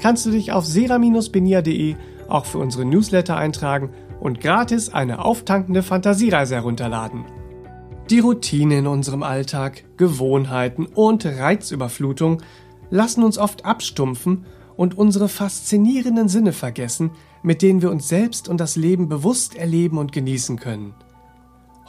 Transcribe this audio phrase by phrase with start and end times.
[0.00, 1.96] kannst du dich auf sera-benia.de
[2.28, 7.24] auch für unsere Newsletter eintragen und gratis eine auftankende Fantasiereise herunterladen.
[8.10, 12.42] Die Routine in unserem Alltag, Gewohnheiten und Reizüberflutung
[12.90, 17.10] lassen uns oft abstumpfen und unsere faszinierenden Sinne vergessen,
[17.42, 20.94] mit denen wir uns selbst und das Leben bewusst erleben und genießen können.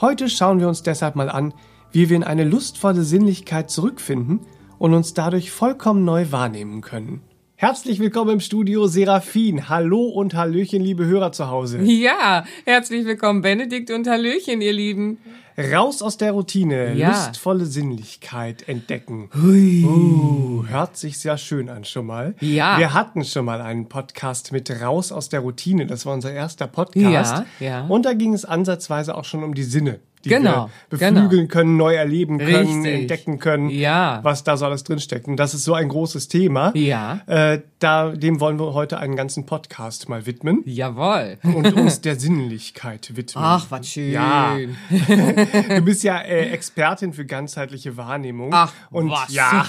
[0.02, 1.54] Heute schauen wir uns deshalb mal an,
[1.92, 4.42] wie wir in eine lustvolle Sinnlichkeit zurückfinden
[4.78, 7.22] und uns dadurch vollkommen neu wahrnehmen können.
[7.62, 9.68] Herzlich willkommen im Studio Seraphin.
[9.68, 11.82] Hallo und Hallöchen, liebe Hörer zu Hause.
[11.82, 15.18] Ja, herzlich willkommen Benedikt und Hallöchen, ihr Lieben.
[15.58, 17.10] Raus aus der Routine, Ja.
[17.10, 19.30] lustvolle Sinnlichkeit entdecken.
[19.36, 19.84] Hui.
[19.84, 22.34] Uh, hört sich sehr schön an schon mal.
[22.40, 22.78] Ja.
[22.78, 25.86] Wir hatten schon mal einen Podcast mit Raus aus der Routine.
[25.86, 27.44] Das war unser erster Podcast.
[27.60, 27.86] Ja, ja.
[27.90, 31.78] Und da ging es ansatzweise auch schon um die Sinne, die Genau, wir beflügeln können,
[31.78, 32.94] neu erleben können, Richtig.
[33.02, 34.20] entdecken können, Ja.
[34.24, 35.28] was da so alles drinsteckt.
[35.28, 36.72] Und das ist so ein großes Thema.
[36.76, 37.22] Ja.
[37.28, 41.38] Äh, da, dem wollen wir heute einen ganzen Podcast mal widmen Jawohl.
[41.44, 43.44] und uns der Sinnlichkeit widmen.
[43.46, 44.12] Ach, was schön.
[44.12, 44.58] Ja.
[45.70, 48.50] Du bist ja äh, Expertin für ganzheitliche Wahrnehmung.
[48.54, 49.32] Ach, und was.
[49.34, 49.66] ja.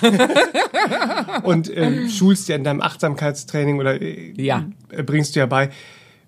[1.45, 4.65] und äh, schulst ja in deinem Achtsamkeitstraining oder äh, Ja.
[5.07, 5.71] bringst du ja bei,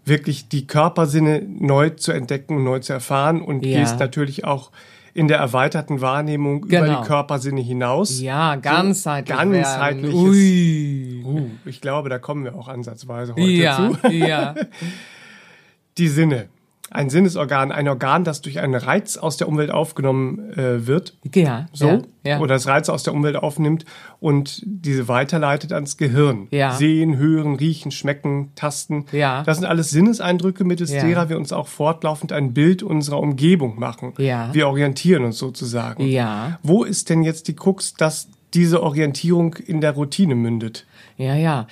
[0.04, 3.78] wirklich die Körpersinne neu zu entdecken, neu zu erfahren und Ja.
[3.80, 4.70] gehst natürlich auch
[5.14, 7.00] in der erweiterten Wahrnehmung über Genau.
[7.02, 8.18] die Körpersinne hinaus.
[8.20, 9.36] Ja, ganzheitlich.
[9.36, 10.14] ganzheitliches- werden.
[10.14, 11.22] Ui.
[11.24, 14.08] Uh, ich glaube, da kommen wir auch ansatzweise heute Ja, zu.
[14.08, 14.54] ja.
[15.98, 16.48] Die Sinne.
[16.94, 21.14] Ein Sinnesorgan, ein Organ, das durch einen Reiz aus der Umwelt aufgenommen äh, wird.
[21.34, 21.86] Ja, So.
[21.86, 22.38] ja, ja.
[22.40, 23.86] Oder das Reiz aus der Umwelt aufnimmt
[24.20, 26.48] und diese weiterleitet ans Gehirn.
[26.50, 26.72] Ja.
[26.72, 29.06] Sehen, hören, riechen, schmecken, tasten.
[29.10, 29.42] Ja.
[29.44, 31.02] Das sind alles Sinneseindrücke, mittels Ja.
[31.02, 34.12] derer wir uns auch fortlaufend ein Bild unserer Umgebung machen.
[34.18, 34.50] Ja.
[34.52, 36.06] Wir orientieren uns sozusagen.
[36.06, 36.58] Ja.
[36.62, 40.84] Wo ist denn jetzt die Krux, dass diese Orientierung in der Routine mündet?
[41.22, 41.66] Ja, ja.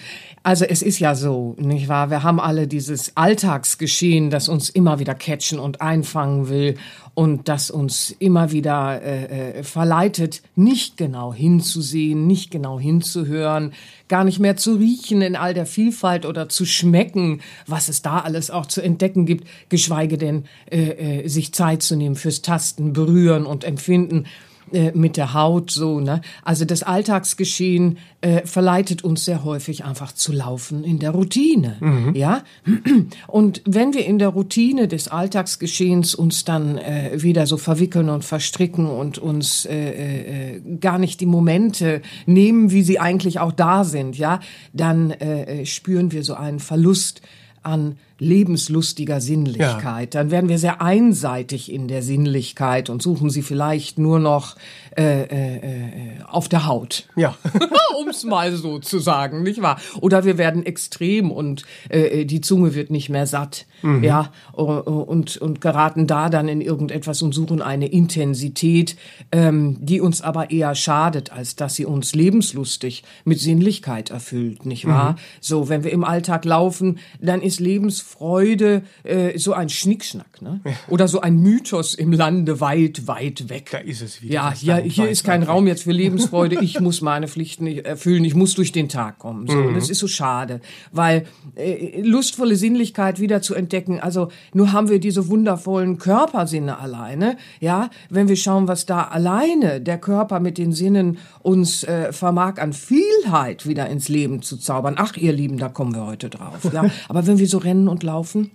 [0.44, 2.08] Also es ist ja so, nicht wahr?
[2.08, 6.76] Wir haben alle dieses Alltagsgeschehen, das uns immer wieder catchen und einfangen will
[7.14, 13.72] und das uns immer wieder äh, äh, verleitet, nicht genau hinzusehen, nicht genau hinzuhören,
[14.08, 18.20] gar nicht mehr zu riechen in all der Vielfalt oder zu schmecken, was es da
[18.20, 22.92] alles auch zu entdecken gibt, geschweige denn äh, äh, sich Zeit zu nehmen fürs Tasten,
[22.92, 24.26] Berühren und Empfinden
[24.72, 26.20] äh, mit der Haut so, ne?
[26.42, 32.42] Also das Alltagsgeschehen äh, verleitet uns sehr häufig einfach zu laufen in der Routine, ja?
[33.26, 38.24] Und wenn wir in der Routine des Alltagsgeschehens uns dann äh, wieder so verwickeln und
[38.24, 43.84] verstricken und uns äh, äh, gar nicht die Momente nehmen, wie sie eigentlich auch da
[43.84, 44.40] sind, ja,
[44.72, 47.22] dann äh, äh, spüren wir so einen Verlust
[47.62, 50.14] an lebenslustiger Sinnlichkeit.
[50.14, 54.56] Dann werden wir sehr einseitig in der Sinnlichkeit und suchen sie vielleicht nur noch
[54.96, 57.08] äh, äh, äh, auf der Haut.
[57.16, 57.36] Ja.
[58.00, 59.80] um es mal so zu sagen, nicht wahr?
[60.00, 65.36] Oder wir werden extrem und äh, die Zunge wird nicht mehr satt, ja, äh, und,
[65.38, 68.96] und geraten da dann in irgendetwas und suchen eine Intensität,
[69.32, 74.86] ähm, die uns aber eher schadet, als dass sie uns lebenslustig mit Sinnlichkeit erfüllt, nicht
[74.86, 75.16] wahr?
[75.40, 80.60] So, wenn wir im Alltag laufen, dann ist Lebensfreude äh, so ein Schnickschnack, ne?
[80.88, 83.68] Oder so ein Mythos im Lande weit, weit weg.
[83.72, 84.34] Da ist es wieder.
[84.34, 86.62] Ja, ja, hier weit, ist kein Raum jetzt für Lebensfreude.
[86.62, 88.24] Ich muss meine Pflichten erfüllen.
[88.24, 89.46] Ich muss durch den Tag kommen.
[89.46, 89.74] So, Mhm.
[89.74, 90.60] das ist so schade,
[90.92, 91.26] weil
[91.56, 93.69] äh, lustvolle Sinnlichkeit wieder zu entdecken.
[94.00, 97.36] Also nur haben wir diese wundervollen Körpersinne alleine.
[97.60, 102.58] Ja, wenn wir schauen, was da alleine der Körper mit den Sinnen uns äh, vermag
[102.58, 104.94] an Vielheit wieder ins Leben zu zaubern.
[104.98, 106.70] Ach, ihr Lieben, da kommen wir heute drauf.
[106.72, 108.50] Ja, aber wenn wir so rennen und laufen,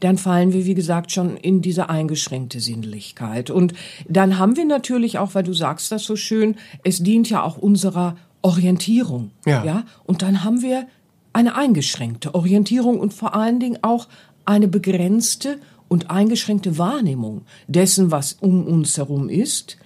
[0.00, 3.50] dann fallen wir, wie gesagt, schon in diese eingeschränkte Sinnlichkeit.
[3.50, 3.74] Und
[4.08, 7.58] dann haben wir natürlich auch, weil du sagst das so schön, es dient ja auch
[7.58, 9.32] unserer Orientierung.
[9.44, 9.64] Ja.
[9.64, 9.84] ja?
[10.04, 10.86] Und dann haben wir
[11.32, 14.08] eine eingeschränkte Orientierung und vor allen Dingen auch
[14.48, 15.58] eine begrenzte
[15.88, 19.76] und eingeschränkte Wahrnehmung dessen, was um uns herum ist,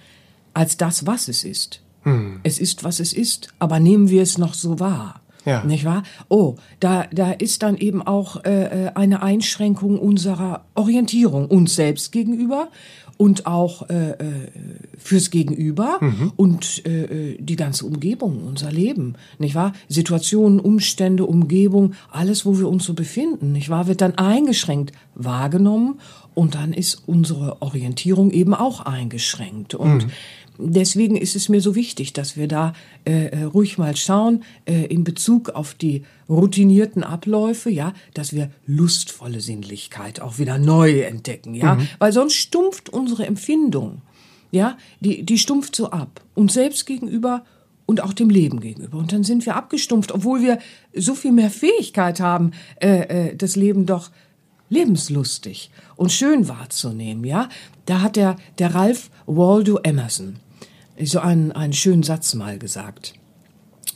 [0.53, 1.81] als das, was es ist.
[2.03, 2.39] Hm.
[2.43, 5.21] Es ist, was es ist, aber nehmen wir es noch so wahr.
[5.45, 5.63] Ja.
[5.65, 6.03] Nicht wahr?
[6.29, 12.13] Oh, da, da ist dann eben auch äh, äh eine Einschränkung unserer Orientierung uns selbst
[12.13, 12.69] gegenüber
[13.17, 14.15] und auch äh, äh,
[14.97, 16.31] fürs Gegenüber mhm.
[16.35, 19.73] und äh, äh, die ganze Umgebung, unser Leben, nicht wahr?
[19.87, 25.99] Situationen, Umstände, Umgebung, alles, wo wir uns so befinden, nicht wahr, wird dann eingeschränkt wahrgenommen
[26.33, 30.11] und dann ist unsere Orientierung eben auch eingeschränkt und mhm
[30.57, 32.73] deswegen ist es mir so wichtig, dass wir da
[33.05, 38.51] äh, äh, ruhig mal schauen äh, in Bezug auf die routinierten Abläufe, ja, dass wir
[38.65, 41.87] lustvolle Sinnlichkeit auch wieder neu entdecken, ja, mhm.
[41.99, 44.01] weil sonst stumpft unsere Empfindung,
[44.51, 47.43] ja, die die stumpft so ab uns selbst gegenüber
[47.85, 48.97] und auch dem Leben gegenüber.
[48.97, 50.59] Und dann sind wir abgestumpft, obwohl wir
[50.95, 52.51] so viel mehr Fähigkeit haben,
[52.81, 54.09] äh, äh, das Leben doch
[54.69, 57.49] lebenslustig und schön wahrzunehmen, ja.
[57.85, 60.37] Da hat der, der Ralph Waldo Emerson
[61.01, 63.13] so einen, einen schönen Satz mal gesagt.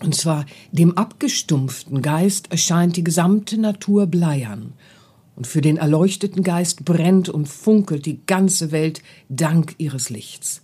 [0.04, 4.74] Und zwar, dem abgestumpften Geist erscheint die gesamte Natur bleiern.
[5.36, 10.64] Und für den erleuchteten Geist brennt und funkelt die ganze Welt dank ihres Lichts.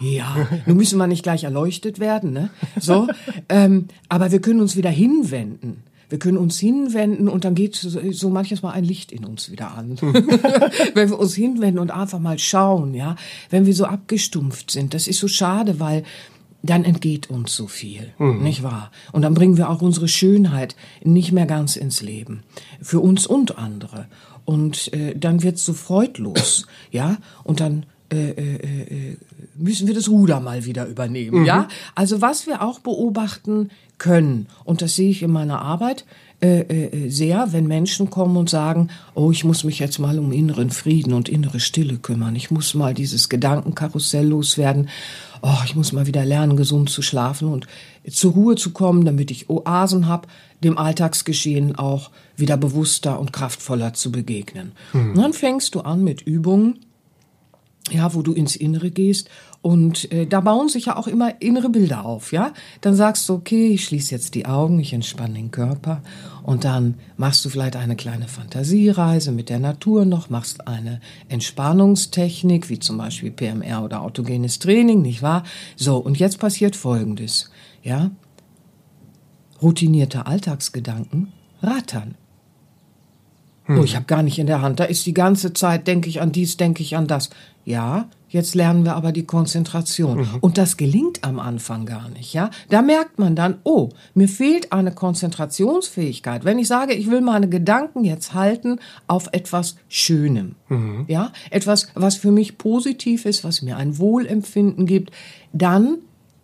[0.00, 2.50] Ja, nun müssen wir nicht gleich erleuchtet werden, ne?
[2.80, 3.06] So,
[3.48, 8.30] ähm, aber wir können uns wieder hinwenden wir können uns hinwenden und dann geht so
[8.30, 9.96] manches Mal ein Licht in uns wieder an.
[10.94, 13.16] Wenn wir uns hinwenden und einfach mal schauen, ja,
[13.50, 16.04] wenn wir so abgestumpft sind, das ist so schade, weil
[16.62, 18.42] dann entgeht uns so viel, mhm.
[18.42, 18.90] nicht wahr?
[19.12, 20.74] Und dann bringen wir auch unsere Schönheit
[21.04, 22.42] nicht mehr ganz ins Leben,
[22.80, 24.06] für uns und andere.
[24.44, 27.18] Und äh, dann wird's so freudlos, ja?
[27.44, 29.16] Und dann äh, äh, äh,
[29.56, 31.46] müssen wir das Ruder mal wieder übernehmen, mhm.
[31.46, 31.68] ja?
[31.94, 36.04] Also was wir auch beobachten können, und das sehe ich in meiner Arbeit
[36.40, 40.32] äh, äh, sehr, wenn Menschen kommen und sagen, oh, ich muss mich jetzt mal um
[40.32, 44.88] inneren Frieden und innere Stille kümmern, ich muss mal dieses Gedankenkarussell loswerden,
[45.42, 47.66] oh, ich muss mal wieder lernen, gesund zu schlafen und
[48.08, 50.28] zur Ruhe zu kommen, damit ich Oasen habe,
[50.62, 54.72] dem Alltagsgeschehen auch wieder bewusster und kraftvoller zu begegnen.
[54.92, 55.10] Mhm.
[55.10, 56.78] Und dann fängst du an mit Übungen,
[57.90, 59.28] ja, wo du ins Innere gehst
[59.60, 62.52] und äh, da bauen sich ja auch immer innere Bilder auf, ja?
[62.80, 66.02] Dann sagst du, okay, ich schließe jetzt die Augen, ich entspanne den Körper
[66.44, 72.68] und dann machst du vielleicht eine kleine Fantasiereise mit der Natur noch, machst eine Entspannungstechnik,
[72.68, 75.42] wie zum Beispiel PMR oder autogenes Training, nicht wahr?
[75.76, 77.50] So, und jetzt passiert Folgendes,
[77.82, 78.10] ja?
[79.60, 81.32] Routinierte Alltagsgedanken
[81.62, 82.14] rattern.
[83.68, 83.78] Hm.
[83.78, 84.80] Oh, ich habe gar nicht in der Hand.
[84.80, 87.30] Da ist die ganze Zeit, denke ich an dies, denke ich an das.
[87.64, 90.20] Ja, jetzt lernen wir aber die Konzentration.
[90.20, 90.38] Mhm.
[90.40, 92.48] Und das gelingt am Anfang gar nicht, ja.
[92.70, 96.46] Da merkt man dann, oh, mir fehlt eine Konzentrationsfähigkeit.
[96.46, 101.04] Wenn ich sage, ich will meine Gedanken jetzt halten auf etwas Schönem, mhm.
[101.08, 105.10] ja, etwas, was für mich positiv ist, was mir ein Wohlempfinden gibt,
[105.52, 105.98] dann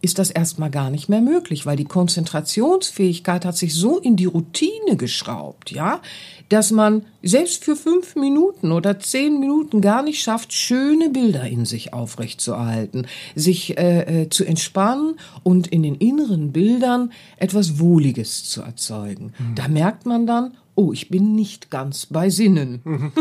[0.04, 4.26] ist das erstmal gar nicht mehr möglich, weil die Konzentrationsfähigkeit hat sich so in die
[4.26, 6.02] Routine geschraubt, ja,
[6.50, 11.64] dass man selbst für fünf Minuten oder zehn Minuten gar nicht schafft, schöne Bilder in
[11.64, 18.60] sich aufrechtzuerhalten, sich äh, äh, zu entspannen und in den inneren Bildern etwas Wohliges zu
[18.60, 19.32] erzeugen.
[19.38, 19.54] Mhm.
[19.54, 22.82] Da merkt man dann, oh, ich bin nicht ganz bei Sinnen.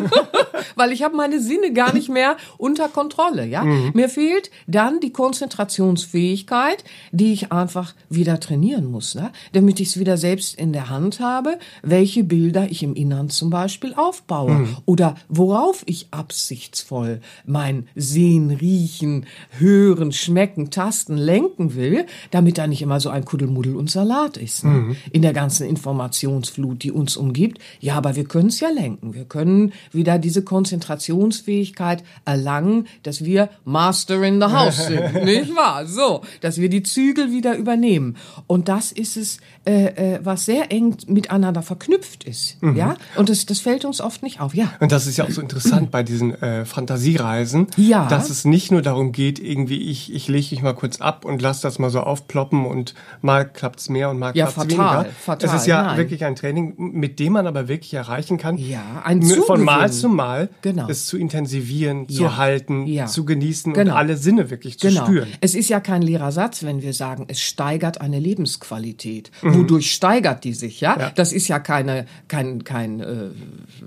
[0.75, 3.63] Weil ich habe meine Sinne gar nicht mehr unter Kontrolle, ja?
[3.63, 3.91] Mhm.
[3.93, 9.31] Mir fehlt dann die Konzentrationsfähigkeit, die ich einfach wieder trainieren muss, ne?
[9.53, 13.49] damit ich es wieder selbst in der Hand habe, welche Bilder ich im Innern zum
[13.49, 14.77] Beispiel aufbaue mhm.
[14.85, 19.25] oder worauf ich absichtsvoll mein Sehen, Riechen,
[19.57, 24.63] Hören, Schmecken, Tasten lenken will, damit da nicht immer so ein Kuddelmuddel und Salat ist.
[24.63, 24.71] Ne?
[24.71, 24.95] Mhm.
[25.11, 27.59] In der ganzen Informationsflut, die uns umgibt gibt.
[27.81, 29.13] Ja, aber wir können es ja lenken.
[29.13, 35.85] Wir können wieder diese Konzentrationsfähigkeit erlangen, dass wir Master in the House sind, nicht wahr?
[35.85, 38.15] So, dass wir die Zügel wieder übernehmen.
[38.47, 42.61] Und das ist es, äh, äh, was sehr eng miteinander verknüpft ist.
[42.61, 42.77] Mhm.
[42.77, 44.55] Ja, und das, das fällt uns oft nicht auf.
[44.55, 44.73] Ja.
[44.79, 48.07] Und das ist ja auch so interessant bei diesen äh, Fantasiereisen, ja.
[48.07, 51.41] dass es nicht nur darum geht, irgendwie ich ich lege mich mal kurz ab und
[51.41, 55.15] lass das mal so aufploppen und mal klappt's mehr und mal ja, klappt's fatal, weniger.
[55.19, 55.97] Fatal, es ist ja nein.
[55.97, 60.09] wirklich ein Training, mit dem man aber wirklich erreichen kann, ja, ein von Mal zu
[60.09, 60.87] Mal genau.
[60.87, 62.17] es zu intensivieren, ja.
[62.17, 63.07] zu halten, ja.
[63.07, 63.91] zu genießen genau.
[63.91, 65.05] und alle Sinne wirklich zu genau.
[65.05, 65.27] spüren.
[65.41, 69.31] Es ist ja kein leerer Satz, wenn wir sagen, es steigert eine Lebensqualität.
[69.41, 69.55] Mhm.
[69.55, 70.97] Wodurch steigert die sich, ja?
[70.97, 71.11] ja?
[71.15, 73.29] Das ist ja keine, kein, kein äh,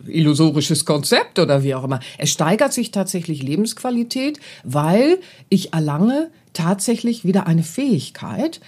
[0.06, 2.00] illusorisches Konzept oder wie auch immer.
[2.18, 8.60] Es steigert sich tatsächlich Lebensqualität, weil ich erlange tatsächlich wieder eine Fähigkeit,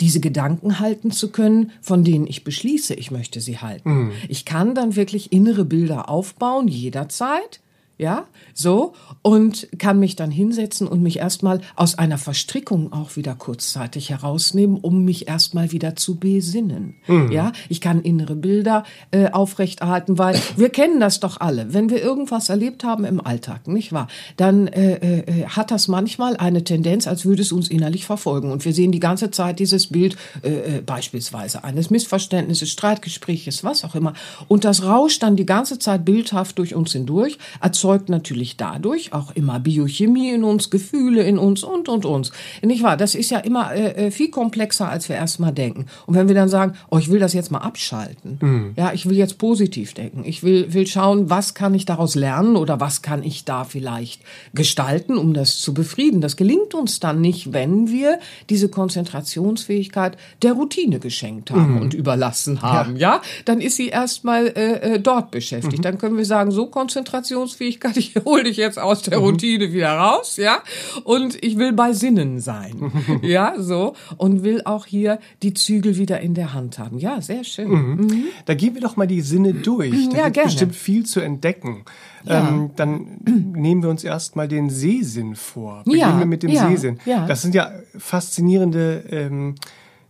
[0.00, 4.12] diese Gedanken halten zu können, von denen ich beschließe, ich möchte sie halten.
[4.28, 7.60] Ich kann dann wirklich innere Bilder aufbauen, jederzeit.
[7.98, 13.34] Ja, so, und kann mich dann hinsetzen und mich erstmal aus einer Verstrickung auch wieder
[13.34, 16.96] kurzzeitig herausnehmen, um mich erstmal wieder zu besinnen.
[17.32, 21.72] Ja, ich kann innere Bilder äh, aufrechterhalten, weil wir kennen das doch alle.
[21.72, 24.08] Wenn wir irgendwas erlebt haben im Alltag, nicht wahr?
[24.36, 28.52] Dann äh, äh, hat das manchmal eine Tendenz, als würde es uns innerlich verfolgen.
[28.52, 33.84] Und wir sehen die ganze Zeit dieses Bild äh, äh, beispielsweise eines Missverständnisses, Streitgespräches, was
[33.84, 34.12] auch immer.
[34.48, 39.34] Und das rauscht dann die ganze Zeit bildhaft durch uns hindurch, erzeugt natürlich dadurch auch
[39.34, 42.32] immer Biochemie in uns, Gefühle in uns und, und, uns.
[42.62, 42.96] Nicht wahr?
[42.96, 45.86] Das ist ja immer äh, äh, viel komplexer, als wir erstmal denken.
[46.06, 48.74] Und wenn wir dann sagen, oh, ich will das jetzt mal abschalten.
[48.76, 50.24] Ja, ich will jetzt positiv denken.
[50.24, 54.22] Ich will, will schauen, was kann ich daraus lernen oder was kann ich da vielleicht
[54.54, 56.20] gestalten, um das zu befrieden.
[56.20, 58.18] Das gelingt uns dann nicht, wenn wir
[58.50, 62.96] diese Konzentrationsfähigkeit der Routine geschenkt haben und überlassen haben.
[62.96, 65.84] Ja, dann ist sie erstmal äh, äh, dort beschäftigt.
[65.84, 70.36] Dann können wir sagen, so Konzentrationsfähigkeit, ich hole dich jetzt aus der Routine wieder raus,
[70.36, 70.62] ja,
[71.04, 72.92] und ich will bei Sinnen sein,
[73.22, 76.98] ja, so und will auch hier die Zügel wieder in der Hand haben.
[76.98, 77.68] Ja, sehr schön.
[77.68, 78.24] Mhm.
[78.46, 80.08] Da gehen wir doch mal die Sinne durch.
[80.10, 80.46] Da Ja, gibt gerne.
[80.50, 81.84] bestimmt viel zu entdecken.
[82.24, 82.48] Ja.
[82.48, 83.20] Ähm, dann
[83.54, 85.82] nehmen wir uns erstmal den Sehsinn vor.
[85.84, 86.98] Beginnen Ja, wir mit dem ja, Sehsinn.
[87.06, 87.26] ja.
[87.26, 89.54] Das sind ja faszinierende ähm,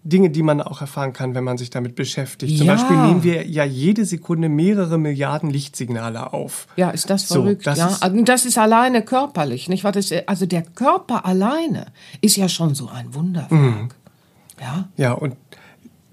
[0.09, 2.57] Dinge, die man auch erfahren kann, wenn man sich damit beschäftigt.
[2.59, 2.75] Zum Ja.
[2.75, 6.67] Beispiel nehmen wir ja jede Sekunde mehrere Milliarden Lichtsignale auf.
[6.77, 7.67] Ja, ist das So, verrückt?
[7.67, 9.93] das ja, ist- also das ist alleine körperlich, nicht wahr?
[9.93, 11.87] Das, ist- also der Körper alleine
[12.21, 13.51] ist ja schon so ein Wunderwerk.
[13.53, 13.89] Mhm.
[14.61, 15.37] Ja, Ja, und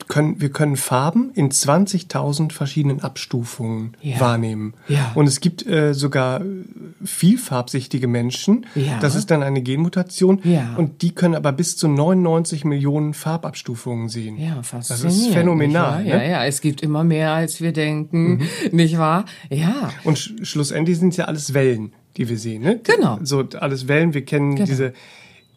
[0.08, 4.20] können, wir können Farben in 20.000 verschiedenen Abstufungen Ja.
[4.20, 4.74] wahrnehmen.
[4.88, 5.12] Ja.
[5.16, 6.46] Und es gibt äh, sogar äh,
[7.04, 8.66] vielfarbsichtige Menschen.
[8.76, 9.00] Ja.
[9.00, 10.40] Das ist dann eine Genmutation.
[10.44, 10.76] Ja.
[10.78, 14.38] Und die können aber bis zu 99 Millionen Farbabstufungen sehen.
[14.38, 15.22] ja, Das faszinierend.
[15.22, 15.98] ist phänomenal.
[16.00, 16.04] Ne?
[16.04, 16.10] Mhm.
[16.10, 18.42] Ja, ja, es gibt immer mehr, als wir denken,
[18.72, 19.26] nicht wahr?
[19.50, 19.92] Ja.
[20.04, 22.62] Und sch schlussendlich sind es ja alles Wellen, die wir sehen.
[22.64, 22.80] Ne?
[22.84, 23.20] Genau.
[23.24, 24.14] So alles Wellen.
[24.14, 24.66] Wir kennen Genau.
[24.68, 24.94] diese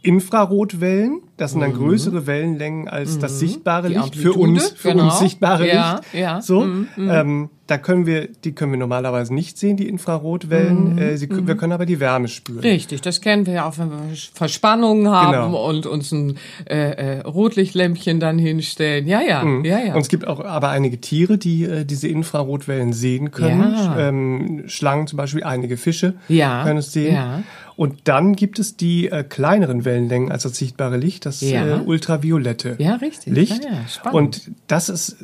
[0.06, 1.20] Infrarotwellen.
[1.36, 3.92] Das sind dann größere Wellenlängen als das sichtbare Mhm.
[3.92, 5.04] Die Licht für uns, für genau.
[5.04, 6.14] uns sichtbare Ja, Licht.
[6.14, 6.40] ja.
[6.40, 10.96] So, Mhm, ähm, da können wir, die können wir normalerweise nicht sehen, die Infrarotwellen.
[10.96, 12.58] Äh, sie, Wir können aber die Wärme spüren.
[12.60, 13.98] Mhm, Richtig, das kennen wir ja auch, wenn wir
[14.32, 15.68] Verspannungen haben Genau.
[15.68, 16.38] und uns ein
[16.70, 19.06] äh, äh, Rotlichtlämpchen dann hinstellen.
[19.06, 19.94] Ja, ja, ja, ja.
[19.94, 23.72] Und es gibt auch aber einige Tiere, die äh, diese Infrarotwellen sehen können.
[23.74, 23.98] Ja.
[24.08, 27.44] Ähm, Schlangen zum Beispiel, einige Fische Ja, können es sehen.
[27.76, 31.76] Und dann gibt es die äh, kleineren Wellenlängen als das sichtbare Licht, das Ja.
[31.78, 33.34] äh, ultraviolette Ja, richtig.
[33.34, 33.62] Licht.
[33.64, 34.16] Ja, ja, spannend.
[34.16, 35.16] und das ist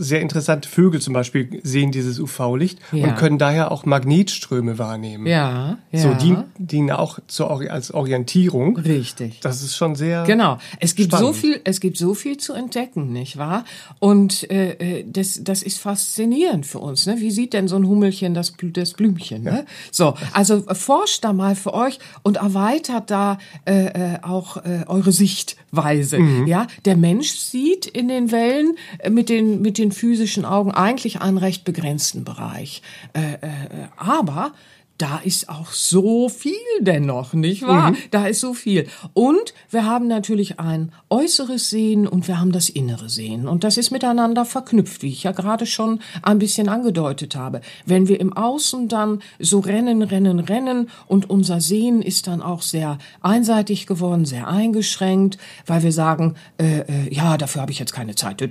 [0.00, 0.66] sehr interessant.
[0.66, 3.08] Vögel zum Beispiel sehen dieses UV-Licht Ja.
[3.08, 5.26] und können daher auch Magnetströme wahrnehmen.
[5.26, 6.00] ja, ja.
[6.00, 8.76] So, die dienen auch zur, als Orientierung.
[8.78, 9.40] Richtig.
[9.40, 10.24] Das ist schon sehr.
[10.24, 10.58] Genau.
[10.78, 11.36] Es gibt so spannend.
[11.36, 13.64] viel, es gibt so viel zu entdecken, nicht wahr?
[13.98, 17.06] Und äh, äh, das, das ist faszinierend für uns.
[17.06, 17.16] Ne?
[17.18, 19.42] Wie sieht denn so ein Hummelchen das, das Blümchen?
[19.42, 19.66] Ne?
[19.92, 25.12] So, also forscht da mal für euch und erweitert da äh, äh, auch äh, eure
[25.12, 26.18] Sichtweise.
[26.46, 31.20] Ja, der Mensch sieht in den Wellen äh, mit den mit den physischen Augen eigentlich
[31.20, 32.82] einen recht begrenzten Bereich.
[33.12, 33.48] Äh, äh,
[33.96, 34.52] aber
[35.00, 37.94] da ist auch so viel dennoch, nicht wahr?
[38.10, 38.86] Da ist so viel.
[39.14, 43.48] Und wir haben natürlich ein äußeres Sehen und wir haben das innere Sehen.
[43.48, 47.62] Und das ist miteinander verknüpft, wie ich ja gerade schon ein bisschen angedeutet habe.
[47.86, 52.60] Wenn wir im Außen dann so rennen, rennen, rennen und unser Sehen ist dann auch
[52.60, 57.92] sehr einseitig geworden, sehr eingeschränkt, weil wir sagen, äh, äh, ja, dafür habe ich jetzt
[57.92, 58.42] keine Zeit.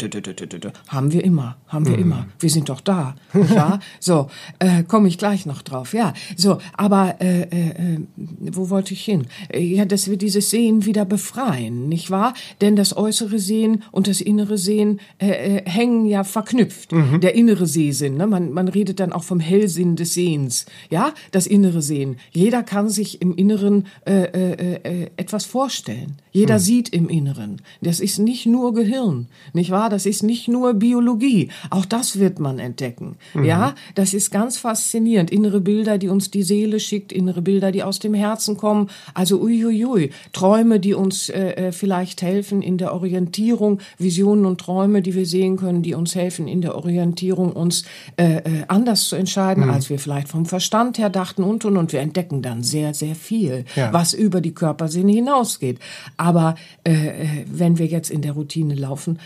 [0.88, 2.26] Haben wir immer, haben wir immer.
[2.40, 3.80] Wir sind doch da, wahr?
[4.00, 4.30] So,
[4.60, 5.94] äh, komme ich gleich noch drauf.
[5.94, 8.00] Ja, so, aber äh, äh, äh,
[8.40, 9.28] wo wollte ich hin?
[9.52, 12.34] Äh, Ja, dass wir dieses Sehen wieder befreien, nicht wahr?
[12.62, 16.92] Denn das äußere Sehen und das innere Sehen äh, äh, hängen ja verknüpft.
[17.22, 18.26] Der innere Sehsinn, ne?
[18.26, 22.16] man, man redet dann auch vom Hellsinn des Sehens, ja, das innere Sehen.
[22.32, 26.16] Jeder kann sich im Inneren äh, äh, äh, etwas vorstellen.
[26.32, 27.62] Jeder sieht im Inneren.
[27.82, 29.90] Das ist nicht nur Gehirn, nicht wahr?
[29.90, 31.50] Das ist nicht nur Biologie.
[31.70, 33.18] Auch das wird man entdecken.
[33.44, 35.32] Ja, das ist ganz faszinierend.
[35.32, 38.90] Innere Bilder, die uns die Seele schickt, innere Bilder, die aus dem Herzen kommen.
[39.14, 40.12] Also uiuiui.
[40.34, 43.80] Träume, die uns äh, äh, vielleicht helfen in der Orientierung.
[43.98, 47.84] Visionen und Träume, die wir sehen können, die uns helfen in der Orientierung, uns
[48.18, 51.94] äh, äh, anders zu entscheiden, als wir vielleicht vom Verstand her dachten und und und.
[51.94, 53.92] Wir entdecken dann sehr, sehr viel, Ja.
[53.94, 55.80] was über die Körpersinne hinausgeht.
[56.18, 59.20] Aber äh, äh, wenn wir jetzt in der Routine laufen,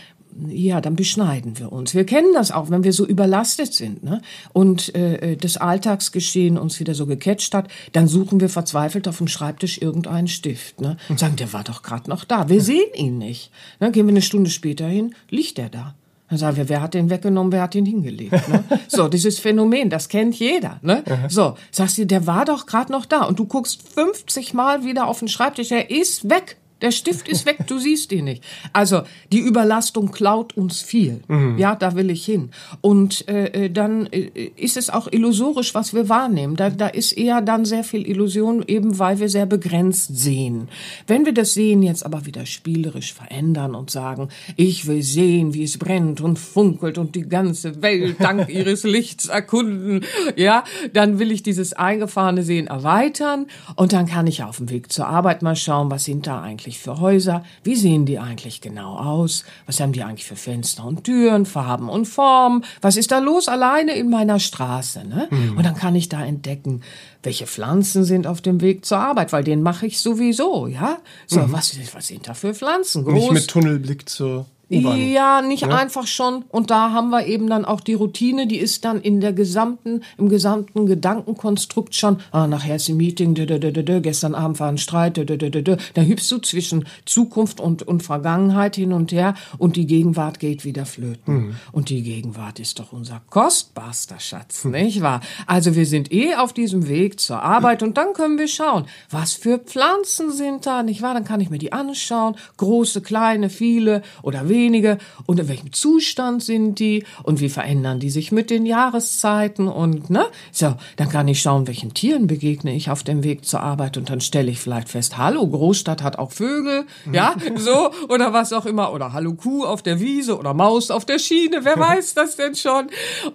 [0.48, 1.94] ja, dann beschneiden wir uns.
[1.94, 4.20] Wir kennen das auch, wenn wir so überlastet sind ne?
[4.52, 9.28] und äh, das Alltagsgeschehen uns wieder so gecatcht hat, dann suchen wir verzweifelt auf dem
[9.28, 10.80] Schreibtisch irgendeinen Stift.
[10.80, 10.96] Ne?
[11.08, 12.48] Und sagen, der war doch gerade noch da.
[12.48, 13.50] Wir sehen ihn nicht.
[13.78, 15.94] Dann gehen wir eine Stunde später hin, liegt er da.
[16.28, 18.48] Dann sagen wir, wer hat den weggenommen, wer hat den hingelegt?
[18.48, 18.64] Ne?
[18.88, 20.78] So, dieses Phänomen, das kennt jeder.
[20.82, 21.02] Ne?
[21.28, 25.06] So, sagst du, der war doch gerade noch da und du guckst 50 Mal wieder
[25.06, 26.56] auf den Schreibtisch, er ist weg.
[26.82, 28.42] Der Stift ist weg, du siehst ihn nicht.
[28.72, 29.02] Also
[29.32, 31.20] die Überlastung klaut uns viel.
[31.28, 31.56] Mhm.
[31.56, 32.50] Ja, da will ich hin.
[32.80, 36.56] Und äh, äh, dann äh, ist es auch illusorisch, was wir wahrnehmen.
[36.56, 40.68] Da, da ist eher dann sehr viel Illusion, eben weil wir sehr begrenzt sehen.
[41.06, 45.62] Wenn wir das Sehen jetzt aber wieder spielerisch verändern und sagen, ich will sehen, wie
[45.62, 50.04] es brennt und funkelt und die ganze Welt dank ihres Lichts erkunden,
[50.36, 54.92] ja, dann will ich dieses eingefahrene Sehen erweitern und dann kann ich auf dem Weg
[54.92, 57.44] zur Arbeit mal schauen, was da eigentlich eigentlich für Häuser?
[57.62, 59.44] Wie sehen die eigentlich genau aus?
[59.66, 62.64] Was haben die eigentlich für Fenster und Türen, Farben und Formen?
[62.80, 65.06] Was ist da los alleine in meiner Straße?
[65.06, 65.28] Ne?
[65.30, 65.56] Mhm.
[65.56, 66.82] Und dann kann ich da entdecken,
[67.22, 70.98] welche Pflanzen sind auf dem Weg zur Arbeit, weil den mache ich sowieso, ja?
[71.26, 71.52] So, mhm.
[71.52, 73.04] was, was sind da für Pflanzen?
[73.04, 75.68] Groß, Nicht mit Tunnelblick zur ja, nicht ja?
[75.68, 76.44] einfach schon.
[76.48, 80.02] Und da haben wir eben dann auch die Routine, die ist dann in der gesamten,
[80.16, 84.58] im gesamten Gedankenkonstrukt schon, ah, nachher ist ein Meeting, dö, dö, dö, dö, gestern Abend
[84.60, 85.76] war ein Streit, dö, dö, dö, dö.
[85.94, 90.64] da hüpfst du zwischen Zukunft und, und Vergangenheit hin und her und die Gegenwart geht
[90.64, 91.34] wieder flöten.
[91.34, 91.56] Mhm.
[91.72, 94.72] Und die Gegenwart ist doch unser kostbarster Schatz, mhm.
[94.72, 95.20] nicht wahr?
[95.46, 99.34] Also wir sind eh auf diesem Weg zur Arbeit und dann können wir schauen, was
[99.34, 101.14] für Pflanzen sind da, nicht wahr?
[101.14, 105.72] Dann kann ich mir die anschauen, große, kleine, viele oder wenige wenige und in welchem
[105.72, 110.26] Zustand sind die und wie verändern die sich mit den Jahreszeiten und ne?
[110.52, 114.08] So, dann kann ich schauen, welchen Tieren begegne ich auf dem Weg zur Arbeit und
[114.08, 118.64] dann stelle ich vielleicht fest, hallo, Großstadt hat auch Vögel, ja, so oder was auch
[118.64, 122.36] immer oder hallo Kuh auf der Wiese oder Maus auf der Schiene, wer weiß das
[122.36, 122.86] denn schon?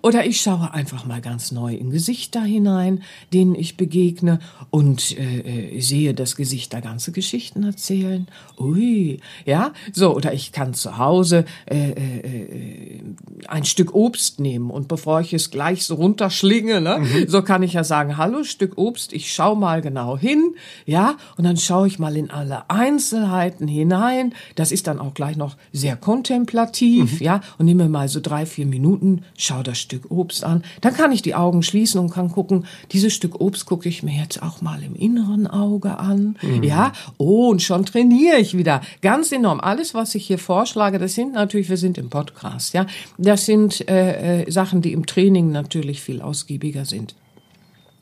[0.02, 5.76] Oder ich schaue einfach mal ganz neu in Gesichter hinein, denen ich begegne und äh,
[5.76, 8.28] äh sehe, dass Gesichter ganze Geschichten erzählen.
[8.58, 13.02] Ui, ja, so oder ich kann zu Hause Hause äh, äh, äh,
[13.48, 17.28] ein Stück Obst nehmen und bevor ich es gleich so runterschlinge, ne, mhm.
[17.28, 20.54] so kann ich ja sagen, hallo Stück Obst, ich schau mal genau hin,
[20.86, 24.34] ja, und dann schaue ich mal in alle Einzelheiten hinein.
[24.56, 27.26] Das ist dann auch gleich noch sehr kontemplativ, mhm.
[27.26, 30.64] ja, und nehme mal so drei, vier Minuten, schau das Stück Obst an.
[30.82, 34.16] Dann kann ich die Augen schließen und kann gucken, dieses Stück Obst gucke ich mir
[34.16, 36.64] jetzt auch mal im inneren Auge an, mhm.
[36.64, 38.82] ja, oh, und schon trainiere ich wieder.
[39.02, 39.60] Ganz enorm.
[39.60, 42.86] Alles, was ich hier vorschlage, das sind natürlich, wir sind im Podcast, ja,
[43.18, 47.16] das sind äh, äh, Sachen, die im Training natürlich viel ausgiebiger sind.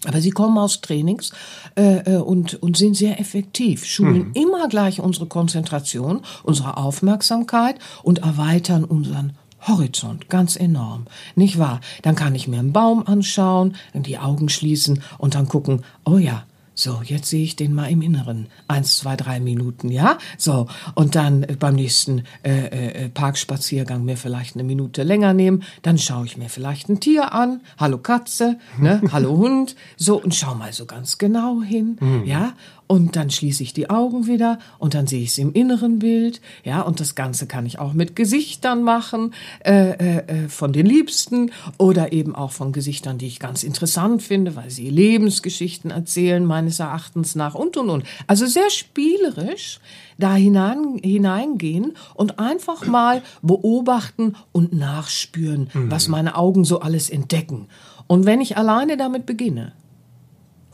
[0.06, 1.32] Aber sie kommen aus Trainings
[1.76, 4.32] äh, äh, und, und sind sehr effektiv, schulen mhm.
[4.34, 9.34] immer gleich unsere Konzentration, unsere Aufmerksamkeit und erweitern unseren
[9.68, 11.06] Horizont, ganz enorm,
[11.36, 11.82] nicht wahr?
[12.04, 16.46] Dann kann ich mir einen Baum anschauen, die Augen schließen und dann gucken, oh ja,
[16.80, 18.50] so, jetzt sehe ich den mal im Inneren.
[18.68, 20.20] Eins, zwei, drei Minuten, ja?
[20.38, 25.64] So, und dann äh, beim nächsten äh, äh, Parkspaziergang mir vielleicht eine Minute länger nehmen.
[25.82, 27.62] Dann schaue ich mir vielleicht ein Tier an.
[27.80, 29.02] Hallo Katze, ne?
[29.12, 29.76] Hallo Hund.
[29.98, 32.26] So, und schau mal so ganz genau hin, mhm.
[32.26, 32.54] ja?
[32.88, 36.40] Und dann schließe ich die Augen wieder und dann sehe ich es im inneren Bild.
[36.64, 39.34] Ja, und das Ganze kann ich auch mit Gesichtern machen,
[39.66, 44.24] äh, äh, äh, von den Liebsten oder eben auch von Gesichtern, die ich ganz interessant
[44.24, 48.04] finde, weil sie Lebensgeschichten erzählen, meines Erachtens nach und und und.
[48.26, 49.82] Also sehr spielerisch
[50.18, 55.92] da hinein, hineingehen und einfach mal beobachten und nachspüren, mhm.
[55.92, 57.68] was meine Augen so alles entdecken.
[58.08, 59.74] Und wenn ich alleine damit beginne,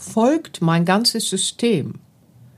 [0.03, 1.95] folgt mein ganzes System.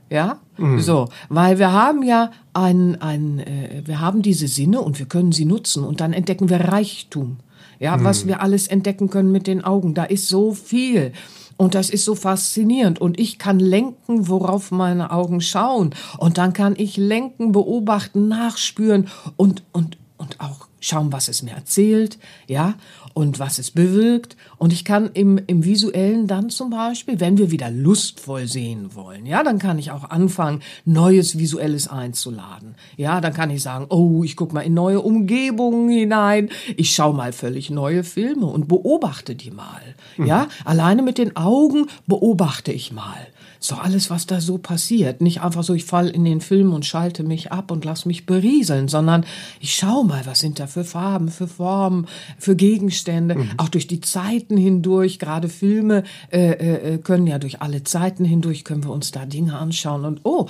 [0.08, 0.80] Ja, mhm.
[0.80, 5.32] so, weil wir haben ja ein, ein äh, wir haben diese Sinne und wir können
[5.32, 7.38] sie nutzen und dann entdecken wir Reichtum.
[7.78, 8.04] Ja, mhm.
[8.04, 9.94] was wir alles entdecken können mit den Augen.
[9.94, 11.12] Da ist so viel.
[11.58, 13.00] Und das ist so faszinierend.
[13.00, 15.94] Und ich kann lenken, worauf meine Augen schauen.
[16.18, 21.52] Und dann kann ich lenken, beobachten, nachspüren und, und, und auch schauen, was es mir
[21.52, 22.74] erzählt, ja,
[23.16, 24.36] und was es bewirkt.
[24.58, 29.24] Und ich kann im, im Visuellen dann zum Beispiel, wenn wir wieder lustvoll sehen wollen,
[29.24, 32.74] ja, dann kann ich auch anfangen, Neues Visuelles einzuladen.
[32.98, 37.14] Ja, dann kann ich sagen, oh, ich guck mal in neue Umgebungen hinein, ich schau
[37.14, 39.94] mal völlig neue Filme und beobachte die mal.
[40.18, 40.26] Mhm.
[40.26, 43.26] Ja, alleine mit den Augen beobachte ich mal.
[43.60, 45.20] So alles, was da so passiert.
[45.20, 48.26] Nicht einfach so, ich fall in den Film und schalte mich ab und lass mich
[48.26, 49.24] berieseln, sondern
[49.60, 52.06] ich schau mal, was sind da für Farben, für Formen,
[52.38, 53.50] für Gegenstände, mhm.
[53.56, 55.18] auch durch die Zeiten hindurch.
[55.18, 59.58] Gerade Filme äh, äh, können ja durch alle Zeiten hindurch können wir uns da Dinge
[59.58, 60.46] anschauen und oh,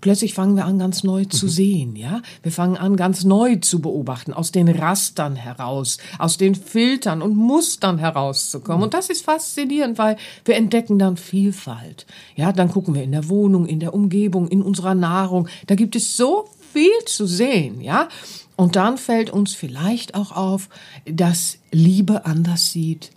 [0.00, 2.22] plötzlich fangen wir an, ganz neu zu sehen, ja.
[2.42, 7.36] Wir fangen an, ganz neu zu beobachten, aus den Rastern heraus, aus den Filtern und
[7.36, 8.82] Mustern herauszukommen.
[8.82, 12.06] Und das ist faszinierend, weil wir entdecken dann Vielfalt.
[12.36, 15.48] Ja, dann gucken wir in der Wohnung, in der Umgebung, in unserer Nahrung.
[15.66, 18.08] Da gibt es so viel zu sehen, ja.
[18.56, 20.68] Und dann fällt uns vielleicht auch auf,
[21.04, 23.10] dass Liebe anders sieht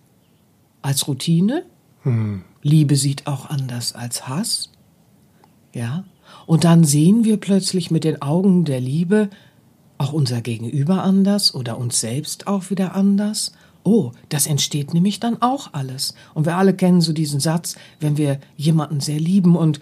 [0.82, 1.66] als Routine.
[2.04, 2.44] Hm.
[2.62, 4.72] Liebe sieht auch anders als Hass.
[5.74, 6.04] Ja.
[6.46, 9.30] Und dann sehen wir plötzlich mit den Augen der Liebe
[9.98, 13.52] auch unser Gegenüber anders oder uns selbst auch wieder anders.
[13.84, 16.16] Oh, das entsteht nämlich dann auch alles.
[16.34, 19.80] Und wir alle kennen so diesen Satz, wenn wir jemanden sehr lieben und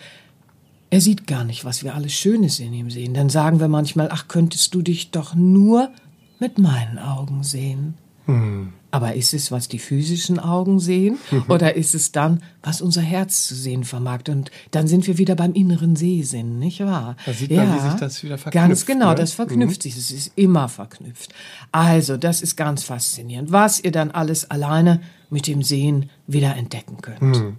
[0.90, 3.14] er sieht gar nicht, was wir alles Schönes in ihm sehen.
[3.14, 5.90] Dann sagen wir manchmal, ach, könntest du dich doch nur
[6.40, 7.94] mit meinen Augen sehen.
[8.34, 8.74] Hm.
[8.92, 11.20] Aber ist es, was die physischen Augen sehen?
[11.48, 14.22] Oder ist es dann, was unser Herz zu sehen vermag?
[14.30, 17.16] Und dann sind wir wieder beim inneren Sehsinn, nicht wahr?
[17.26, 18.68] Da sieht man, ja, wie sich das wieder verknüpft.
[18.68, 19.16] Ganz genau, ne?
[19.16, 19.82] das verknüpft mhm.
[19.82, 19.98] sich.
[19.98, 21.34] Es ist immer verknüpft.
[21.72, 26.98] Also, das ist ganz faszinierend, was ihr dann alles alleine mit dem Sehen wieder entdecken
[27.02, 27.22] könnt.
[27.22, 27.58] Mhm.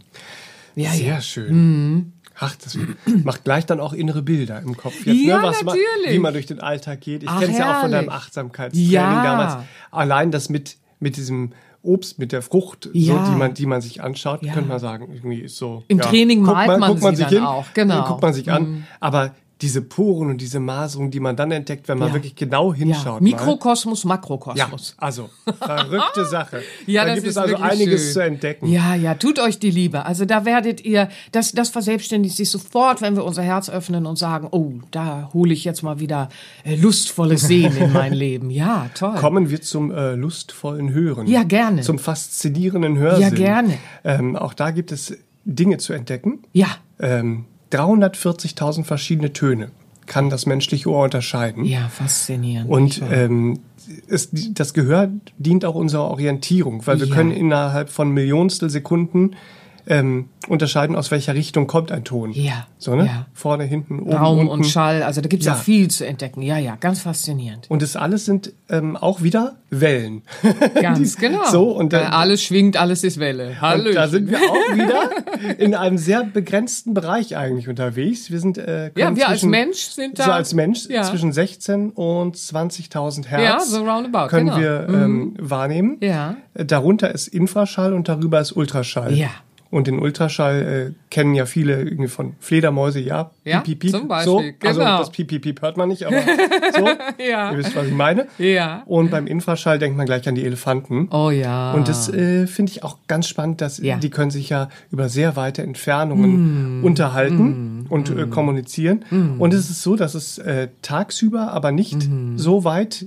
[0.75, 1.21] Ja, Sehr ja.
[1.21, 2.13] schön.
[2.41, 2.77] Ach, das
[3.25, 5.43] macht gleich dann auch innere Bilder im Kopf jetzt, ja, ne?
[5.43, 5.85] Was natürlich.
[6.07, 7.23] Man, wie man durch den Alltag geht.
[7.23, 9.23] Ich kenne es ja auch von deinem Achtsamkeitstraining ja.
[9.23, 9.57] damals.
[9.91, 13.25] Allein das mit mit diesem Obst, mit der Frucht, ja.
[13.25, 14.53] so, die, man, die man sich anschaut, ja.
[14.53, 15.83] könnte man sagen, irgendwie ist so.
[15.89, 18.05] Im Training malt man, man, man sich hin, auch, genau.
[18.07, 18.63] Guckt man sich an.
[18.63, 18.85] Mhm.
[19.01, 22.15] Aber diese Poren und diese Maserung, die man dann entdeckt, wenn man ja.
[22.15, 23.21] wirklich genau hinschaut.
[23.21, 23.21] Ja.
[23.21, 24.95] Mikrokosmos, Makrokosmos.
[24.97, 26.63] Ja, also verrückte Sache.
[26.87, 28.13] ja, da gibt es also einiges schön.
[28.13, 28.67] zu entdecken.
[28.69, 30.07] Ja, ja, tut euch die Liebe.
[30.07, 34.17] Also da werdet ihr, das, das verselbstständigt sich sofort, wenn wir unser Herz öffnen und
[34.17, 36.31] sagen, oh, da hole ich jetzt mal wieder
[36.65, 38.51] äh, lustvolles Sehen in mein Leben.
[38.51, 39.17] Ja, toll.
[39.17, 41.27] Kommen wir zum äh, lustvollen Hören.
[41.27, 41.83] Ja, gerne.
[41.83, 43.23] Zum faszinierenden Hörsinn.
[43.23, 43.79] Ja, gerne.
[44.05, 46.41] Ähm, auch da gibt es Dinge zu entdecken.
[46.53, 46.69] Ja.
[46.99, 49.71] Ähm, 340.000 verschiedene Töne
[50.07, 51.65] kann das menschliche Ohr unterscheiden.
[51.65, 52.69] Ja, faszinierend.
[52.69, 53.61] Und ähm,
[54.09, 57.15] es, das Gehör dient auch unserer Orientierung, weil wir ja.
[57.15, 59.37] können innerhalb von Millionstel Sekunden
[59.87, 62.33] ähm, unterscheiden, aus welcher Richtung kommt ein Ton.
[62.33, 62.67] Ja.
[62.79, 63.07] So, ne?
[63.07, 63.27] Ja.
[63.35, 64.53] Vorne, hinten, oben, Raum unten.
[64.53, 65.55] und Schall, also da gibt es ja.
[65.55, 66.43] auch viel zu entdecken.
[66.43, 67.71] Ja, ja, ganz faszinierend.
[67.71, 70.23] Und das alles sind ähm, auch wieder Wellen.
[70.81, 71.45] Ganz genau.
[71.51, 73.61] So, und dann, alles schwingt, alles ist Welle.
[73.61, 73.93] Hallo.
[73.93, 75.11] Da sind wir auch wieder
[75.59, 78.31] in einem sehr begrenzten Bereich eigentlich unterwegs.
[78.31, 81.03] Wir sind äh, ja, wir als Mensch sind da so als Mensch ja.
[81.03, 83.43] zwischen 16 und 20.000 Hertz.
[83.43, 84.29] Ja, so roundabout.
[84.29, 84.59] Können genau.
[84.59, 85.35] wir ähm, mhm.
[85.39, 85.97] wahrnehmen.
[86.01, 86.37] Ja.
[86.55, 89.15] Darunter ist Infraschall und darüber ist Ultraschall.
[89.15, 89.31] Ja.
[89.71, 94.09] Und den Ultraschall äh, kennen ja viele irgendwie von Fledermäuse, ja, ja piep, piep, zum
[94.09, 94.33] Beispiel.
[94.33, 94.69] So, also genau.
[94.69, 96.17] Also das piep, piep, piep hört man nicht, aber
[96.77, 96.89] so,
[97.25, 97.53] ja.
[97.53, 98.27] ihr wisst, was ich meine.
[98.39, 98.83] Ja.
[98.87, 101.09] Und beim Infraschall denkt man gleich an die Elefanten.
[101.13, 101.73] Oh ja.
[101.73, 103.97] Und das äh, finde ich auch ganz spannend, dass ja.
[103.97, 106.85] die können sich ja über sehr weite Entfernungen mm.
[106.85, 107.87] unterhalten mm.
[107.91, 109.05] und äh, kommunizieren.
[109.11, 109.41] Mm.
[109.41, 112.39] Und es ist so, dass es äh, tagsüber aber nicht mm.
[112.39, 113.07] so weit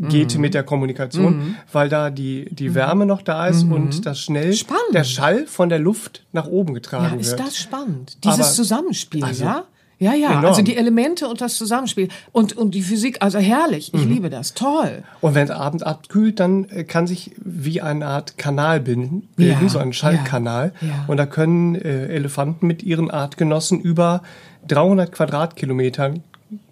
[0.00, 0.40] geht mhm.
[0.40, 1.54] mit der Kommunikation, mhm.
[1.72, 2.72] weil da die, die.
[2.74, 3.72] Wärme noch da ist mhm.
[3.72, 4.94] und das schnell spannend.
[4.94, 7.40] der Schall von der Luft nach oben getragen ja, ist wird.
[7.40, 8.16] Ist das spannend?
[8.24, 9.64] Dieses Aber, Zusammenspiel, also, ja?
[10.02, 10.46] Ja, ja, enorm.
[10.46, 14.12] also die Elemente und das Zusammenspiel und, und die Physik, also herrlich, ich mhm.
[14.12, 15.04] liebe das, toll.
[15.20, 19.62] Und wenn es abends abkühlt, dann äh, kann sich wie eine Art Kanal bilden, bilden
[19.62, 20.72] ja, so ein Schallkanal.
[20.80, 21.04] Ja, ja.
[21.06, 24.22] Und da können äh, Elefanten mit ihren Artgenossen über
[24.66, 26.24] 300 Quadratkilometern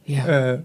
[0.08, 0.58] äh,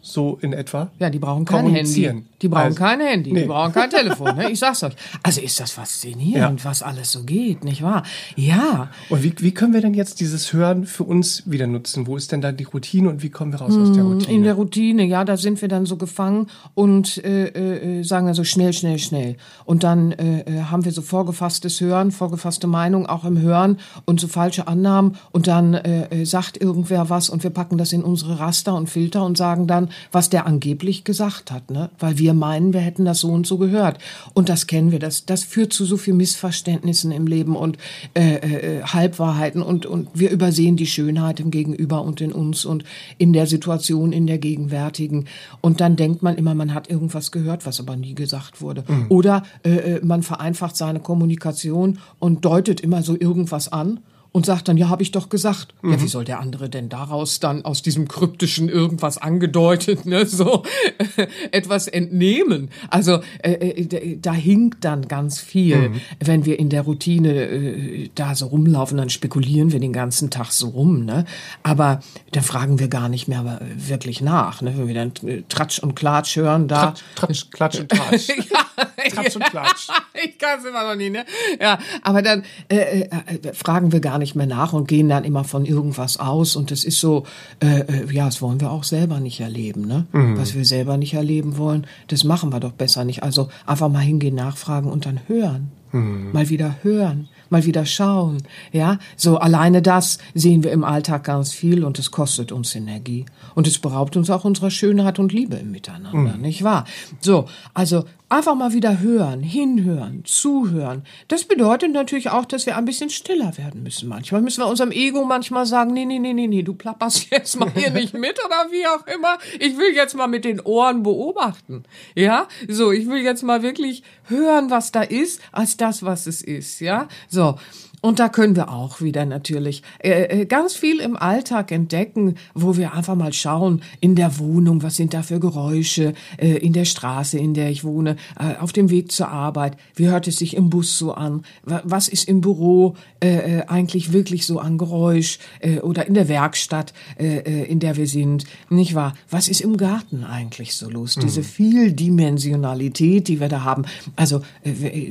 [0.00, 0.90] so in etwa.
[0.98, 2.24] Ja, die brauchen kein Handy.
[2.42, 3.42] Die brauchen also, kein Handy, nee.
[3.42, 4.36] die brauchen kein Telefon.
[4.36, 4.50] Ne?
[4.50, 4.94] Ich sag's euch.
[5.22, 6.64] Also ist das faszinierend, ja.
[6.64, 8.02] was alles so geht, nicht wahr?
[8.36, 8.88] Ja.
[9.10, 12.06] Und wie, wie können wir denn jetzt dieses Hören für uns wieder nutzen?
[12.06, 14.12] Wo ist denn da die Routine und wie kommen wir raus hm, aus der hm,
[14.12, 14.34] Routine?
[14.34, 18.44] In der Routine, ja, da sind wir dann so gefangen und äh, äh, sagen also
[18.44, 19.36] schnell, schnell, schnell.
[19.64, 24.20] Und dann äh, äh, haben wir so vorgefasstes Hören, vorgefasste Meinung auch im Hören und
[24.20, 28.02] so falsche Annahmen und dann äh, äh, sagt irgendwer was und wir packen das in
[28.02, 31.90] unsere Raster und Filter und sagen dann, was der angeblich gesagt hat, ne?
[31.98, 33.98] Weil wir wir meinen, wir hätten das so und so gehört.
[34.34, 35.00] Und das kennen wir.
[35.00, 37.76] Das, das führt zu so viel Missverständnissen im Leben und
[38.14, 42.84] äh, äh, Halbwahrheiten und, und wir übersehen die Schönheit im Gegenüber und in uns und
[43.18, 45.26] in der Situation, in der gegenwärtigen.
[45.60, 48.84] Und dann denkt man immer, man hat irgendwas gehört, was aber nie gesagt wurde.
[48.86, 49.06] Mhm.
[49.08, 54.00] Oder äh, äh man vereinfacht seine Kommunikation und deutet immer so irgendwas an
[54.32, 55.74] und sagt dann, ja, habe ich doch gesagt.
[55.82, 55.92] Mhm.
[55.92, 60.62] Ja, wie soll der andere denn daraus dann aus diesem kryptischen irgendwas angedeutet, ne, so
[61.50, 62.70] etwas entnehmen?
[62.88, 66.00] Also äh, äh da hinkt dann ganz viel, mhm.
[66.20, 70.52] wenn wir in der Routine äh, da so rumlaufen, dann spekulieren wir den ganzen Tag
[70.52, 71.24] so rum, ne?
[71.62, 72.00] Aber
[72.32, 74.74] dann fragen wir gar nicht mehr wirklich nach, ne?
[74.76, 78.28] Wenn wir dann äh, Tratsch und Klatsch hören, da Tratsch, Tratsch Klatsch und Tratsch.
[78.50, 79.88] ja, Tratsch und Klatsch.
[80.24, 81.24] ich kann es immer noch nie, ne?
[81.60, 83.08] Ja, aber dann äh,
[83.52, 86.54] fragen wir gar nicht mehr nach und gehen dann immer von irgendwas aus.
[86.54, 87.24] Und das ist so,
[87.60, 89.86] äh, äh, ja, das wollen wir auch selber nicht erleben.
[89.86, 90.06] Ne?
[90.12, 90.38] Mhm.
[90.38, 93.24] Was wir selber nicht erleben wollen, das machen wir doch besser nicht.
[93.24, 95.72] Also einfach mal hingehen, nachfragen und dann hören.
[95.90, 96.30] Mhm.
[96.32, 98.42] Mal wieder hören mal wieder schauen.
[98.72, 103.26] Ja, so alleine das sehen wir im Alltag ganz viel und es kostet uns Energie.
[103.54, 106.40] Und es beraubt uns auch unserer Schönheit und Liebe im Miteinander, mhm.
[106.40, 106.84] nicht wahr?
[107.20, 111.02] So, also einfach mal wieder hören, hinhören, zuhören.
[111.28, 114.08] Das bedeutet natürlich auch, dass wir ein bisschen stiller werden müssen.
[114.08, 117.58] Manchmal müssen wir unserem Ego manchmal sagen, nee, nee, nee, nee, nee, du plapperst jetzt
[117.58, 119.38] mal hier nicht mit oder wie auch immer.
[119.58, 121.82] Ich will jetzt mal mit den Ohren beobachten.
[122.14, 126.40] Ja, so, ich will jetzt mal wirklich hören, was da ist, als das, was es
[126.40, 126.80] ist.
[126.80, 127.56] Ja, so.
[128.00, 132.76] Und da können wir auch wieder natürlich äh, äh, ganz viel im Alltag entdecken, wo
[132.76, 136.86] wir einfach mal schauen, in der Wohnung, was sind da für Geräusche, äh, in der
[136.86, 140.56] Straße, in der ich wohne, äh, auf dem Weg zur Arbeit, wie hört es sich
[140.56, 145.38] im Bus so an, was ist im Büro äh, äh, eigentlich wirklich so an Geräusch
[145.82, 149.14] oder in der Werkstatt, in der wir sind, nicht wahr?
[149.28, 151.16] Was ist im Garten eigentlich so los?
[151.16, 151.22] Mhm.
[151.22, 153.84] Diese Vieldimensionalität, die wir da haben.
[154.16, 154.42] Also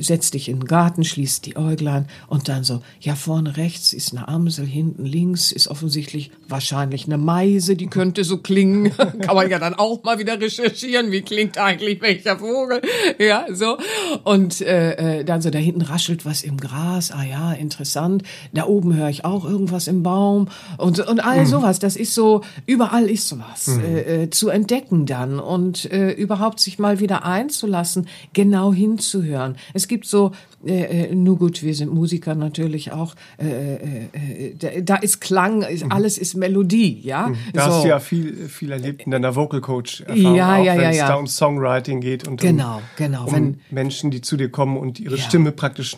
[0.00, 4.12] setz dich in den Garten, schließ die Äuglein und dann so ja, vorne rechts ist
[4.12, 8.92] eine Amsel, hinten links ist offensichtlich wahrscheinlich eine Meise, die könnte so klingen.
[9.20, 12.80] Kann man ja dann auch mal wieder recherchieren, wie klingt eigentlich welcher Vogel.
[13.18, 13.78] Ja, so.
[14.24, 17.10] Und äh, äh, dann so da hinten raschelt was im Gras.
[17.10, 18.22] Ah ja, interessant.
[18.52, 21.46] Da oben höre ich auch irgendwas im Baum und, und all mhm.
[21.46, 21.78] sowas.
[21.78, 23.84] Das ist so, überall ist sowas mhm.
[23.84, 29.56] äh, äh, zu entdecken dann und äh, überhaupt sich mal wieder einzulassen, genau hinzuhören.
[29.74, 30.32] Es gibt so
[30.64, 33.14] äh, äh, nur gut, wir sind Musiker natürlich auch.
[33.38, 35.92] Äh, äh, äh da ist Klang, ist, mhm.
[35.92, 37.28] alles ist Melodie, ja.
[37.28, 37.36] Mhm.
[37.52, 37.70] Da so.
[37.72, 40.82] hast du ja viel, viel erlebt in deiner Vocal Coach Erfahrung, ja, auch, ja, wenn
[40.82, 41.08] ja, es ja.
[41.08, 43.26] da um Songwriting geht und genau, um, genau.
[43.26, 45.20] um wenn, Menschen, die zu dir kommen und ihre.
[45.30, 45.96] Stimme praktisch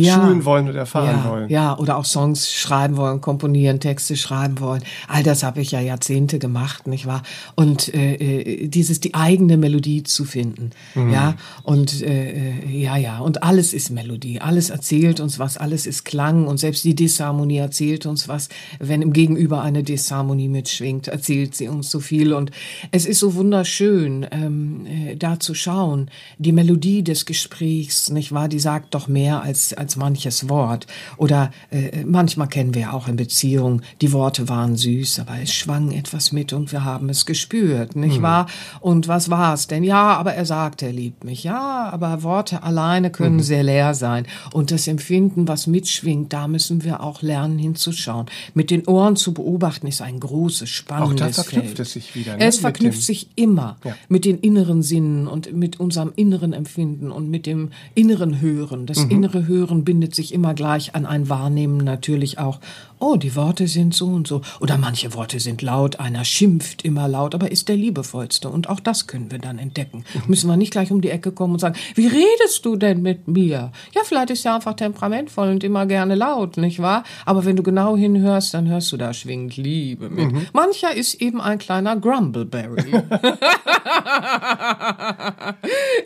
[0.00, 1.48] ja, schulen wollen und erfahren ja, wollen.
[1.50, 4.82] Ja, oder auch Songs schreiben wollen, komponieren, Texte schreiben wollen.
[5.08, 7.22] All das habe ich ja Jahrzehnte gemacht, nicht wahr?
[7.56, 11.12] Und äh, äh, dieses die eigene Melodie zu finden, mhm.
[11.12, 15.86] ja und äh, äh, ja ja und alles ist Melodie, alles erzählt uns was, alles
[15.86, 18.48] ist Klang und selbst die Disharmonie erzählt uns was.
[18.78, 22.50] Wenn im Gegenüber eine Disharmonie mitschwingt, erzählt sie uns so viel und
[22.92, 26.10] es ist so wunderschön, ähm, äh, da zu schauen.
[26.38, 28.48] Die Melodie des Gesprächs, nicht wahr?
[28.48, 30.86] Die sagt doch mehr als als manches Wort.
[31.16, 35.90] Oder äh, manchmal kennen wir auch in Beziehungen, die Worte waren süß, aber es schwang
[35.90, 38.22] etwas mit und wir haben es gespürt, nicht mhm.
[38.22, 38.46] wahr?
[38.80, 39.82] Und was war es denn?
[39.82, 41.42] Ja, aber er sagte, er liebt mich.
[41.42, 43.42] Ja, aber Worte alleine können mhm.
[43.42, 44.26] sehr leer sein.
[44.52, 48.26] Und das Empfinden, was mitschwingt, da müssen wir auch lernen hinzuschauen.
[48.54, 51.80] Mit den Ohren zu beobachten, ist ein großes, spannendes Auch da verknüpft Feld.
[51.80, 52.36] es sich wieder.
[52.36, 52.46] Ne?
[52.46, 53.96] Es verknüpft sich immer ja.
[54.08, 58.86] mit den inneren Sinnen und mit unserem inneren Empfinden und mit dem inneren Hören.
[58.86, 59.10] Das mhm.
[59.10, 62.60] innere Hören Hören bindet sich immer gleich an ein Wahrnehmen natürlich auch.
[63.02, 64.42] Oh, die Worte sind so und so.
[64.60, 68.48] Oder manche Worte sind laut, einer schimpft immer laut, aber ist der liebevollste.
[68.48, 70.04] Und auch das können wir dann entdecken.
[70.28, 73.26] Müssen wir nicht gleich um die Ecke kommen und sagen, wie redest du denn mit
[73.26, 73.72] mir?
[73.92, 77.02] Ja, vielleicht ist er einfach temperamentvoll und immer gerne laut, nicht wahr?
[77.26, 80.30] Aber wenn du genau hinhörst, dann hörst du, da schwingt Liebe mit.
[80.30, 80.46] Mhm.
[80.52, 82.92] Mancher ist eben ein kleiner Grumbleberry.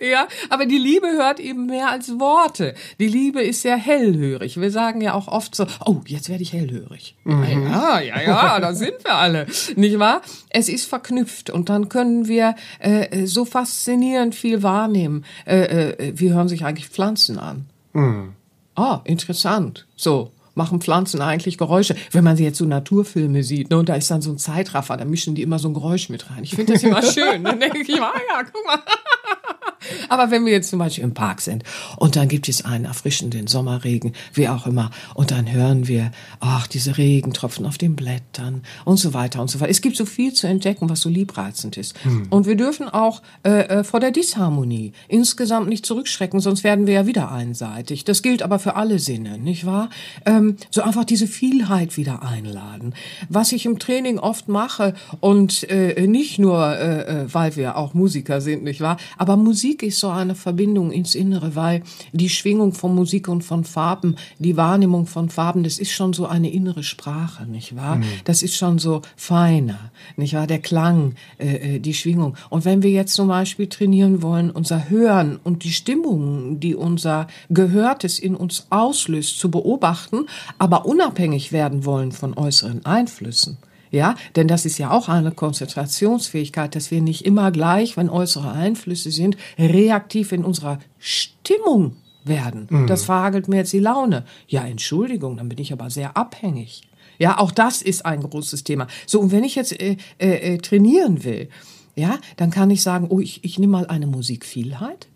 [0.01, 2.75] ja, aber die Liebe hört eben mehr als Worte.
[2.99, 4.59] Die Liebe ist sehr hellhörig.
[4.59, 6.86] Wir sagen ja auch oft so, oh, jetzt werde ich hellhörig.
[7.25, 7.64] Mhm.
[7.70, 9.46] Ja, ja, ja, da sind wir alle.
[9.77, 10.22] Nicht wahr?
[10.51, 15.25] Es ist verknüpft und dann können wir äh, so faszinierend viel wahrnehmen.
[15.46, 17.66] Äh, äh, wie hören sich eigentlich Pflanzen an?
[17.92, 18.33] Mhm.
[18.75, 19.87] Ah, interessant.
[19.96, 21.94] So, machen Pflanzen eigentlich Geräusche.
[22.12, 24.96] Wenn man sie jetzt so Naturfilme sieht, ne, und da ist dann so ein Zeitraffer,
[24.96, 26.44] da mischen die immer so ein Geräusch mit rein.
[26.44, 27.44] Ich finde das immer schön.
[27.44, 28.79] Dann denke ich, ah ja, guck mal.
[30.09, 31.65] Aber wenn wir jetzt zum Beispiel im Park sind
[31.97, 36.11] und dann gibt es einen erfrischenden Sommerregen, wie auch immer, und dann hören wir,
[36.41, 39.71] ach, diese Regentropfen auf den Blättern und so weiter und so weiter.
[39.71, 41.95] Es gibt so viel zu entdecken, was so liebreizend ist.
[42.05, 42.27] Hm.
[42.31, 46.95] Und wir dürfen auch äh, äh, vor der Disharmonie insgesamt nicht zurückschrecken, sonst werden wir
[46.95, 48.05] ja wieder einseitig.
[48.05, 49.91] Das gilt aber für alle Sinne, nicht wahr?
[50.25, 52.95] Ähm, so einfach diese Vielheit wieder einladen.
[53.29, 57.95] Was ich im Training oft mache und äh, nicht nur, äh, äh weil wir auch
[57.95, 58.97] Musiker sind, nicht wahr?
[59.17, 63.42] Aber Musik Musik ist so eine Verbindung ins Innere, weil die Schwingung von Musik und
[63.42, 67.96] von Farben, die Wahrnehmung von Farben, das ist schon so eine innere Sprache, nicht wahr?
[67.96, 68.05] Mhm.
[68.22, 70.46] Das ist schon so feiner, nicht wahr?
[70.46, 72.37] Der Klang, äh, äh, die Schwingung.
[72.48, 77.26] Und wenn wir jetzt zum Beispiel trainieren wollen, unser Hören und die Stimmung, die unser
[77.50, 80.26] Gehörtes in uns auslöst, zu beobachten,
[80.59, 83.59] aber unabhängig werden wollen von äußeren Einflüssen,
[83.97, 88.53] ja, denn das ist ja auch eine Konzentrationsfähigkeit, dass wir nicht immer gleich, wenn äußere
[88.53, 92.67] Einflüsse sind, reaktiv in unserer Stimmung werden.
[92.69, 92.87] Mhm.
[92.87, 94.25] Das verhagelt mir jetzt die Laune.
[94.49, 96.83] Ja, Entschuldigung, dann bin ich aber sehr abhängig.
[97.19, 98.87] Ja, auch das ist ein großes Thema.
[99.07, 101.49] So, und wenn ich jetzt äh, äh, äh trainieren will,
[101.95, 105.09] ja, dann kann ich sagen, oh, ich, ich nehme mal eine Musikvielheit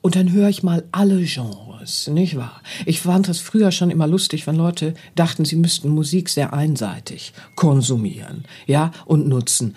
[0.00, 2.62] und dann höre ich mal alle Genres, nicht wahr?
[2.86, 7.32] Ich fand das früher schon immer lustig, wenn Leute dachten, sie müssten Musik sehr einseitig
[7.56, 9.74] konsumieren, ja, und nutzen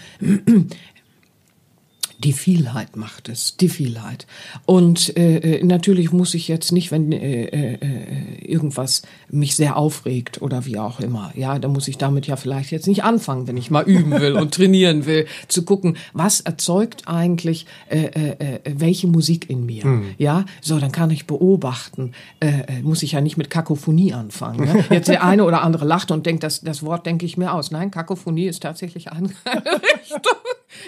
[2.23, 4.27] die Vielheit macht es, die Vielheit.
[4.65, 9.75] Und äh, äh, natürlich muss ich jetzt nicht, wenn äh, äh, äh, irgendwas mich sehr
[9.75, 13.47] aufregt oder wie auch immer, ja, da muss ich damit ja vielleicht jetzt nicht anfangen,
[13.47, 18.35] wenn ich mal üben will und trainieren will, zu gucken, was erzeugt eigentlich äh, äh,
[18.39, 20.05] äh welche Musik in mir, mhm.
[20.17, 24.65] ja, so, dann kann ich beobachten, äh, muss ich ja nicht mit Kakophonie anfangen.
[24.65, 24.85] Ne?
[24.89, 27.71] Jetzt der eine oder andere lacht und denkt, das, das Wort denke ich mir aus.
[27.71, 30.21] Nein, Kakophonie ist tatsächlich eine Richtung.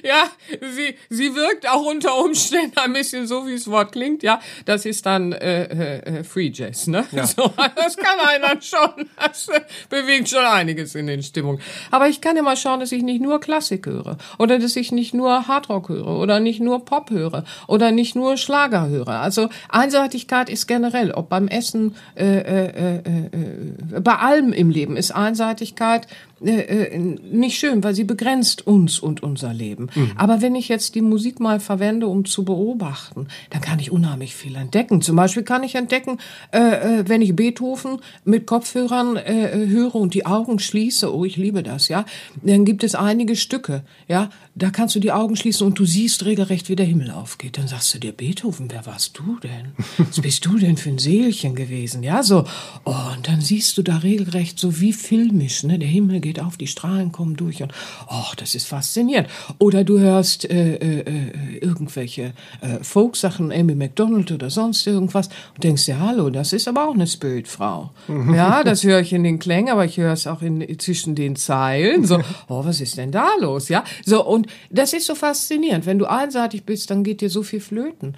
[0.03, 0.29] Ja,
[0.61, 4.23] sie, sie wirkt auch unter Umständen ein bisschen so, wie das Wort klingt.
[4.23, 7.05] Ja, das ist dann äh, äh, äh Free Jazz, ne?
[7.11, 7.23] Ja.
[7.33, 9.09] So, das kann einer schon.
[9.19, 11.61] Das äh, bewegt schon einiges in den Stimmungen.
[11.89, 14.91] Aber ich kann ja mal schauen, dass ich nicht nur Klassik höre oder dass ich
[14.91, 19.19] nicht nur Hardrock höre oder nicht nur Pop höre oder nicht nur Schlager höre.
[19.19, 24.97] Also Einseitigkeit ist generell, ob beim Essen, äh, äh, äh, äh, bei allem im Leben
[24.97, 26.07] ist Einseitigkeit
[26.45, 29.89] äh, äh, nicht schön, weil sie begrenzt uns und unser Leben.
[29.93, 30.11] Mhm.
[30.15, 34.35] Aber wenn ich jetzt die Musik mal verwende, um zu beobachten, dann kann ich unheimlich
[34.35, 35.01] viel entdecken.
[35.01, 36.17] Zum Beispiel kann ich entdecken,
[36.51, 41.37] äh, äh wenn ich Beethoven mit Kopfhörern äh, höre und die Augen schließe, oh, ich
[41.37, 42.05] liebe das, ja,
[42.41, 46.25] dann gibt es einige Stücke, ja, da kannst du die Augen schließen und du siehst
[46.25, 47.57] regelrecht, wie der Himmel aufgeht.
[47.57, 49.71] Dann sagst du dir, Beethoven, wer warst du denn?
[49.97, 52.03] Was bist du denn für ein Seelchen gewesen?
[52.03, 52.45] Ja, so.
[52.85, 55.79] Oh, und dann siehst du da regelrecht so wie filmisch, ne?
[55.79, 57.73] Der Himmel geht auf, die Strahlen kommen durch und,
[58.09, 59.27] oh, das ist faszinierend.
[59.57, 65.63] Oder du hörst äh, äh, äh irgendwelche äh, Folksachen, Amy McDonald oder sonst irgendwas und
[65.63, 67.91] denkst dir, hallo, das ist aber auch eine Spiritfrau.
[68.35, 71.35] ja, das höre ich in den Klängen, aber ich höre es auch in, zwischen den
[71.35, 72.05] Zeilen.
[72.05, 73.69] So, oh, was ist denn da los?
[73.69, 75.85] Ja, so, und und das ist so faszinierend.
[75.85, 78.15] Wenn du einseitig bist, dann geht dir so viel flöten.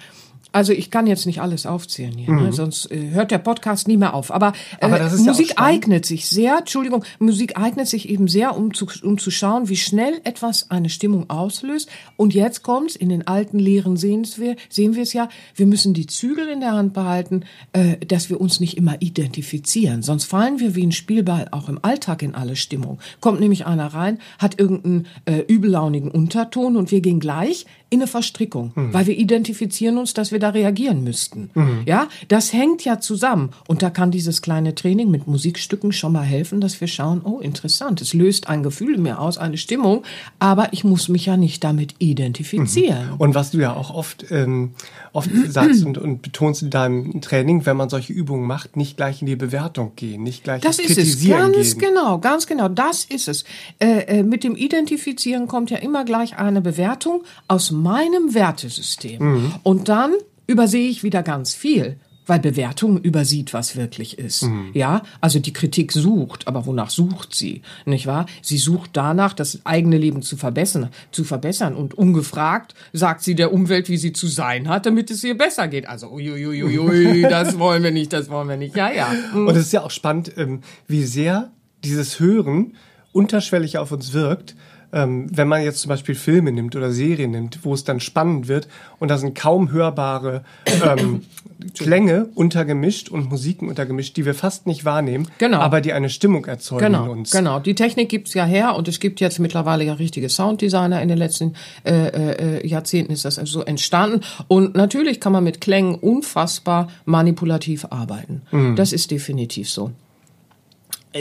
[0.52, 2.40] Also ich kann jetzt nicht alles aufzählen hier, ne?
[2.40, 2.46] mhm.
[2.46, 2.52] ne?
[2.52, 4.30] sonst äh, hört der Podcast nie mehr auf.
[4.30, 8.72] Aber, äh, Aber Musik ja eignet sich sehr, Entschuldigung, Musik eignet sich eben sehr, um
[8.72, 11.90] zu, um zu schauen, wie schnell etwas eine Stimmung auslöst.
[12.16, 15.94] Und jetzt kommt's, in den alten Lehren sehen wir, sehen wir es ja, wir müssen
[15.94, 20.02] die Zügel in der Hand behalten, äh, dass wir uns nicht immer identifizieren.
[20.02, 22.98] Sonst fallen wir wie ein Spielball auch im Alltag in alle Stimmung.
[23.20, 28.08] Kommt nämlich einer rein, hat irgendeinen äh, übellaunigen Unterton und wir gehen gleich in eine
[28.08, 28.92] Verstrickung, mhm.
[28.92, 31.50] weil wir identifizieren uns, dass wir da reagieren müssten.
[31.54, 31.82] Mhm.
[31.86, 33.50] Ja, das hängt ja zusammen.
[33.68, 37.38] Und da kann dieses kleine Training mit Musikstücken schon mal helfen, dass wir schauen, oh,
[37.38, 40.02] interessant, es löst ein Gefühl in mir aus, eine Stimmung,
[40.40, 43.12] aber ich muss mich ja nicht damit identifizieren.
[43.12, 43.16] Mhm.
[43.18, 44.72] Und was du ja auch oft, ähm,
[45.12, 49.20] oft sagst und, und betonst in deinem Training, wenn man solche Übungen macht, nicht gleich
[49.22, 51.94] in die Bewertung gehen, nicht gleich das ins Kritisieren ist es, ganz gehen.
[51.94, 53.44] genau, ganz genau, das ist es.
[53.78, 59.22] Äh, äh, mit dem Identifizieren kommt ja immer gleich eine Bewertung aus meinem Wertesystem.
[59.22, 59.54] Mhm.
[59.62, 60.14] Und dann
[60.46, 64.42] übersehe ich wieder ganz viel weil Bewertung übersieht, was wirklich ist.
[64.42, 64.70] Mhm.
[64.74, 67.62] Ja, also die Kritik sucht, aber wonach sucht sie?
[67.84, 68.26] Nicht wahr?
[68.42, 73.52] Sie sucht danach, das eigene Leben zu verbessern, zu verbessern und ungefragt sagt sie der
[73.52, 75.88] Umwelt, wie sie zu sein hat, damit es ihr besser geht.
[75.88, 78.76] Also uiuiuiui, das wollen wir nicht, das wollen wir nicht.
[78.76, 79.08] Ja, ja.
[79.32, 79.46] Mhm.
[79.46, 81.52] Und es ist ja auch spannend, ähm, wie sehr
[81.84, 82.74] dieses Hören
[83.12, 84.56] unterschwellig auf uns wirkt
[84.96, 88.48] ähm, wenn man jetzt zum Beispiel Filme nimmt oder Serien nimmt, wo es dann spannend
[88.48, 88.66] wird
[88.98, 90.42] und da sind kaum hörbare
[90.82, 91.22] ähm,
[91.74, 95.58] Klänge untergemischt und Musiken untergemischt, die wir fast nicht wahrnehmen, genau.
[95.58, 97.30] aber die eine Stimmung erzeugen genau, in uns.
[97.30, 101.08] Genau, die Technik gibt's ja her und es gibt jetzt mittlerweile ja richtige Sounddesigner in
[101.08, 101.54] den letzten
[101.84, 106.88] äh, äh, Jahrzehnten ist das also so entstanden und natürlich kann man mit Klängen unfassbar
[107.04, 108.42] manipulativ arbeiten.
[108.50, 108.76] Mhm.
[108.76, 109.92] Das ist definitiv so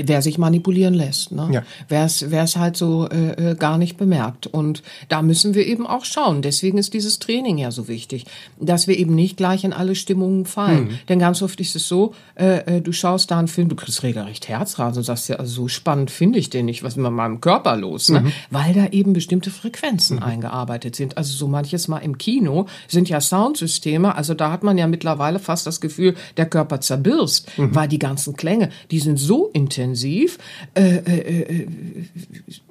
[0.03, 1.49] wer sich manipulieren lässt, ne?
[1.51, 1.63] ja.
[1.87, 4.47] wer es halt so äh, äh, gar nicht bemerkt.
[4.47, 6.41] Und da müssen wir eben auch schauen.
[6.41, 8.25] Deswegen ist dieses Training ja so wichtig,
[8.59, 10.85] dass wir eben nicht gleich in alle Stimmungen fallen.
[10.85, 10.99] Mhm.
[11.09, 14.03] Denn ganz oft ist es so, äh, äh, du schaust da einen Film, du kriegst
[14.03, 17.11] regelrecht Herzrasen und sagst ja, also so spannend finde ich den nicht, was ist mit
[17.11, 18.09] meinem Körper los?
[18.09, 18.21] Ne?
[18.21, 18.31] Mhm.
[18.51, 20.23] Weil da eben bestimmte Frequenzen mhm.
[20.23, 21.17] eingearbeitet sind.
[21.17, 25.39] Also so manches Mal im Kino sind ja Soundsysteme, also da hat man ja mittlerweile
[25.39, 27.73] fast das Gefühl, der Körper zerbirst, mhm.
[27.73, 30.37] weil die ganzen Klänge, die sind so intensiv intensiv.
[30.73, 31.67] Äh, äh, äh,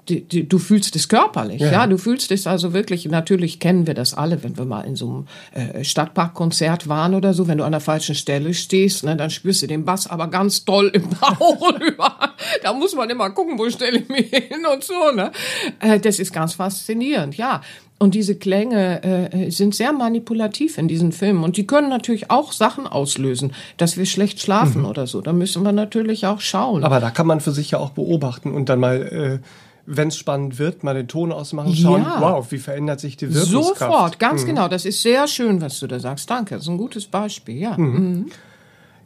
[0.09, 1.72] die, die, du fühlst es körperlich, ja.
[1.72, 1.87] ja.
[1.87, 3.07] Du fühlst es also wirklich.
[3.07, 7.33] Natürlich kennen wir das alle, wenn wir mal in so einem äh, Stadtparkkonzert waren oder
[7.33, 7.48] so.
[7.48, 10.65] Wenn du an der falschen Stelle stehst, ne, dann spürst du den Bass aber ganz
[10.65, 11.73] toll im Bauch.
[12.62, 15.10] Da muss man immer gucken, wo stelle ich mich hin und so.
[15.15, 15.33] Ne?
[15.81, 17.37] Äh, das ist ganz faszinierend.
[17.37, 17.62] Ja,
[17.99, 21.45] Und diese Klänge äh, sind sehr manipulativ in diesen Filmen.
[21.45, 24.88] Und die können natürlich auch Sachen auslösen, dass wir schlecht schlafen mhm.
[24.88, 25.21] oder so.
[25.21, 26.85] Da müssen wir natürlich auch schauen.
[26.85, 29.38] Aber da kann man für sich ja auch beobachten und dann mal, äh,
[29.87, 32.17] wenn es spannend wird, mal den Ton ausmachen, schauen, ja.
[32.21, 33.79] wow, wie verändert sich die Wirkungskraft.
[33.79, 34.47] Sofort, ganz mhm.
[34.49, 34.69] genau.
[34.69, 36.29] Das ist sehr schön, was du da sagst.
[36.29, 37.79] Danke, das ist ein gutes Beispiel, ja.
[37.79, 37.87] Mhm.
[37.87, 38.27] mhm.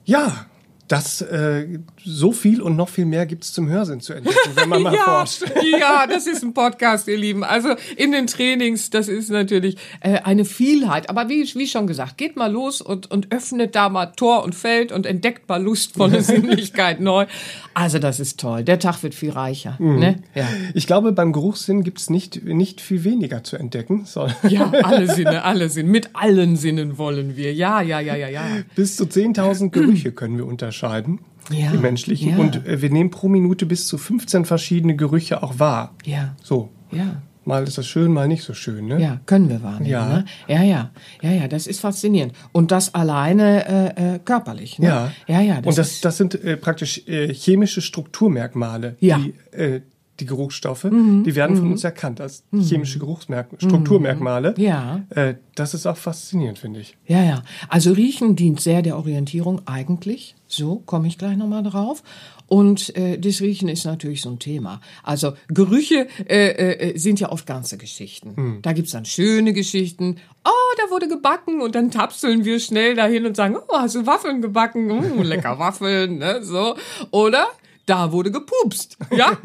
[0.07, 0.47] Ja,
[0.89, 4.82] das äh, so viel und noch viel mehr gibt's zum Hörsinn zu entdecken, wenn man
[4.82, 5.45] mal ja, forscht.
[5.78, 7.45] ja, das ist ein Podcast, ihr Lieben.
[7.45, 11.11] Also in den Trainings, das ist natürlich äh, eine Vielheit.
[11.11, 14.55] Aber wie, wie schon gesagt, geht mal los und, und öffnet da mal Tor und
[14.55, 17.26] Feld und entdeckt mal lustvolle Sinnlichkeit neu.
[17.74, 18.64] Also das ist toll.
[18.64, 19.76] Der Tag wird viel reicher.
[19.78, 19.99] Mhm.
[19.99, 20.22] Ne?
[20.34, 20.49] Ja.
[20.72, 24.07] Ich glaube, beim Geruchssinn gibt's nicht, nicht viel weniger zu entdecken.
[24.07, 24.26] So.
[24.49, 25.91] Ja, alle Sinne, alle Sinne.
[25.91, 27.53] Mit allen Sinnen wollen wir.
[27.53, 28.43] Ja, ja, ja, ja, ja.
[28.74, 31.20] Bis zu 10.000 Gerüche können wir unterscheiden unterscheiden,
[31.50, 32.30] ja, die menschlichen.
[32.30, 32.38] Ja.
[32.38, 35.94] Und äh, wir nehmen pro Minute bis zu 15 verschiedene Gerüche auch wahr.
[36.04, 36.34] Ja.
[36.42, 36.70] So.
[36.92, 37.22] Ja.
[37.44, 39.00] Mal ist das schön, mal nicht so schön, ne?
[39.00, 39.90] Ja, können wir wahrnehmen.
[39.90, 40.24] Ja, ne?
[40.48, 40.90] ja, ja,
[41.22, 41.48] ja, ja.
[41.48, 42.34] Das ist faszinierend.
[42.52, 44.78] Und das alleine äh, äh, körperlich.
[44.78, 44.86] Ne?
[44.88, 45.54] Ja, ja, ja.
[45.62, 49.18] Das Und das, das sind äh, praktisch äh, chemische Strukturmerkmale, ja.
[49.18, 49.80] die äh,
[50.20, 51.24] die Geruchsstoffe, mhm.
[51.24, 51.72] die werden von mhm.
[51.72, 52.62] uns erkannt als mhm.
[52.62, 54.54] chemische Geruchsmerk Strukturmerkmale.
[54.56, 54.62] Mhm.
[54.62, 55.02] Ja.
[55.10, 56.96] Äh, das ist auch faszinierend, finde ich.
[57.06, 57.42] Ja, ja.
[57.68, 60.34] Also Riechen dient sehr der Orientierung eigentlich.
[60.46, 62.02] So komme ich gleich nochmal drauf.
[62.48, 64.80] Und äh, das Riechen ist natürlich so ein Thema.
[65.02, 68.32] Also Gerüche äh, äh, sind ja oft ganze Geschichten.
[68.34, 68.62] Mhm.
[68.62, 70.16] Da gibt's dann schöne Geschichten.
[70.46, 74.06] Oh, da wurde gebacken und dann tapseln wir schnell dahin und sagen, oh, hast du
[74.06, 74.90] Waffeln gebacken?
[74.90, 76.42] Oh, lecker Waffeln, ne?
[76.42, 76.74] So.
[77.10, 77.48] Oder
[77.89, 78.97] da wurde gepupst.
[79.11, 79.39] Ja?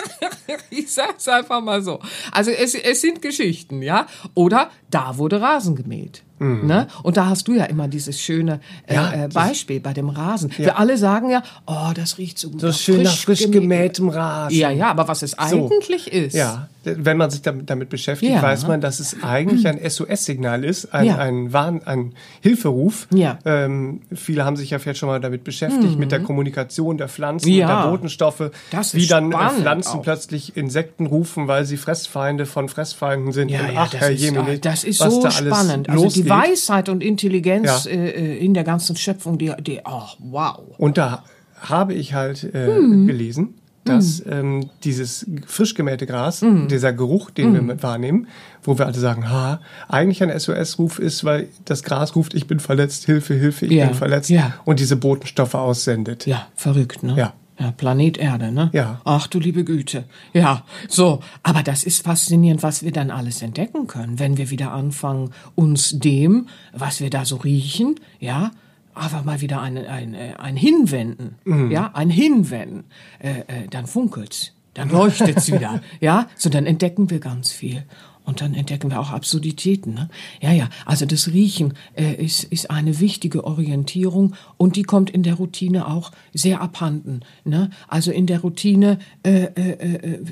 [0.70, 2.00] ich sag's einfach mal so.
[2.32, 4.06] Also es, es sind Geschichten, ja?
[4.34, 6.22] Oder da wurde Rasen gemäht.
[6.38, 6.66] Mhm.
[6.66, 6.88] Ne?
[7.02, 10.50] Und da hast du ja immer dieses schöne äh, ja, äh, Beispiel bei dem Rasen.
[10.58, 10.58] Ja.
[10.58, 12.60] Wir alle sagen ja, oh, das riecht so gut.
[12.60, 14.58] So schön nach frisch gemähtem Rasen.
[14.58, 16.10] Ja, ja, aber was es eigentlich so.
[16.10, 16.34] ist.
[16.34, 18.42] Ja, wenn man sich damit, damit beschäftigt, ja.
[18.42, 21.18] weiß man, dass es eigentlich ein SOS-Signal ist, ein, ja.
[21.18, 23.08] ein, Warn, ein Hilferuf.
[23.12, 23.38] Ja.
[23.44, 25.98] Ähm, viele haben sich ja vielleicht schon mal damit beschäftigt, mhm.
[25.98, 27.84] mit der Kommunikation der Pflanzen, ja.
[27.84, 30.02] der Botenstoffe, das wie dann äh, Pflanzen auch.
[30.02, 33.50] plötzlich Insekten rufen, weil sie Fressfeinde von Fressfeinden sind.
[33.50, 35.88] Ja, ja, ach, Herr Jemine, das ist so spannend.
[35.88, 40.60] Also die Weisheit und Intelligenz äh, in der ganzen Schöpfung, die, die oh, wow.
[40.78, 41.24] Und da
[41.60, 43.06] habe ich halt äh, mhm.
[43.06, 43.54] gelesen,
[43.88, 44.32] dass mhm.
[44.32, 46.68] ähm, dieses frisch gemähte Gras, mhm.
[46.68, 47.68] dieser Geruch, den mhm.
[47.68, 48.28] wir wahrnehmen,
[48.62, 52.60] wo wir alle sagen, ha, eigentlich ein SOS-Ruf ist, weil das Gras ruft, ich bin
[52.60, 53.86] verletzt, Hilfe, Hilfe, ich ja.
[53.86, 54.54] bin verletzt ja.
[54.64, 56.26] und diese Botenstoffe aussendet.
[56.26, 57.14] Ja, verrückt, ne?
[57.16, 57.32] Ja.
[57.58, 58.68] Ja, Planet Erde, ne?
[58.74, 59.00] Ja.
[59.04, 60.04] Ach du liebe Güte.
[60.34, 61.20] Ja, so.
[61.42, 65.98] Aber das ist faszinierend, was wir dann alles entdecken können, wenn wir wieder anfangen, uns
[65.98, 68.50] dem, was wir da so riechen, ja,
[68.96, 71.70] einfach mal wieder ein, ein, ein Hinwenden, mhm.
[71.70, 72.84] ja, ein Hinwenden,
[73.18, 77.84] äh, äh, dann funkelt's, dann leuchtet's wieder, ja, so dann entdecken wir ganz viel.
[78.24, 79.94] Und dann entdecken wir auch Absurditäten.
[79.94, 80.08] Ne?
[80.40, 85.22] Ja, ja, also das Riechen äh, ist, ist eine wichtige Orientierung und die kommt in
[85.22, 87.20] der Routine auch sehr abhanden.
[87.44, 87.70] Ne?
[87.86, 90.24] Also in der Routine äh, äh, äh,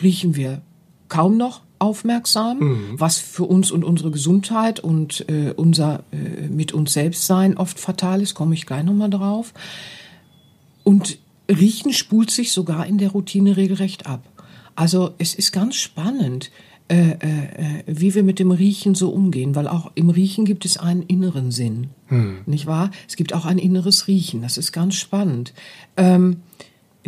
[0.00, 0.62] riechen wir
[1.08, 3.00] kaum noch aufmerksam, mhm.
[3.00, 7.78] was für uns und unsere Gesundheit und äh, unser äh, mit uns selbst sein oft
[7.78, 9.54] fatal ist, komme ich gleich nochmal drauf.
[10.82, 11.18] Und
[11.50, 14.22] Riechen spult sich sogar in der Routine regelrecht ab.
[14.74, 16.50] Also es ist ganz spannend,
[16.88, 20.78] äh, äh, wie wir mit dem Riechen so umgehen, weil auch im Riechen gibt es
[20.78, 22.38] einen inneren Sinn, hm.
[22.46, 22.90] nicht wahr?
[23.06, 25.52] Es gibt auch ein inneres Riechen, das ist ganz spannend.
[25.96, 26.38] Ähm,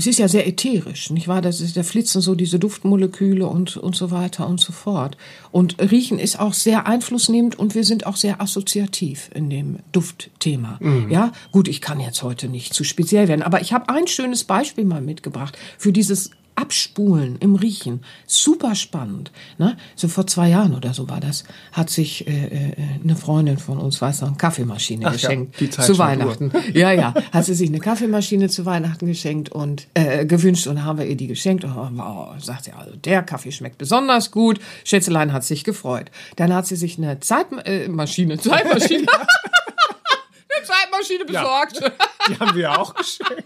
[0.01, 1.43] es ist ja sehr ätherisch, nicht wahr?
[1.43, 5.19] Das ist, da flitzen so diese Duftmoleküle und, und so weiter und so fort.
[5.53, 10.79] Und Riechen ist auch sehr einflussnehmend und wir sind auch sehr assoziativ in dem Duftthema.
[10.81, 11.11] Mhm.
[11.11, 14.45] Ja, gut, ich kann jetzt heute nicht zu speziell werden, aber ich habe ein schönes
[14.45, 16.31] Beispiel mal mitgebracht für dieses
[16.61, 18.05] Abspulen im Riechen.
[18.27, 19.33] Super spannend.
[19.57, 19.77] Ne?
[19.97, 23.79] So vor zwei Jahren oder so war das, hat sich äh, äh, eine Freundin von
[23.79, 26.53] uns, weiß noch, eine Kaffeemaschine Ach geschenkt ja, zu Weihnachten.
[26.75, 30.99] Ja, ja, hat sie sich eine Kaffeemaschine zu Weihnachten geschenkt und äh, gewünscht und haben
[30.99, 31.65] wir ihr die geschenkt.
[31.65, 34.61] Und oh, sagt sie, also der Kaffee schmeckt besonders gut.
[34.85, 36.11] Schätzelein hat sich gefreut.
[36.37, 41.81] Dann hat sie sich eine Zeitmaschine, äh, Zeitmaschine, eine Zeitmaschine besorgt.
[41.81, 41.91] Ja,
[42.29, 43.45] die haben wir auch geschenkt.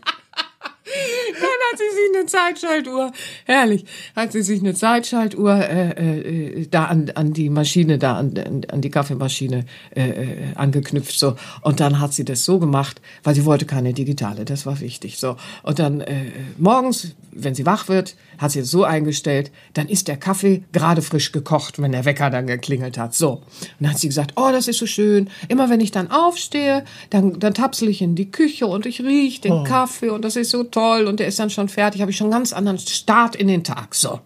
[1.35, 3.13] Dann hat sie sich eine Zeitschaltuhr,
[3.45, 8.65] herrlich, hat sie sich eine Zeitschaltuhr äh, äh, da an, an die Maschine, da an,
[8.71, 9.65] an die Kaffeemaschine
[9.95, 11.37] äh, äh, angeknüpft so.
[11.63, 15.19] Und dann hat sie das so gemacht, weil sie wollte keine digitale, das war wichtig
[15.19, 15.37] so.
[15.63, 16.27] Und dann äh,
[16.59, 21.03] morgens, wenn sie wach wird, hat sie es so eingestellt, dann ist der Kaffee gerade
[21.03, 23.15] frisch gekocht, wenn der Wecker dann geklingelt hat.
[23.15, 23.33] So.
[23.33, 23.43] Und
[23.81, 25.31] dann hat sie gesagt, oh, das ist so schön.
[25.49, 29.41] Immer wenn ich dann aufstehe, dann, dann tapsel ich in die Küche und ich riech
[29.41, 29.65] den oh.
[29.65, 32.03] Kaffee und das ist so toll und der ist dann schon fertig.
[32.03, 33.95] Habe ich schon einen ganz anderen Start in den Tag.
[33.95, 34.21] So.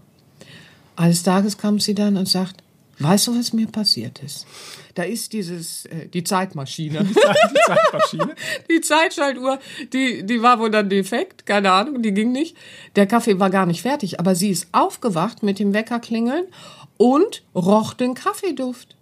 [0.97, 2.65] Eines Tages kam sie dann und sagt,
[2.99, 4.45] Weißt du, was mir passiert ist?
[4.97, 7.05] Da ist dieses, äh, die Zeitmaschine.
[7.05, 8.35] Die Zeitmaschine?
[8.69, 9.61] die Zeitschaltuhr,
[9.93, 12.57] die, die war wohl dann defekt, keine Ahnung, die ging nicht.
[12.97, 16.47] Der Kaffee war gar nicht fertig, aber sie ist aufgewacht mit dem Weckerklingeln
[16.97, 18.97] und roch den Kaffeeduft.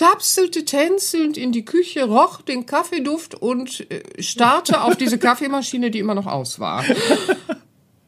[0.00, 5.98] Tapselte tänzelnd in die Küche, roch den Kaffeeduft und äh, starrte auf diese Kaffeemaschine, die
[5.98, 6.82] immer noch aus war.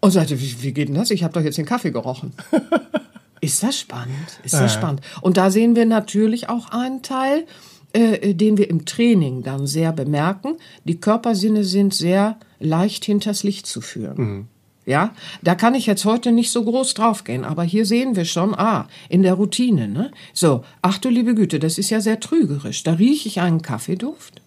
[0.01, 1.11] Und sagte, wie, wie geht denn das?
[1.11, 2.33] Ich habe doch jetzt den Kaffee gerochen.
[3.43, 4.39] Ist das spannend?
[4.43, 4.69] Ist das Ja.
[4.81, 5.03] spannend?
[5.21, 7.45] Und da sehen wir natürlich auch einen Teil,
[7.93, 10.57] äh, den wir im Training dann sehr bemerken.
[10.85, 14.49] Die Körpersinne sind sehr leicht hinters Licht zu führen.
[14.85, 18.55] Ja, da kann ich jetzt heute nicht so groß draufgehen, aber hier sehen wir schon,
[18.55, 20.11] ah, in der Routine, ne?
[20.33, 22.83] So, ach du liebe Güte, das ist ja sehr trügerisch.
[22.83, 24.43] Da rieche ich einen Kaffeeduft,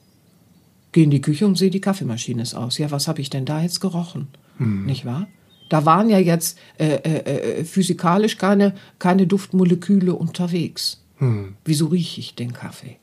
[0.91, 2.77] gehe in die Küche und sehe, die Kaffeemaschine ist aus.
[2.77, 4.27] Ja, was habe ich denn da jetzt gerochen?
[4.85, 5.27] Nicht wahr?
[5.69, 11.01] Da waren ja jetzt äh, äh, äh, physikalisch keine, keine Duftmoleküle unterwegs.
[11.63, 12.97] Wieso rieche ich den Kaffee?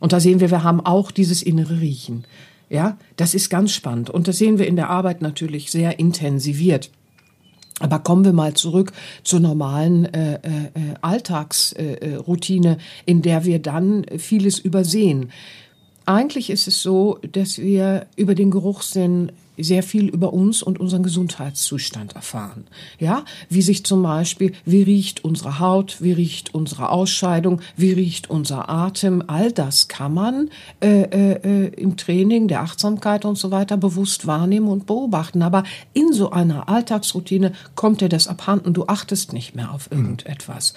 [0.00, 2.24] Und da sehen wir, wir haben auch dieses innere Riechen.
[2.72, 4.08] Ja, das ist ganz spannend.
[4.08, 6.90] Und das sehen wir in der Arbeit natürlich sehr intensiviert.
[7.80, 8.92] Aber kommen wir mal zurück
[9.24, 10.38] zur normalen äh, äh,
[11.02, 15.32] Alltagsroutine, äh, in der wir dann vieles übersehen.
[16.06, 19.32] Eigentlich ist es so, dass wir über den Geruchssinn
[19.62, 22.64] sehr viel über uns und unseren Gesundheitszustand erfahren.
[22.98, 28.30] Ja, wie sich zum Beispiel, wie riecht unsere Haut, wie riecht unsere Ausscheidung, wie riecht
[28.30, 30.50] unser Atem, all das kann man
[30.80, 35.42] äh, äh, im Training der Achtsamkeit und so weiter bewusst wahrnehmen und beobachten.
[35.42, 40.74] Aber in so einer Alltagsroutine kommt dir das abhanden, du achtest nicht mehr auf irgendetwas.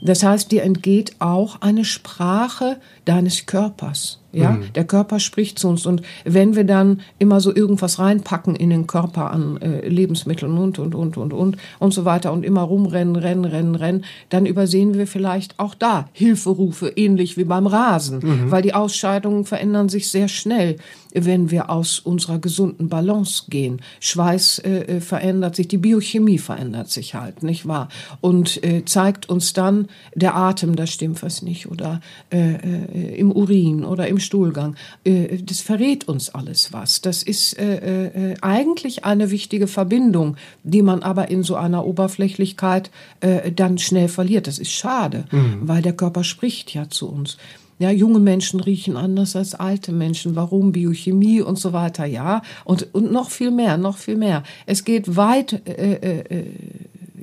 [0.00, 4.20] Das heißt, dir entgeht auch eine Sprache deines Körpers.
[4.30, 5.86] Ja, der Körper spricht zu uns.
[5.86, 10.78] Und wenn wir dann immer so irgendwas reinpacken in den Körper an äh, Lebensmitteln und
[10.78, 14.94] und und und und und so weiter und immer rumrennen, rennen, rennen, rennen, dann übersehen
[14.94, 20.28] wir vielleicht auch da Hilferufe, ähnlich wie beim Rasen, weil die Ausscheidungen verändern sich sehr
[20.28, 20.76] schnell,
[21.14, 23.80] wenn wir aus unserer gesunden Balance gehen.
[24.00, 27.88] Schweiß äh, äh, verändert sich, die Biochemie verändert sich halt, nicht wahr?
[28.20, 32.00] Und äh, zeigt uns dann der Atem, da stimmt was nicht, oder
[32.30, 34.76] äh, äh, im Urin oder im Stuhlgang.
[35.04, 37.00] Äh, das verrät uns alles was.
[37.00, 42.90] Das ist äh, äh, eigentlich eine wichtige Verbindung, die man aber in so einer Oberflächlichkeit
[43.20, 44.46] äh, dann schnell verliert.
[44.46, 45.24] Das ist schade,
[45.60, 47.36] weil der Körper spricht ja zu uns.
[47.78, 50.34] Ja, junge Menschen riechen anders als alte Menschen.
[50.34, 50.72] Warum?
[50.72, 52.06] Biochemie und so weiter.
[52.06, 54.42] Ja, und, und noch viel mehr, noch viel mehr.
[54.66, 56.44] Es geht weit, äh, äh, äh,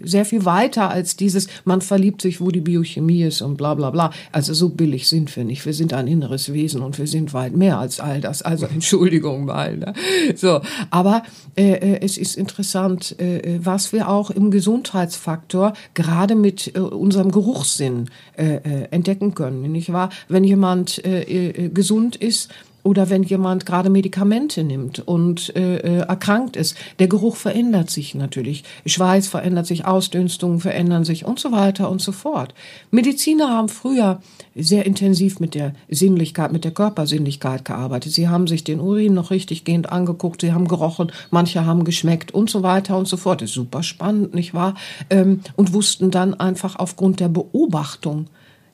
[0.06, 3.90] sehr viel weiter als dieses, man verliebt sich, wo die Biochemie ist und bla bla
[3.90, 4.12] bla.
[4.32, 5.66] Also so billig sind wir nicht.
[5.66, 8.42] Wir sind ein inneres Wesen und wir sind weit mehr als all das.
[8.42, 9.78] Also Entschuldigung mal.
[9.78, 9.94] Ne?
[10.36, 11.24] So, aber
[11.56, 17.32] äh, äh, es ist interessant, äh, was wir auch im Gesundheitsfaktor gerade mit äh, unserem
[17.32, 19.72] Geruchssinn äh, äh, entdecken können.
[19.72, 20.10] Nicht wahr?
[20.28, 22.50] Wenn jemand äh, äh, gesund ist,
[22.86, 28.14] oder wenn jemand gerade Medikamente nimmt und äh, äh, erkrankt ist, der Geruch verändert sich
[28.14, 28.64] natürlich.
[28.86, 32.54] Schweiß verändert sich, Ausdünstungen verändern sich und so weiter und so fort.
[32.92, 34.22] Mediziner haben früher
[34.54, 38.14] sehr intensiv mit der Sinnlichkeit, mit der Körpersinnlichkeit gearbeitet.
[38.14, 42.52] Sie haben sich den Urin noch richtiggehend angeguckt, sie haben gerochen, manche haben geschmeckt und
[42.52, 43.42] so weiter und so fort.
[43.42, 44.76] Das ist super spannend, nicht wahr?
[45.10, 48.28] Ähm, und wussten dann einfach aufgrund der Beobachtung,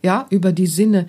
[0.03, 1.07] ja, über die Sinne,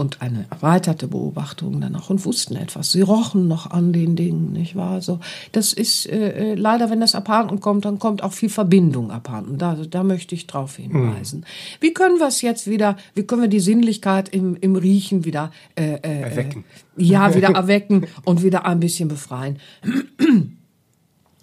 [0.00, 2.90] und eine erweiterte Beobachtung dann auch und wussten etwas.
[2.90, 4.92] Sie rochen noch an den Dingen, nicht wahr?
[4.92, 5.20] Also
[5.52, 9.58] das ist äh, äh, leider, wenn das abhanden kommt, dann kommt auch viel Verbindung abhanden.
[9.58, 11.44] Da, da möchte ich drauf hinweisen.
[11.80, 15.52] Wie können wir es jetzt wieder, wie können wir die Sinnlichkeit im, im Riechen wieder
[15.76, 16.64] äh, äh, Erwecken.
[16.96, 19.58] Äh, ja, wieder erwecken und wieder ein bisschen befreien?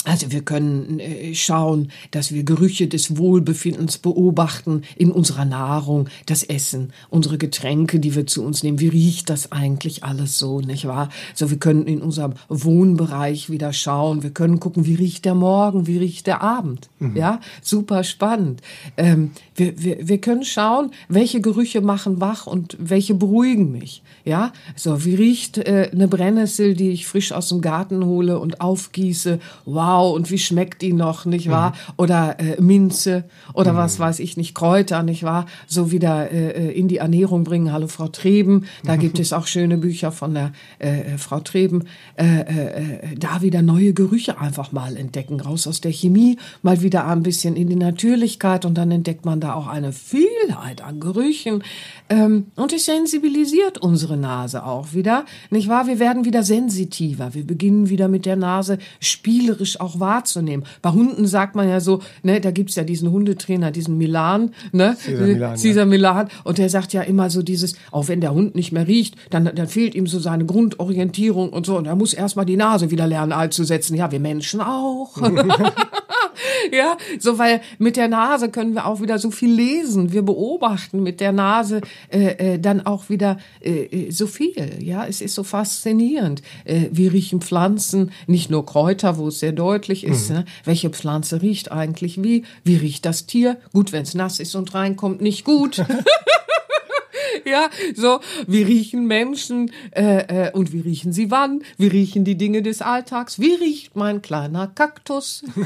[0.08, 6.44] Also wir können äh, schauen, dass wir Gerüche des Wohlbefindens beobachten in unserer Nahrung, das
[6.44, 8.80] Essen, unsere Getränke, die wir zu uns nehmen.
[8.80, 11.10] Wie riecht das eigentlich alles so, nicht wahr?
[11.36, 14.24] So, wir können in unserem Wohnbereich wieder schauen.
[14.24, 16.90] Wir können gucken, wie riecht der Morgen, wie riecht der Abend.
[17.14, 18.62] Ja, super spannend.
[18.96, 24.04] Ähm, wir, wir, wir können schauen, welche Gerüche machen wach und welche beruhigen mich.
[24.24, 28.62] Ja, so, wie riecht äh, eine Brennnessel, die ich frisch aus dem Garten hole und
[28.62, 29.40] aufgieße?
[29.66, 31.74] Wow, und wie schmeckt die noch, nicht wahr?
[31.98, 35.46] Oder äh, Minze oder was weiß ich nicht, Kräuter, nicht wahr?
[35.68, 37.72] So wieder äh, in die Ernährung bringen.
[37.72, 41.86] Hallo Frau Treben, da gibt es auch schöne Bücher von der äh, Frau Treben.
[42.16, 47.08] Äh, äh, da wieder neue Gerüche einfach mal entdecken, raus aus der Chemie, mal wieder
[47.08, 51.64] ein bisschen in die Natürlichkeit und dann entdeckt man da auch eine Vielheit an Gerüchen.
[52.10, 55.88] Ähm, und es sensibilisiert unsere Nase auch wieder, nicht wahr?
[55.88, 57.34] Wir werden wieder sensitiver.
[57.34, 60.66] Wir beginnen wieder mit der Nase spielerisch auch wahrzunehmen.
[60.82, 64.98] Bei Hunden sagt man ja so, ne, da gibt's ja diesen Hundetrainer, diesen Milan, ne,
[65.00, 68.56] Cesar Milan, Cesar Milan, und der sagt ja immer so dieses, auch wenn der Hund
[68.56, 72.14] nicht mehr riecht, dann, dann fehlt ihm so seine Grundorientierung und so, und er muss
[72.14, 73.96] erstmal die Nase wieder lernen einzusetzen.
[73.96, 75.18] Ja, wir Menschen auch.
[76.72, 80.12] ja, so weil mit der Nase können wir auch wieder so viel lesen.
[80.12, 84.78] Wir beobachten mit der Nase äh, äh, dann auch wieder äh, äh so viel.
[84.80, 86.42] Ja, es ist so faszinierend.
[86.66, 90.30] Äh, wir riechen Pflanzen, nicht nur Kräuter, wo es sehr deutlich ist.
[90.30, 90.38] Mhm.
[90.38, 90.46] Ne?
[90.64, 92.44] Welche Pflanze riecht eigentlich wie?
[92.64, 93.58] Wie riecht das Tier?
[93.74, 95.78] Gut, wenn es nass ist und reinkommt, nicht gut.
[97.46, 101.64] ja, so, wie riechen Menschen äh, äh, und wie riechen sie wann?
[101.78, 103.40] Wie riechen die Dinge des Alltags?
[103.40, 105.44] Wie riecht mein kleiner Kaktus?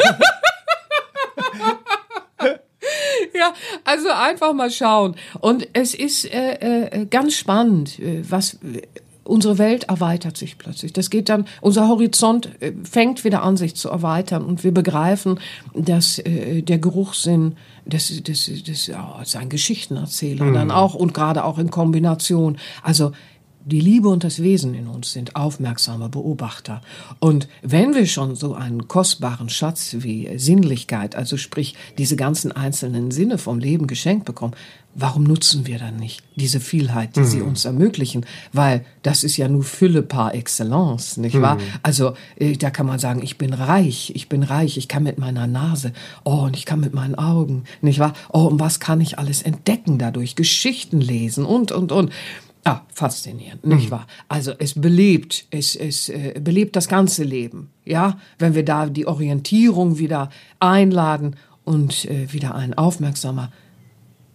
[3.33, 3.53] ja,
[3.83, 5.15] also einfach mal schauen.
[5.39, 8.57] Und es ist äh, äh, ganz spannend, äh, was
[9.31, 10.91] unsere Welt erweitert sich plötzlich.
[10.91, 15.39] Das geht dann, unser Horizont äh, fängt wieder an, sich zu erweitern und wir begreifen,
[15.73, 17.55] dass äh, der Geruchssinn,
[17.85, 20.53] das, das, das, ja, ist ein Geschichtenerzähler mhm.
[20.53, 22.57] dann auch und gerade auch in Kombination.
[22.83, 23.13] Also
[23.65, 26.81] die Liebe und das Wesen in uns sind aufmerksame Beobachter.
[27.19, 33.11] Und wenn wir schon so einen kostbaren Schatz wie Sinnlichkeit, also sprich diese ganzen einzelnen
[33.11, 34.55] Sinne vom Leben geschenkt bekommen,
[34.95, 37.25] warum nutzen wir dann nicht diese Vielheit, die mhm.
[37.25, 38.25] sie uns ermöglichen?
[38.51, 41.55] Weil das ist ja nur Fülle par excellence, nicht wahr?
[41.55, 41.61] Mhm.
[41.83, 45.19] Also äh, da kann man sagen, ich bin reich, ich bin reich, ich kann mit
[45.19, 45.93] meiner Nase,
[46.23, 48.13] oh, und ich kann mit meinen Augen, nicht wahr?
[48.31, 50.35] Oh, und was kann ich alles entdecken dadurch?
[50.35, 52.11] Geschichten lesen und, und, und.
[52.63, 53.91] Ah, faszinierend, nicht mhm.
[53.91, 54.07] wahr?
[54.27, 59.07] Also es belebt, es, es äh, belebt das ganze Leben, ja, wenn wir da die
[59.07, 63.51] Orientierung wieder einladen und äh, wieder ein aufmerksamer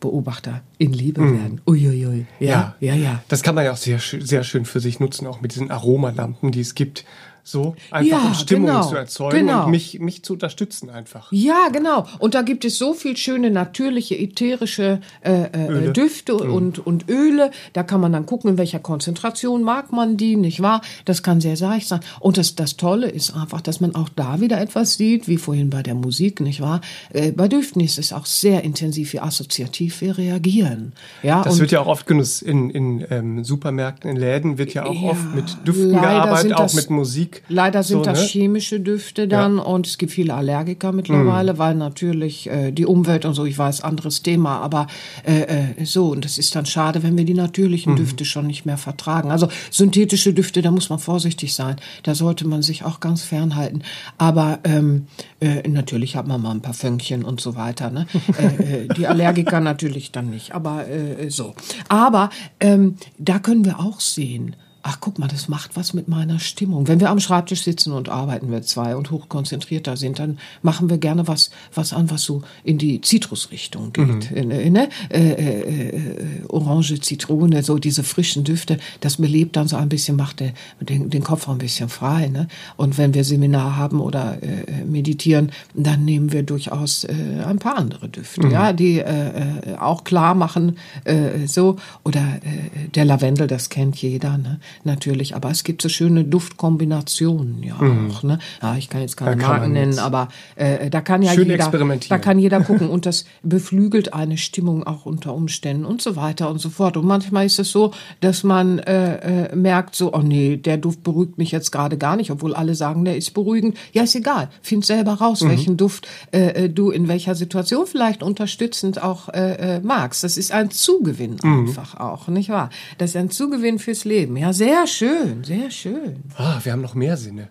[0.00, 1.40] Beobachter in Liebe mhm.
[1.40, 1.60] werden.
[1.66, 2.26] Uiuiui.
[2.40, 3.22] Ja, ja, ja, ja.
[3.28, 6.50] Das kann man ja auch sehr, sehr schön für sich nutzen, auch mit diesen Aromalampen,
[6.50, 7.04] die es gibt
[7.46, 9.64] so einfach ja, um Stimmung genau, zu erzeugen genau.
[9.64, 11.28] und mich, mich zu unterstützen einfach.
[11.30, 12.06] Ja, genau.
[12.18, 16.52] Und da gibt es so viel schöne natürliche ätherische äh, äh, Düfte mhm.
[16.52, 17.52] und, und Öle.
[17.72, 20.80] Da kann man dann gucken, in welcher Konzentration mag man die, nicht wahr?
[21.04, 22.00] Das kann sehr seicht sein.
[22.18, 25.70] Und das, das Tolle ist einfach, dass man auch da wieder etwas sieht, wie vorhin
[25.70, 26.80] bei der Musik, nicht wahr?
[27.12, 30.92] Äh, bei Düften ist es auch sehr intensiv, wie assoziativ wir reagieren.
[31.22, 34.84] Ja, das wird ja auch oft genutzt in, in ähm, Supermärkten, in Läden wird ja
[34.84, 37.35] auch ja, oft mit Düften gearbeitet, auch mit Musik.
[37.48, 38.26] Leider sind so, das ne?
[38.26, 39.62] chemische Düfte dann ja.
[39.62, 41.58] und es gibt viele Allergiker mittlerweile, mhm.
[41.58, 44.86] weil natürlich äh, die Umwelt und so, ich weiß, anderes Thema, aber
[45.24, 45.42] äh,
[45.80, 47.96] äh, so und das ist dann schade, wenn wir die natürlichen mhm.
[47.96, 49.30] Düfte schon nicht mehr vertragen.
[49.30, 53.82] Also synthetische Düfte, da muss man vorsichtig sein, da sollte man sich auch ganz fernhalten.
[54.18, 55.06] Aber ähm,
[55.40, 57.90] äh, natürlich hat man mal ein paar Fünkchen und so weiter.
[57.90, 58.06] Ne?
[58.38, 60.84] äh, äh die Allergiker natürlich dann nicht, aber
[61.28, 61.54] so.
[61.88, 62.30] Aber
[62.60, 64.56] ähm, da können wir auch sehen,
[64.86, 66.86] ach guck mal, das macht was mit meiner Stimmung.
[66.86, 70.98] Wenn wir am Schreibtisch sitzen und arbeiten wir zwei und hochkonzentrierter sind, dann machen wir
[70.98, 74.30] gerne was, was an, was so in die Zitrusrichtung geht.
[74.30, 74.50] Mhm.
[74.50, 74.88] Äh, ne?
[75.10, 80.16] Äh, äh, äh, Orange, Zitrone, so diese frischen Düfte, das belebt dann so ein bisschen,
[80.16, 82.28] macht den, den, den Kopf auch ein bisschen frei.
[82.28, 82.46] Ne?
[82.76, 87.12] Und wenn wir Seminar haben oder äh, meditieren, dann nehmen wir durchaus äh,
[87.44, 88.52] ein paar andere Düfte, mhm.
[88.52, 91.76] ja, die äh auch klar machen, äh, so.
[92.04, 94.38] Oder äh, der Lavendel, das kennt jeder.
[94.38, 94.60] Ne?
[94.84, 95.34] Natürlich.
[95.34, 98.10] Aber es gibt so schöne Duftkombinationen ja mhm.
[98.10, 98.22] auch.
[98.22, 98.38] Ne?
[98.62, 101.70] Ja, ich kann jetzt keine Marken nennen, aber äh, da kann ja Schön jeder,
[102.08, 106.50] da kann jeder gucken und das beflügelt eine Stimmung auch unter Umständen und so weiter
[106.50, 106.96] und so fort.
[106.96, 111.02] Und manchmal ist es so, dass man äh, äh, merkt so, oh nee, der Duft
[111.02, 113.76] beruhigt mich jetzt gerade gar nicht, obwohl alle sagen, der ist beruhigend.
[113.92, 114.48] Ja, ist egal.
[114.62, 115.50] Find selber raus, mhm.
[115.50, 120.24] welchen Duft äh, äh du in welcher Situation vielleicht unterstützend auch äh, äh, magst.
[120.24, 121.68] Das ist ein Zugewinn mhm.
[121.68, 122.70] einfach auch, nicht wahr?
[122.98, 124.36] Das ist ein Zugewinn fürs Leben.
[124.36, 126.22] Ja, sehr schön, sehr schön.
[126.36, 127.50] Ah, wir haben noch mehr Sinne.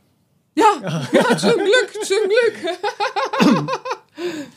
[0.56, 0.64] Ja,
[1.12, 2.56] ja zum Glück, zum Glück.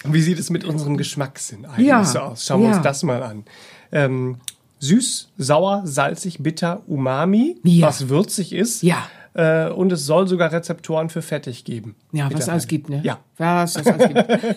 [0.04, 2.46] Wie sieht es mit unserem Geschmackssinn eigentlich ja, so aus?
[2.46, 2.76] Schauen wir ja.
[2.76, 3.44] uns das mal an.
[3.92, 4.36] Ähm,
[4.78, 8.82] süß, sauer, salzig, bitter, umami, was würzig ist.
[8.82, 9.08] Ja.
[9.34, 11.96] Äh, und es soll sogar Rezeptoren für fettig geben.
[12.12, 13.00] Ja, was es alles gibt, ne?
[13.04, 13.18] Ja.
[13.36, 14.24] Was es alles gibt.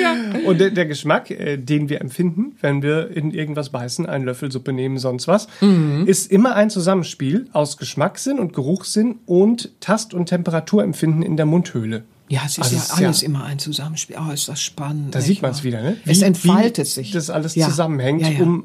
[0.00, 0.14] ja.
[0.44, 4.50] Und der, der Geschmack, äh, den wir empfinden, wenn wir in irgendwas beißen, einen Löffel
[4.50, 6.04] Suppe nehmen, sonst was, mhm.
[6.06, 12.04] ist immer ein Zusammenspiel aus Geschmackssinn und Geruchssinn und Tast- und Temperaturempfinden in der Mundhöhle.
[12.28, 14.16] Ja, es ist also ja ist alles ja, immer ein Zusammenspiel.
[14.18, 15.14] Oh, ist das spannend.
[15.14, 15.96] Da sieht man es wieder, ne?
[16.04, 17.10] Wie, es entfaltet sich.
[17.12, 17.68] Das alles ja.
[17.68, 18.64] zusammenhängt, ja, um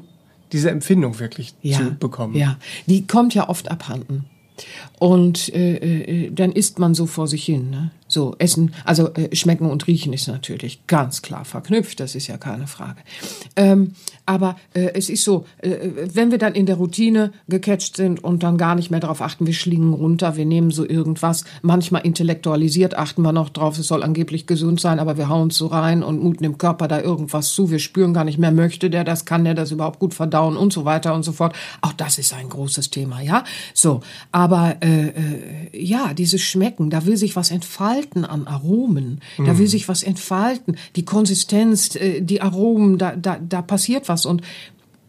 [0.52, 2.36] diese Empfindung wirklich zu bekommen.
[2.36, 4.26] Ja, die kommt ja oft abhanden.
[4.98, 7.70] Und äh, äh, dann isst man so vor sich hin.
[7.70, 7.90] Ne?
[8.14, 12.38] So, Essen, also äh, Schmecken und Riechen ist natürlich ganz klar verknüpft, das ist ja
[12.38, 13.00] keine Frage.
[13.56, 13.94] Ähm,
[14.26, 15.76] aber äh, es ist so, äh,
[16.12, 19.46] wenn wir dann in der Routine gecatcht sind und dann gar nicht mehr darauf achten,
[19.46, 24.02] wir schlingen runter, wir nehmen so irgendwas, manchmal intellektualisiert achten wir noch drauf, es soll
[24.02, 27.70] angeblich gesund sein, aber wir hauen so rein und muten dem Körper da irgendwas zu,
[27.70, 30.72] wir spüren gar nicht mehr, möchte der das, kann der das überhaupt gut verdauen und
[30.72, 31.54] so weiter und so fort.
[31.82, 33.44] Auch das ist ein großes Thema, ja.
[33.74, 34.00] So,
[34.32, 35.14] aber äh, äh,
[35.72, 39.70] ja, dieses Schmecken, da will sich was entfalten an Aromen, da will mhm.
[39.70, 44.13] sich was entfalten, die Konsistenz, äh, die Aromen, da, da, da passiert was.
[44.26, 44.42] Und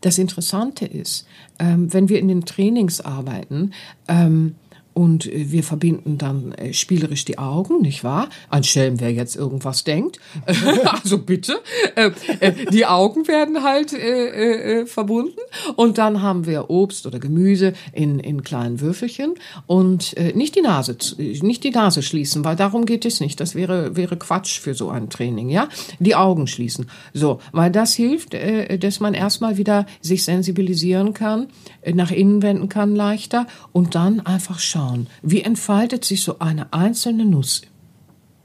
[0.02, 1.26] das Interessante ist,
[1.60, 3.72] ähm, wenn wir in den Trainings arbeiten,
[4.08, 4.56] ähm,
[4.96, 8.30] und äh, wir verbinden dann äh, spielerisch die Augen, nicht wahr?
[8.50, 10.20] Ein Schelm, wer jetzt irgendwas denkt.
[11.04, 11.58] also bitte.
[11.96, 12.12] Äh,
[12.72, 13.94] die Augen werden halt
[14.90, 15.40] verbunden.
[15.76, 19.36] Und dann haben wir Obst oder Gemüse in, in kleinen Würfelchen.
[19.68, 23.40] Und nicht die Nase, nicht die Nase schließen, weil darum geht es nicht.
[23.40, 25.68] Das wäre, wäre Quatsch für so ein Training, ja?
[26.00, 26.90] Die Augen schließen.
[27.14, 28.36] So, weil das hilft,
[28.80, 31.48] dass man erstmal wieder sich sensibilisieren kann,
[31.94, 36.72] nach innen wenden kann leichter und dann einfach schauen schauen, wie entfaltet sich so eine
[36.74, 37.62] einzelne Nuss.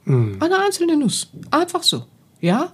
[0.05, 0.39] Mhm.
[0.41, 1.31] Eine einzelne Nuss.
[1.51, 2.05] Einfach so.
[2.41, 2.73] Ja?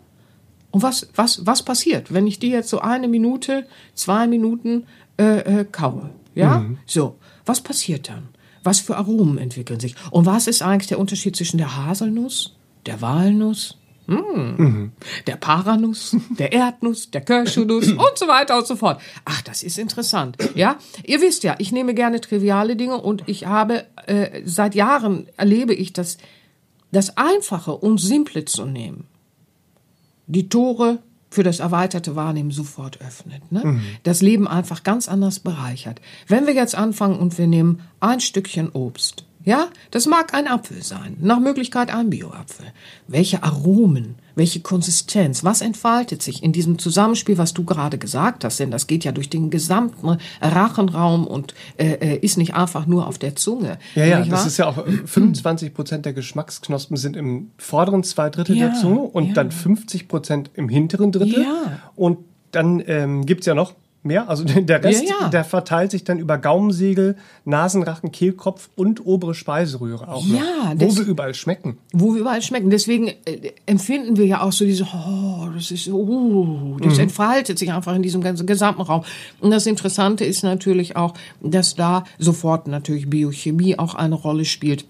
[0.70, 4.86] Und was, was, was passiert, wenn ich die jetzt so eine Minute, zwei Minuten
[5.18, 6.10] äh, äh, kaue?
[6.34, 6.58] Ja?
[6.58, 6.78] Mhm.
[6.86, 7.16] So.
[7.44, 8.28] Was passiert dann?
[8.62, 9.94] Was für Aromen entwickeln sich?
[10.10, 14.92] Und was ist eigentlich der Unterschied zwischen der Haselnuss, der Walnuss, Mhm.
[15.26, 19.00] Der Paranuss, der Erdnuss, der Cashewnuss und so weiter und so fort.
[19.24, 20.36] Ach, das ist interessant.
[20.54, 25.26] Ja, ihr wisst ja, ich nehme gerne triviale Dinge und ich habe äh, seit Jahren
[25.36, 26.18] erlebe ich das,
[26.92, 29.04] das Einfache und Simple zu nehmen.
[30.26, 31.00] Die Tore
[31.30, 33.52] für das erweiterte Wahrnehmen sofort öffnet.
[33.52, 33.60] Ne?
[33.64, 33.82] Mhm.
[34.04, 36.00] Das Leben einfach ganz anders bereichert.
[36.28, 40.82] Wenn wir jetzt anfangen und wir nehmen ein Stückchen Obst ja, das mag ein Apfel
[40.82, 42.66] sein, nach Möglichkeit ein Bioapfel.
[43.06, 48.58] Welche Aromen, welche Konsistenz, was entfaltet sich in diesem Zusammenspiel, was du gerade gesagt hast,
[48.58, 53.06] denn das geht ja durch den gesamten Rachenraum und äh, äh ist nicht einfach nur
[53.06, 53.78] auf der Zunge.
[53.94, 54.46] Ja, ja, das wahr?
[54.48, 58.80] ist ja auch 25 äh, Prozent der Geschmacksknospen sind im vorderen zwei Drittel ja, der
[58.80, 59.34] Zunge und ja.
[59.34, 61.44] dann 50 Prozent im hinteren Drittel.
[61.44, 61.78] Ja.
[61.94, 62.18] Und
[62.50, 63.74] dann ähm, gibt's ja noch
[64.06, 64.28] mehr.
[64.28, 65.28] Also der Rest, ja, ja.
[65.28, 70.86] der verteilt sich dann über Gaumensegel, Nasenrachen, Kehlkopf und obere Speiseröhre auch ja, noch, wo
[70.86, 71.78] das, wir überall schmecken.
[71.92, 72.70] Wo wir überall schmecken.
[72.70, 77.00] Deswegen äh, empfinden wir ja auch so diese, oh, das ist, oh, das mhm.
[77.00, 79.04] entfaltet sich einfach in diesem ganzen gesamten Raum.
[79.40, 84.86] Und das Interessante ist natürlich auch, dass da sofort natürlich Biochemie auch eine Rolle spielt.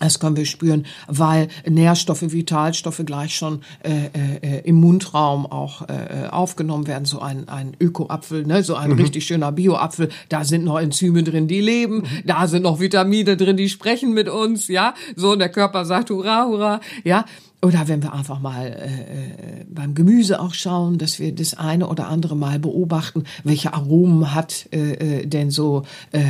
[0.00, 4.06] Das können wir spüren, weil Nährstoffe, Vitalstoffe gleich schon äh,
[4.42, 7.06] äh, im Mundraum auch äh, aufgenommen werden.
[7.06, 8.62] So ein, ein Ökoapfel, ne?
[8.62, 8.98] so ein mhm.
[8.98, 10.10] richtig schöner Bioapfel.
[10.28, 12.02] Da sind noch Enzyme drin, die leben.
[12.24, 14.68] Da sind noch Vitamine drin, die sprechen mit uns.
[14.68, 16.80] Ja, so und der Körper sagt Hurra, Hurra.
[17.04, 17.24] Ja,
[17.66, 21.88] oder wenn wir einfach mal äh, äh, beim Gemüse auch schauen, dass wir das eine
[21.88, 26.26] oder andere mal beobachten, welche Aromen hat äh, äh, denn so äh, äh,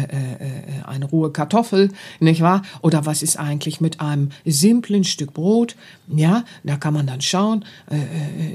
[0.87, 2.62] eine rohe Kartoffel, nicht wahr?
[2.80, 5.76] Oder was ist eigentlich mit einem simplen Stück Brot?
[6.09, 7.64] Ja, da kann man dann schauen.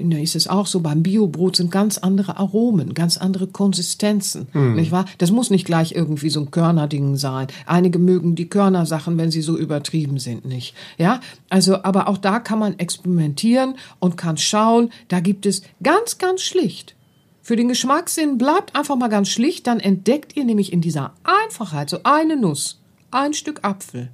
[0.04, 4.76] Da ist es auch so, beim Biobrot sind ganz andere Aromen, ganz andere Konsistenzen, hm.
[4.76, 5.06] nicht wahr?
[5.18, 7.48] Das muss nicht gleich irgendwie so ein Körnerding sein.
[7.66, 10.74] Einige mögen die Körnersachen, wenn sie so übertrieben sind, nicht.
[10.98, 11.20] Ja,
[11.50, 16.42] also, aber auch da kann man experimentieren und kann schauen, da gibt es ganz, ganz
[16.42, 16.96] schlicht.
[17.42, 21.90] Für den Geschmackssinn bleibt einfach mal ganz schlicht, dann entdeckt ihr nämlich in dieser Einfachheit
[21.90, 24.10] so eine Nuss, ein Stück Apfel,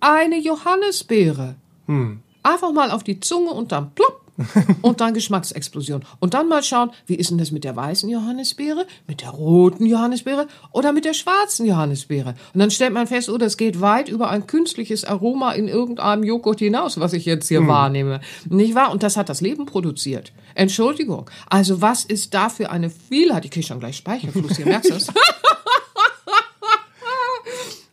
[0.00, 1.54] eine Johannisbeere.
[1.86, 2.20] Hm.
[2.42, 4.25] Einfach mal auf die Zunge und dann plopp
[4.82, 6.04] und dann Geschmacksexplosion.
[6.20, 9.86] Und dann mal schauen, wie ist denn das mit der weißen Johannisbeere, mit der roten
[9.86, 12.34] Johannisbeere oder mit der schwarzen Johannisbeere.
[12.54, 16.24] Und dann stellt man fest, oh, das geht weit über ein künstliches Aroma in irgendeinem
[16.24, 17.68] Joghurt hinaus, was ich jetzt hier hm.
[17.68, 18.20] wahrnehme.
[18.48, 18.92] Nicht wahr?
[18.92, 20.32] Und das hat das Leben produziert.
[20.54, 21.28] Entschuldigung.
[21.48, 23.44] Also was ist da für eine Vielheit?
[23.44, 25.08] Ich kriege schon gleich Speicherfluss hier, merkst du das?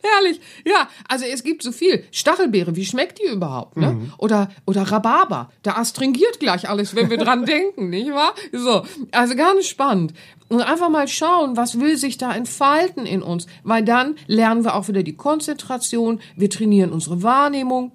[0.04, 0.40] herrlich.
[0.64, 2.04] Ja, also es gibt so viel.
[2.10, 3.76] Stachelbeere, wie schmeckt die überhaupt?
[3.76, 3.92] Ne?
[3.92, 4.12] Mhm.
[4.18, 8.34] Oder, oder Rhabarber, da astringiert gleich alles, wenn wir dran denken, nicht wahr?
[8.52, 10.14] So, also ganz spannend.
[10.48, 14.74] Und einfach mal schauen, was will sich da entfalten in uns, weil dann lernen wir
[14.74, 17.92] auch wieder die Konzentration, wir trainieren unsere Wahrnehmung,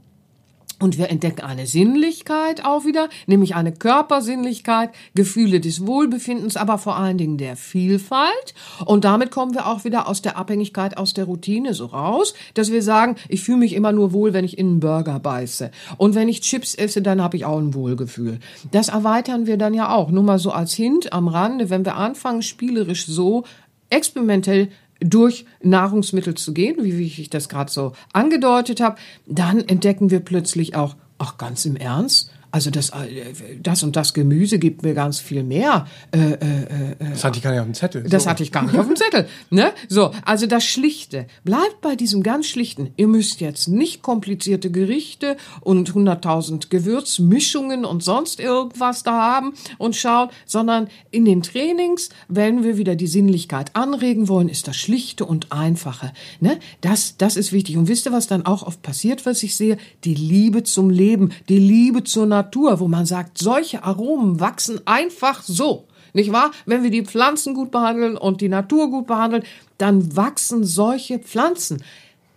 [0.80, 6.97] und wir entdecken eine Sinnlichkeit auch wieder, nämlich eine Körpersinnlichkeit, Gefühle des Wohlbefindens, aber vor
[6.97, 8.53] allen Dingen der Vielfalt.
[8.86, 12.71] Und damit kommen wir auch wieder aus der Abhängigkeit, aus der Routine so raus, dass
[12.71, 15.71] wir sagen, ich fühle mich immer nur wohl, wenn ich in einen Burger beiße.
[15.97, 18.39] Und wenn ich Chips esse, dann habe ich auch ein Wohlgefühl.
[18.71, 20.11] Das erweitern wir dann ja auch.
[20.11, 23.43] Nur mal so als Hint am Rande, wenn wir anfangen, spielerisch so
[23.89, 24.69] experimentell
[24.99, 30.75] durch Nahrungsmittel zu gehen, wie, ich das gerade so angedeutet habe, dann entdecken wir plötzlich
[30.75, 35.19] auch, ach ganz im Ernst, also das, äh, das und das Gemüse gibt mir ganz
[35.19, 35.85] viel mehr.
[36.11, 38.03] Äh, äh, äh, das hatte ich gar nicht auf dem Zettel.
[38.03, 38.29] Das so.
[38.29, 39.27] hatte ich gar nicht auf dem Zettel.
[39.51, 39.71] Ne?
[39.87, 41.25] So, also das Schlichte.
[41.43, 42.91] Bleibt bei diesem ganz Schlichten.
[42.97, 49.95] Ihr müsst jetzt nicht komplizierte Gerichte und 100.000 Gewürzmischungen und sonst irgendwas da haben und
[49.95, 55.25] schauen, sondern in den Trainings, wenn wir wieder die Sinnlichkeit anregen wollen, ist das Schlichte
[55.25, 56.11] und Einfache.
[56.39, 56.59] Ne?
[56.81, 57.77] Das, das ist wichtig.
[57.77, 59.77] Und wisst ihr, was dann auch oft passiert, was ich sehe?
[60.03, 64.79] Die Liebe zum Leben, die Liebe zur Natur Natur, wo man sagt, solche Aromen wachsen
[64.85, 65.87] einfach so.
[66.13, 66.51] Nicht wahr?
[66.65, 69.43] Wenn wir die Pflanzen gut behandeln und die Natur gut behandeln,
[69.77, 71.83] dann wachsen solche Pflanzen.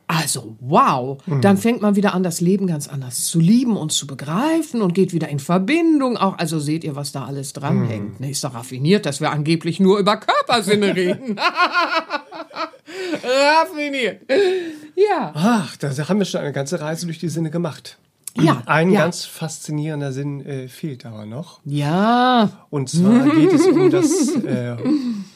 [0.08, 1.18] Also, wow.
[1.26, 1.40] Mhm.
[1.40, 4.92] Dann fängt man wieder an, das Leben ganz anders zu lieben und zu begreifen und
[4.92, 6.18] geht wieder in Verbindung.
[6.18, 8.20] Auch, also seht ihr, was da alles dranhängt.
[8.20, 8.26] Mhm.
[8.26, 11.38] Ne, ist doch raffiniert, dass wir angeblich nur über Körpersinne reden.
[13.24, 14.22] raffiniert.
[14.96, 15.32] Ja.
[15.34, 17.96] Ach, da haben wir schon eine ganze Reise durch die Sinne gemacht.
[18.40, 19.00] Ja, Ein ja.
[19.00, 21.60] ganz faszinierender Sinn äh, fehlt aber noch.
[21.64, 22.50] Ja.
[22.70, 24.76] Und zwar geht es um das äh,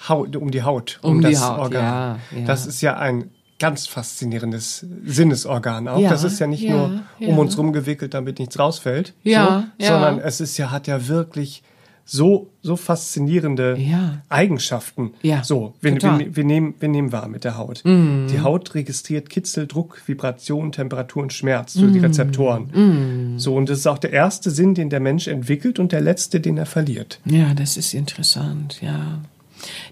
[0.08, 1.82] Haut, um die Haut, um, um das Haut, Organ.
[1.82, 2.44] Ja, ja.
[2.46, 5.98] Das ist ja ein ganz faszinierendes Sinnesorgan auch.
[5.98, 9.92] Ja, das ist ja nicht nur um uns rumgewickelt, damit nichts rausfällt, Ja, so, ja.
[9.92, 11.62] sondern es ist ja hat ja wirklich
[12.08, 14.22] so so faszinierende Ja.
[14.28, 15.10] Eigenschaften.
[15.22, 17.82] Ja, So, wir, wir, wir nehmen wir nehmen wahr mit der Haut.
[17.84, 23.34] Die Haut registriert Kitzel, Druck, Vibration, Temperatur und Schmerz, so die Rezeptoren.
[23.38, 26.40] So und das ist auch der erste Sinn, den der Mensch entwickelt und der letzte,
[26.40, 27.20] den er verliert.
[27.24, 29.18] Ja, das ist interessant, ja.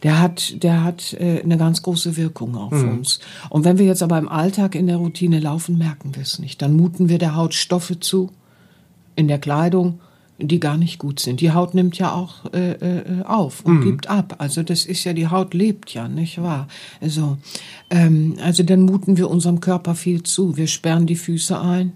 [0.02, 3.18] Der hat, der hat äh, eine ganz große Wirkung auf uns.
[3.48, 6.60] Und wenn wir jetzt aber im Alltag in der Routine laufen, merken wir es nicht.
[6.60, 8.30] Dann muten wir der Haut Stoffe zu
[9.16, 10.00] in der Kleidung,
[10.38, 11.40] die gar nicht gut sind.
[11.40, 14.36] Die Haut nimmt ja auch äh, äh, auf und gibt ab.
[14.38, 16.66] Also das ist ja, die Haut lebt ja, nicht wahr?
[17.00, 17.38] Also,
[17.90, 20.56] ähm, also dann muten wir unserem Körper viel zu.
[20.56, 21.92] Wir sperren die Füße ein.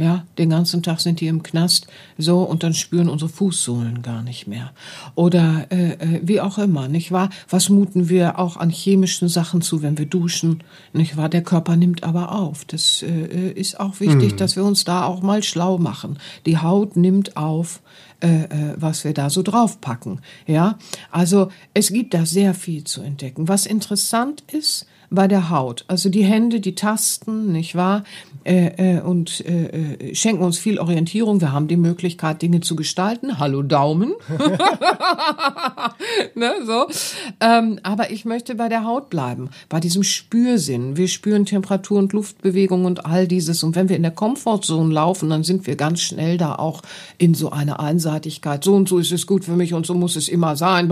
[0.00, 1.86] Ja, den ganzen Tag sind die im Knast,
[2.16, 4.72] so, und dann spüren unsere Fußsohlen gar nicht mehr.
[5.14, 7.28] Oder äh, äh, wie auch immer, nicht wahr?
[7.50, 10.62] Was muten wir auch an chemischen Sachen zu, wenn wir duschen,
[10.94, 11.28] nicht wahr?
[11.28, 12.64] Der Körper nimmt aber auf.
[12.64, 16.18] Das äh, ist auch wichtig, dass wir uns da auch mal schlau machen.
[16.46, 17.82] Die Haut nimmt auf,
[18.20, 20.22] äh, äh, was wir da so draufpacken.
[20.46, 20.78] Ja,
[21.10, 23.48] also es gibt da sehr viel zu entdecken.
[23.48, 25.84] Was interessant ist, bei der Haut.
[25.88, 28.04] Also die Hände, die tasten, nicht wahr?
[28.44, 31.40] Äh, äh, und äh, äh, schenken uns viel Orientierung.
[31.40, 33.38] Wir haben die Möglichkeit, Dinge zu gestalten.
[33.38, 34.14] Hallo Daumen.
[36.34, 36.86] ne, so.
[37.40, 40.96] Ähm, aber ich möchte bei der Haut bleiben, bei diesem Spürsinn.
[40.96, 43.64] Wir spüren Temperatur und Luftbewegung und all dieses.
[43.64, 46.82] Und wenn wir in der Comfortzone laufen, dann sind wir ganz schnell da auch
[47.18, 48.64] in so eine Einseitigkeit.
[48.64, 50.90] So und so ist es gut für mich und so muss es immer sein.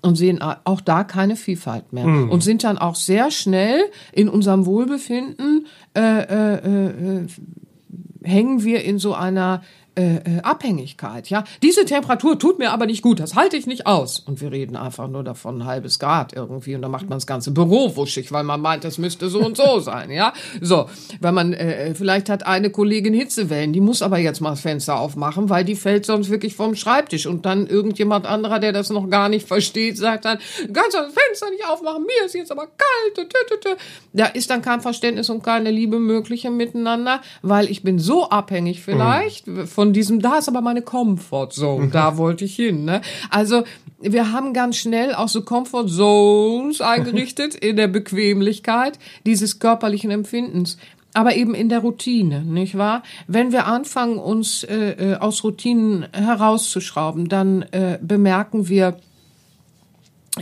[0.00, 2.06] Und sehen auch da keine Vielfalt mehr.
[2.06, 3.82] Und sind dann auch sehr schnell
[4.12, 7.26] in unserem Wohlbefinden äh, äh, äh,
[8.22, 9.62] hängen wir in so einer
[10.00, 11.44] äh, äh, Abhängigkeit, ja.
[11.62, 14.18] Diese Temperatur tut mir aber nicht gut, das halte ich nicht aus.
[14.18, 17.26] Und wir reden einfach nur davon ein halbes Grad irgendwie und dann macht man das
[17.26, 20.32] ganze Büro wuschig, weil man meint, das müsste so und so sein, ja.
[20.62, 20.88] So,
[21.20, 24.98] weil man, äh, vielleicht hat eine Kollegin Hitzewellen, die muss aber jetzt mal das Fenster
[24.98, 29.10] aufmachen, weil die fällt sonst wirklich vom Schreibtisch und dann irgendjemand anderer, der das noch
[29.10, 30.38] gar nicht versteht, sagt dann,
[30.72, 33.28] kannst du das Fenster nicht aufmachen, mir ist jetzt aber kalt.
[34.14, 38.30] Da ist dann kein Verständnis und keine Liebe möglich im Miteinander, weil ich bin so
[38.30, 42.84] abhängig vielleicht von diesem, da ist aber meine Comfortzone, da wollte ich hin.
[42.84, 43.00] Ne?
[43.30, 43.64] Also
[44.00, 50.78] wir haben ganz schnell auch so Comfort Zones eingerichtet in der Bequemlichkeit dieses körperlichen Empfindens.
[51.12, 53.02] Aber eben in der Routine, nicht wahr?
[53.26, 58.96] Wenn wir anfangen, uns äh, äh, aus Routinen herauszuschrauben, dann äh, bemerken wir,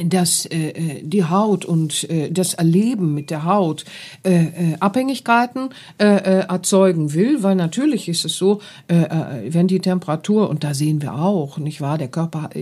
[0.04, 3.84] dass äh, äh, die Haut und äh, das Erleben mit der Haut
[4.24, 9.04] äh, äh, Abhängigkeiten äh, äh, erzeugen will, weil natürlich ist es so, äh,
[9.48, 12.60] wenn die Temperatur, und da sehen wir auch, nicht wahr, der Körper äh,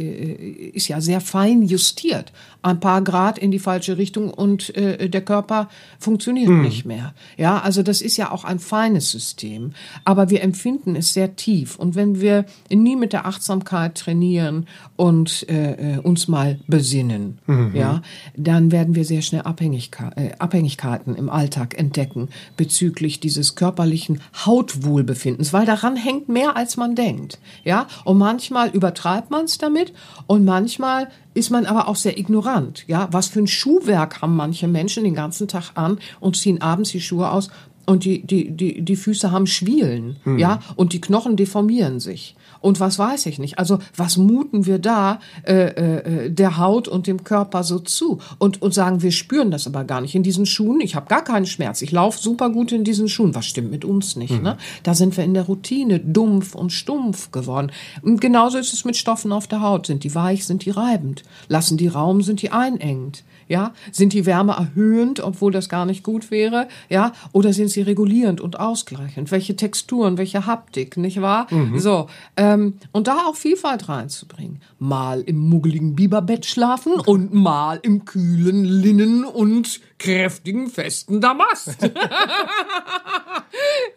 [0.73, 2.33] ist ja sehr fein justiert,
[2.67, 5.69] ein paar Grad in die falsche Richtung und äh, der Körper
[6.01, 7.15] funktioniert nicht mehr.
[7.37, 9.73] Ja, also das ist ja auch ein feines System,
[10.05, 11.77] aber wir empfinden es sehr tief.
[11.77, 17.39] Und wenn wir nie mit der Achtsamkeit trainieren und äh, äh, uns mal besinnen,
[17.73, 18.03] ja,
[18.37, 25.53] dann werden wir sehr schnell Abhängigke äh, Abhängigkeiten im Alltag entdecken bezüglich dieses körperlichen Hautwohlbefindens,
[25.53, 27.87] weil daran hängt mehr als man denkt, ja.
[28.05, 29.93] Und manchmal übertreibt man es damit
[30.27, 33.09] und manchmal ist man aber auch sehr ignorant, ja.
[33.13, 37.01] Was für ein Schuhwerk haben manche Menschen den ganzen Tag an und ziehen abends die
[37.01, 37.51] Schuhe aus
[37.85, 42.35] und die, die, die, die Füße haben Schwielen, ja, und die Knochen deformieren sich.
[42.67, 43.61] Und was weiß ich nicht.
[43.61, 48.61] Also was muten wir da äh, äh, der Haut und dem Körper so zu und,
[48.61, 50.17] und sagen, wir spüren das aber gar nicht.
[50.17, 53.37] In diesen Schuhen, ich habe gar keinen Schmerz, ich laufe super gut in diesen Schuhen.
[53.37, 54.43] Was stimmt mit uns nicht?
[54.43, 54.59] Ne?
[54.83, 57.71] Da sind wir in der Routine dumpf und stumpf geworden.
[58.03, 59.87] Und genauso ist es mit Stoffen auf der Haut.
[59.87, 61.23] Sind die weich, sind die reibend?
[61.47, 63.23] Lassen die Raum, sind die einengend?
[63.49, 66.69] Ja, sind die Wärme erhöhend, obwohl das gar nicht gut wäre?
[66.89, 69.31] Ja, oder sind sie regulierend und ausgleichend?
[69.31, 71.47] Welche Texturen, welche Haptik, nicht wahr?
[71.77, 74.61] So, ähm, und da auch Vielfalt reinzubringen.
[74.79, 81.77] Mal im muggeligen Biberbett schlafen und mal im kühlen Linnen und kräftigen, festen Damast.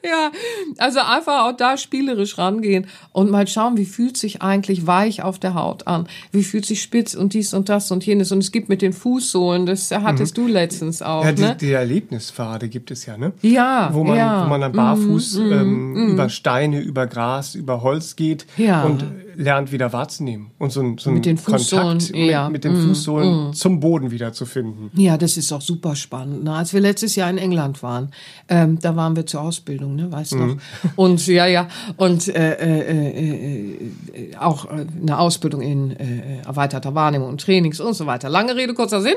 [0.04, 0.32] ja,
[0.78, 5.40] also einfach auch da spielerisch rangehen und mal schauen, wie fühlt sich eigentlich weich auf
[5.40, 6.08] der Haut an?
[6.32, 8.32] Wie fühlt sich spitz und dies und das und jenes?
[8.32, 11.58] Und es gibt mit den Fußsohlen, das hattest du letztens auch, Ja, die, ne?
[11.60, 13.34] die Erlebnispfade gibt es ja, ne?
[13.42, 14.46] Ja, Wo man, ja.
[14.46, 18.84] wo man dann barfuß ähm, über Steine, über Gras, über Holz geht Ja.
[18.84, 19.04] und
[19.42, 22.12] lernt wieder wahrzunehmen und so, ein- so einen Kontakt
[22.48, 24.92] mit, mit den Fußsohlen zum Boden wieder zu finden.
[25.00, 26.44] Ja, das ist auch super spannend.
[26.44, 26.54] Ne?
[26.54, 28.12] Als wir letztes Jahr in England waren,
[28.50, 30.56] ähm, da waren wir zur Ausbildung, ne, weißt du noch?
[30.98, 33.74] Und ja, ja, und äh, äh, äh,
[34.14, 38.28] äh, auch äh, eine Ausbildung in äh, erweiterter Wahrnehmung und Trainings und so weiter.
[38.30, 39.16] Lange Rede, kurzer Sinn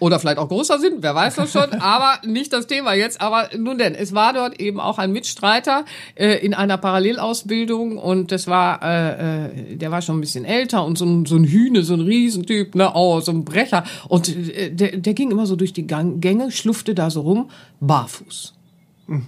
[0.00, 3.22] oder vielleicht auch großer Sinn, wer weiß das schon, aber nicht das Thema jetzt.
[3.22, 8.46] Aber nun denn, es war dort eben auch ein Mitstreiter in einer Parallelausbildung und das
[8.46, 11.94] war, äh, der war schon ein bisschen älter und so ein, so ein Hühne, so
[11.94, 13.84] ein Riesentyp, ne, oh, so ein Brecher.
[14.08, 17.50] Und äh, der, der ging immer so durch die Gang, Gänge, schlufte da so rum,
[17.80, 18.54] barfuß.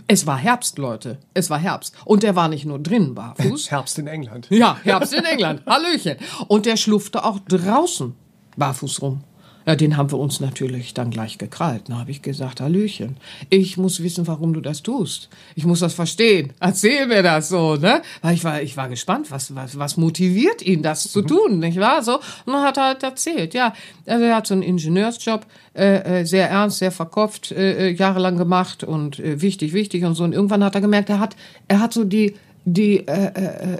[0.06, 1.18] Es war Herbst, Leute.
[1.34, 1.94] Es war Herbst.
[2.04, 3.70] Und der war nicht nur drin barfuß.
[3.70, 4.46] Herbst in England.
[4.50, 5.62] Ja, Herbst in England.
[5.66, 6.16] Hallöchen.
[6.48, 8.14] Und der schlufte auch draußen
[8.56, 9.20] barfuß rum.
[9.66, 11.84] Ja, den haben wir uns natürlich dann gleich gekrallt.
[11.88, 13.16] Da habe ich gesagt, Hallöchen,
[13.48, 15.30] ich muss wissen, warum du das tust.
[15.54, 16.52] Ich muss das verstehen.
[16.60, 18.02] Erzähl mir das so, ne?
[18.20, 21.80] Weil ich war, ich war gespannt, was, was, was motiviert ihn, das zu tun, nicht
[21.80, 22.02] wahr?
[22.02, 22.16] So.
[22.16, 23.72] Und dann hat er halt erzählt, ja.
[24.06, 28.36] Also er hat so einen Ingenieursjob, äh, äh, sehr ernst, sehr verkopft, äh, äh, jahrelang
[28.36, 30.24] gemacht und äh, wichtig, wichtig und so.
[30.24, 31.36] Und irgendwann hat er gemerkt, er hat,
[31.68, 32.34] er hat so die,
[32.64, 33.78] die äh, äh,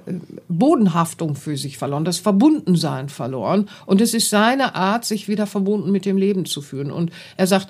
[0.49, 3.69] Bodenhaftung für sich verloren, das Verbundensein verloren.
[3.87, 6.91] Und es ist seine Art, sich wieder verbunden mit dem Leben zu fühlen.
[6.91, 7.69] Und er sagt,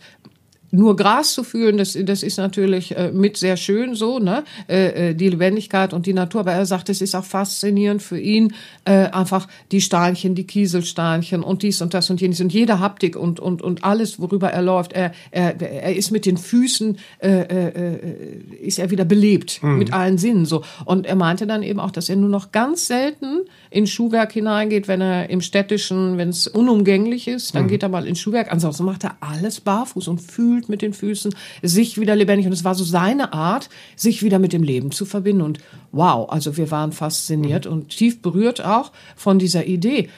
[0.75, 4.45] nur Gras zu fühlen, das, das ist natürlich äh, mit sehr schön so, ne?
[4.68, 6.41] Äh, äh, die Lebendigkeit und die Natur.
[6.41, 8.55] Aber er sagt, es ist auch faszinierend für ihn,
[8.85, 13.16] äh, einfach die Steinchen, die Kieselsteinchen und dies und das und jenes und jede Haptik
[13.16, 14.93] und, und, und alles, worüber er läuft.
[14.93, 17.99] Er, er, er ist mit den Füßen, äh, äh,
[18.61, 20.64] ist er wieder belebt, mit allen Sinnen so.
[20.85, 24.89] Und er meinte dann eben auch, dass er nur noch ganz selten in Schuhwerk hineingeht,
[24.89, 28.51] wenn er im städtischen, wenn es unumgänglich ist, dann geht er mal ins Schuhwerk.
[28.51, 32.47] Ansonsten macht er alles barfuß und fühlt mit den Füßen sich wieder lebendig.
[32.47, 35.43] Und es war so seine Art, sich wieder mit dem Leben zu verbinden.
[35.43, 35.59] Und
[35.93, 40.09] wow, also wir waren fasziniert und tief berührt auch von dieser Idee.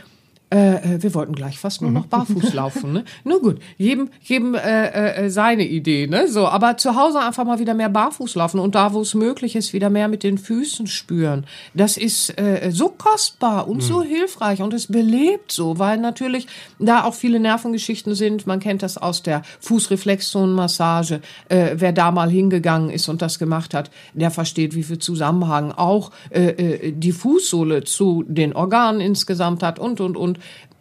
[0.49, 2.93] Äh, äh, wir wollten gleich fast nur noch barfuß laufen.
[2.93, 3.05] Ne?
[3.25, 6.07] Nur gut, jedem, jedem äh, äh, seine Idee.
[6.07, 6.29] Ne?
[6.29, 9.57] So, aber zu Hause einfach mal wieder mehr barfuß laufen und da, wo es möglich
[9.57, 11.47] ist, wieder mehr mit den Füßen spüren.
[11.75, 16.47] Das ist äh, so kostbar und so hilfreich und es belebt so, weil natürlich
[16.79, 18.47] da auch viele Nervengeschichten sind.
[18.47, 21.23] Man kennt das aus der Fußreflexzonenmassage.
[21.49, 25.73] Äh, wer da mal hingegangen ist und das gemacht hat, der versteht, wie viel Zusammenhang
[25.73, 30.36] auch äh, äh, die Fußsohle zu den Organen insgesamt hat und und und.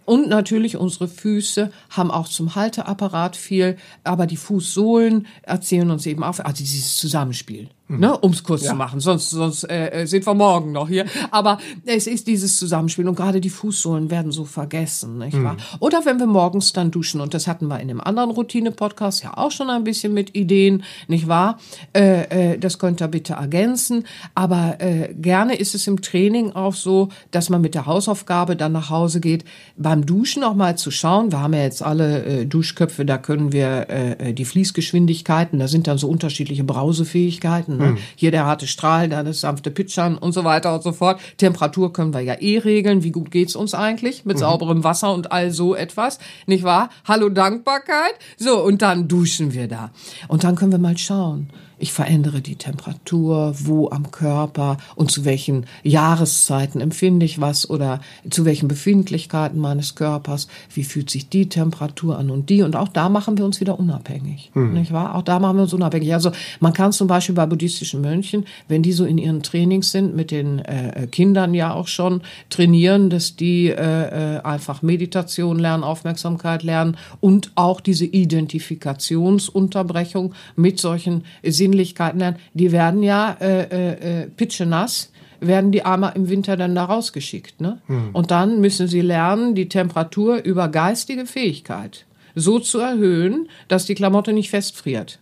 [0.06, 6.24] Und natürlich unsere Füße haben auch zum Halteapparat viel, aber die Fußsohlen erzählen uns eben
[6.24, 7.70] auch, also dieses Zusammenspiel.
[7.88, 11.06] Ne, um es kurz zu machen, sonst, sonst äh, äh, sind wir morgen noch hier.
[11.30, 15.56] Aber es ist dieses Zusammenspiel und gerade die Fußsohlen werden so vergessen, nicht wahr?
[15.80, 19.38] Oder wenn wir morgens dann duschen und das hatten wir in einem anderen Routine-Podcast ja
[19.38, 21.60] auch schon ein bisschen mit Ideen, nicht wahr?
[21.94, 24.08] Äh, äh, das könnt ihr bitte ergänzen.
[24.34, 28.72] Aber äh, gerne ist es im Training auch so, dass man mit der Hausaufgabe dann
[28.72, 29.46] nach Hause geht,
[29.78, 31.32] beim Duschen auch mal zu schauen.
[31.32, 35.86] Wir haben ja jetzt alle äh, Duschköpfe, da können wir äh, die Fließgeschwindigkeiten, da sind
[35.86, 37.75] dann so unterschiedliche Brausefähigkeiten.
[37.78, 37.98] Ne?
[38.16, 41.20] Hier der harte Strahl, da das sanfte Pitchern und so weiter und so fort.
[41.38, 43.04] Temperatur können wir ja eh regeln.
[43.04, 46.90] Wie gut geht's uns eigentlich mit sauberem Wasser und all so etwas, nicht wahr?
[47.06, 48.16] Hallo Dankbarkeit.
[48.38, 49.92] So, und dann duschen wir da.
[50.28, 51.50] Und dann können wir mal schauen.
[51.78, 58.00] Ich verändere die Temperatur, wo am Körper und zu welchen Jahreszeiten empfinde ich was oder
[58.30, 60.48] zu welchen Befindlichkeiten meines Körpers.
[60.74, 62.62] Wie fühlt sich die Temperatur an und die?
[62.62, 65.16] Und auch da machen wir uns wieder unabhängig, nicht wahr?
[65.16, 66.14] Auch da machen wir uns unabhängig.
[66.14, 70.16] Also man kann zum Beispiel bei buddhistischen Mönchen, wenn die so in ihren Trainings sind,
[70.16, 75.84] mit den äh, Kindern ja auch schon trainieren, dass die äh, äh, einfach Meditation lernen,
[75.84, 83.64] Aufmerksamkeit lernen und auch diese Identifikationsunterbrechung mit solchen sehr Sinnlichkeiten lernen, die werden ja äh,
[83.64, 87.60] äh, äh, pitschenass werden die Arme im Winter dann da rausgeschickt.
[87.60, 87.82] Ne?
[87.88, 88.12] Hm.
[88.14, 92.06] Und dann müssen sie lernen, die Temperatur über geistige Fähigkeit
[92.36, 95.20] so zu erhöhen, dass die Klamotte nicht festfriert.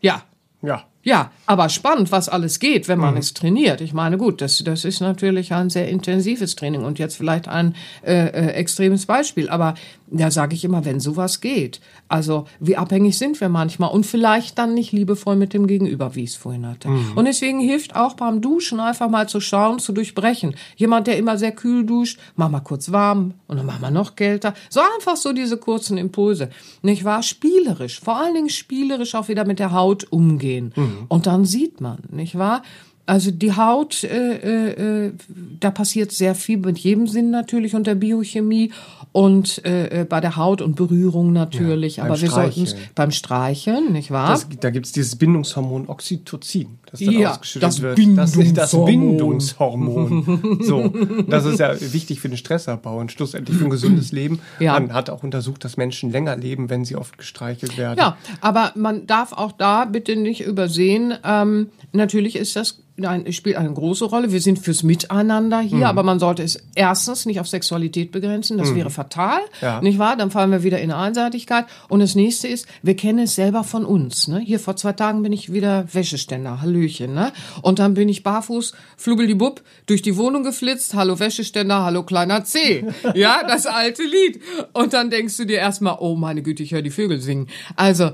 [0.00, 0.22] Ja.
[0.62, 0.84] Ja.
[1.04, 3.20] Ja, aber spannend, was alles geht, wenn man mhm.
[3.20, 3.82] es trainiert.
[3.82, 7.74] Ich meine, gut, das, das ist natürlich ein sehr intensives Training und jetzt vielleicht ein
[8.02, 9.50] äh, äh, extremes Beispiel.
[9.50, 9.74] Aber
[10.06, 14.58] da sage ich immer, wenn sowas geht, also wie abhängig sind wir manchmal und vielleicht
[14.58, 16.88] dann nicht liebevoll mit dem Gegenüber, wie ich es vorhin hatte.
[16.88, 17.12] Mhm.
[17.14, 20.54] Und deswegen hilft auch beim Duschen einfach mal zu schauen, zu durchbrechen.
[20.76, 24.14] Jemand, der immer sehr kühl duscht, mach mal kurz warm und dann mach mal noch
[24.14, 24.54] kälter.
[24.68, 26.50] So einfach so diese kurzen Impulse.
[26.82, 27.22] Nicht wahr?
[27.22, 30.72] Spielerisch, vor allen Dingen spielerisch auch wieder mit der Haut umgehen.
[30.76, 31.06] Mhm.
[31.08, 32.62] Und dann sieht man, nicht wahr?
[33.06, 35.12] Also die Haut, äh, äh, äh,
[35.60, 38.72] da passiert sehr viel mit jedem Sinn natürlich und der Biochemie
[39.12, 41.96] und äh, äh bei der Haut und Berührung natürlich.
[41.96, 44.30] Ja, Aber wir sollten es beim Streicheln, nicht wahr?
[44.30, 47.96] Das, da gibt's dieses Bindungshormon Oxytocin, das dann ja, ausgeschüttet das wird.
[47.96, 48.54] Bindungshormon.
[48.54, 50.58] Das, das Bindungshormon.
[50.62, 50.92] so,
[51.28, 54.40] das ist ja wichtig für den Stressabbau und schlussendlich für ein gesundes Leben.
[54.60, 54.74] Ja.
[54.74, 57.98] Man hat auch untersucht, dass Menschen länger leben, wenn sie oft gestreichelt werden.
[57.98, 61.14] Ja, aber man darf auch da bitte nicht übersehen.
[61.24, 64.30] Ähm, natürlich ist das Nein, es spielt eine große Rolle.
[64.30, 65.82] Wir sind fürs Miteinander hier, mhm.
[65.84, 68.56] aber man sollte es erstens nicht auf Sexualität begrenzen.
[68.56, 68.76] Das mhm.
[68.76, 69.80] wäre fatal, ja.
[69.82, 70.16] nicht wahr?
[70.16, 71.64] Dann fallen wir wieder in Einseitigkeit.
[71.88, 74.28] Und das nächste ist, wir kennen es selber von uns.
[74.28, 74.38] Ne?
[74.38, 77.14] Hier vor zwei Tagen bin ich wieder Wäscheständer, Hallöchen.
[77.14, 77.32] Ne?
[77.62, 80.94] Und dann bin ich barfuß, flubbeldibubb, durch die Wohnung geflitzt.
[80.94, 82.84] Hallo Wäscheständer, hallo kleiner C.
[83.14, 84.40] Ja, das alte Lied.
[84.72, 87.48] Und dann denkst du dir erstmal, oh meine Güte, ich höre die Vögel singen.
[87.76, 88.12] Also,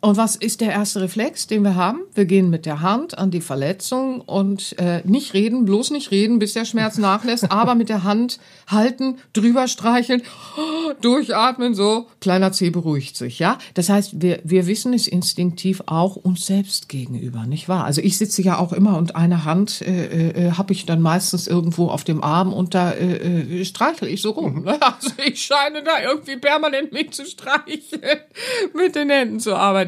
[0.00, 2.02] und was ist der erste Reflex, den wir haben?
[2.14, 6.38] Wir gehen mit der Hand an die Verletzung und äh, nicht reden, bloß nicht reden,
[6.38, 8.38] bis der Schmerz nachlässt, aber mit der Hand
[8.68, 10.22] halten, drüber streicheln,
[11.00, 12.06] durchatmen, so.
[12.20, 13.58] Kleiner C beruhigt sich, ja?
[13.74, 17.84] Das heißt, wir, wir wissen es instinktiv auch uns selbst gegenüber, nicht wahr?
[17.84, 21.48] Also ich sitze ja auch immer und eine Hand äh, äh, habe ich dann meistens
[21.48, 24.62] irgendwo auf dem Arm und da äh, äh, streichle ich so rum.
[24.64, 24.78] Ne?
[24.98, 28.20] Also ich scheine da irgendwie permanent mit zu streicheln,
[28.74, 29.87] mit den Händen zu arbeiten.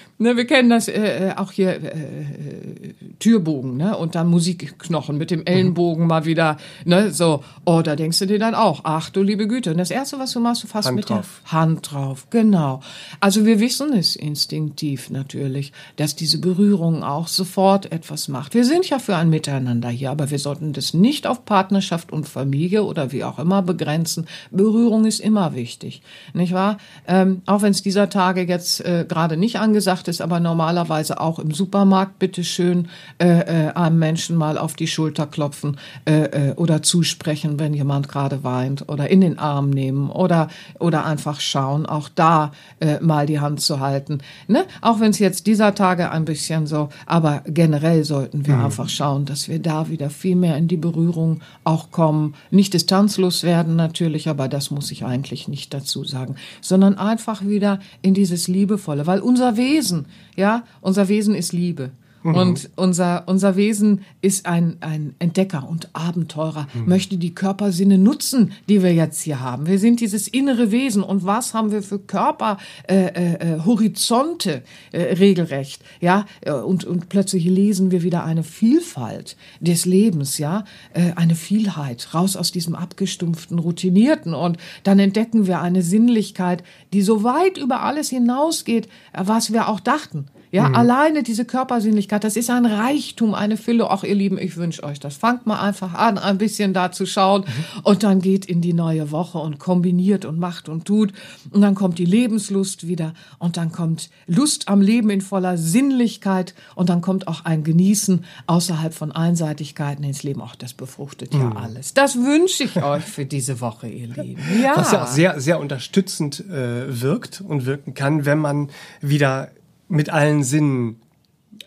[0.21, 3.97] Ne, wir kennen das äh, äh, auch hier, äh, äh, Türbogen, ne?
[3.97, 7.09] Und dann Musikknochen mit dem Ellenbogen mal wieder, ne?
[7.11, 9.71] So, oh, da denkst du dir dann auch, ach du liebe Güte.
[9.71, 11.41] Und das Erste, was du machst, du fasst Hand mit drauf.
[11.43, 12.27] der Hand drauf.
[12.29, 12.81] Genau.
[13.19, 18.53] Also wir wissen es instinktiv natürlich, dass diese Berührung auch sofort etwas macht.
[18.53, 22.27] Wir sind ja für ein Miteinander hier, aber wir sollten das nicht auf Partnerschaft und
[22.27, 24.27] Familie oder wie auch immer begrenzen.
[24.51, 26.03] Berührung ist immer wichtig,
[26.35, 26.77] nicht wahr?
[27.07, 31.19] Ähm, auch wenn es dieser Tage jetzt äh, gerade nicht angesagt ist, es aber normalerweise
[31.19, 32.87] auch im Supermarkt bitteschön
[33.17, 38.07] äh, äh, einem Menschen mal auf die Schulter klopfen äh, äh, oder zusprechen, wenn jemand
[38.07, 40.49] gerade weint oder in den Arm nehmen oder,
[40.79, 44.19] oder einfach schauen, auch da äh, mal die Hand zu halten.
[44.47, 44.65] Ne?
[44.81, 48.65] Auch wenn es jetzt dieser Tage ein bisschen so, aber generell sollten wir mhm.
[48.65, 52.35] einfach schauen, dass wir da wieder viel mehr in die Berührung auch kommen.
[52.51, 57.79] Nicht distanzlos werden natürlich, aber das muss ich eigentlich nicht dazu sagen, sondern einfach wieder
[58.01, 60.00] in dieses Liebevolle, weil unser Wesen
[60.35, 61.91] ja, unser Wesen ist Liebe.
[62.23, 62.35] Mhm.
[62.35, 66.87] Und unser, unser Wesen ist ein, ein Entdecker und Abenteurer, mhm.
[66.87, 69.65] möchte die Körpersinne nutzen, die wir jetzt hier haben.
[69.67, 71.01] Wir sind dieses innere Wesen.
[71.03, 75.83] Und was haben wir für Körperhorizonte äh, äh, äh, regelrecht?
[75.99, 81.35] Ja, äh, und, und plötzlich lesen wir wieder eine Vielfalt des Lebens, ja, äh, eine
[81.35, 84.33] Vielheit, raus aus diesem abgestumpften, routinierten.
[84.33, 86.63] Und dann entdecken wir eine Sinnlichkeit,
[86.93, 90.27] die so weit über alles hinausgeht, was wir auch dachten.
[90.51, 90.75] Ja, mhm.
[90.75, 93.89] alleine diese Körpersinnlichkeit, das ist ein Reichtum, eine Fülle.
[93.89, 95.15] Ach, ihr Lieben, ich wünsche euch das.
[95.15, 97.79] Fangt mal einfach an, ein bisschen da zu schauen mhm.
[97.83, 101.13] und dann geht in die neue Woche und kombiniert und macht und tut.
[101.51, 106.53] Und dann kommt die Lebenslust wieder und dann kommt Lust am Leben in voller Sinnlichkeit
[106.75, 110.41] und dann kommt auch ein Genießen außerhalb von Einseitigkeiten ins Leben.
[110.41, 111.41] Auch das befruchtet mhm.
[111.41, 111.93] ja alles.
[111.93, 114.41] Das wünsche ich euch für diese Woche, ihr Lieben.
[114.61, 114.73] Ja.
[114.75, 119.49] Was ja auch sehr, sehr unterstützend äh, wirkt und wirken kann, wenn man wieder
[119.91, 121.01] mit allen Sinnen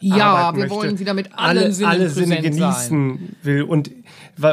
[0.00, 3.36] ja, wir möchte, wollen wieder mit allen alle, Sinnen, alle Sinne genießen sein.
[3.42, 3.90] will und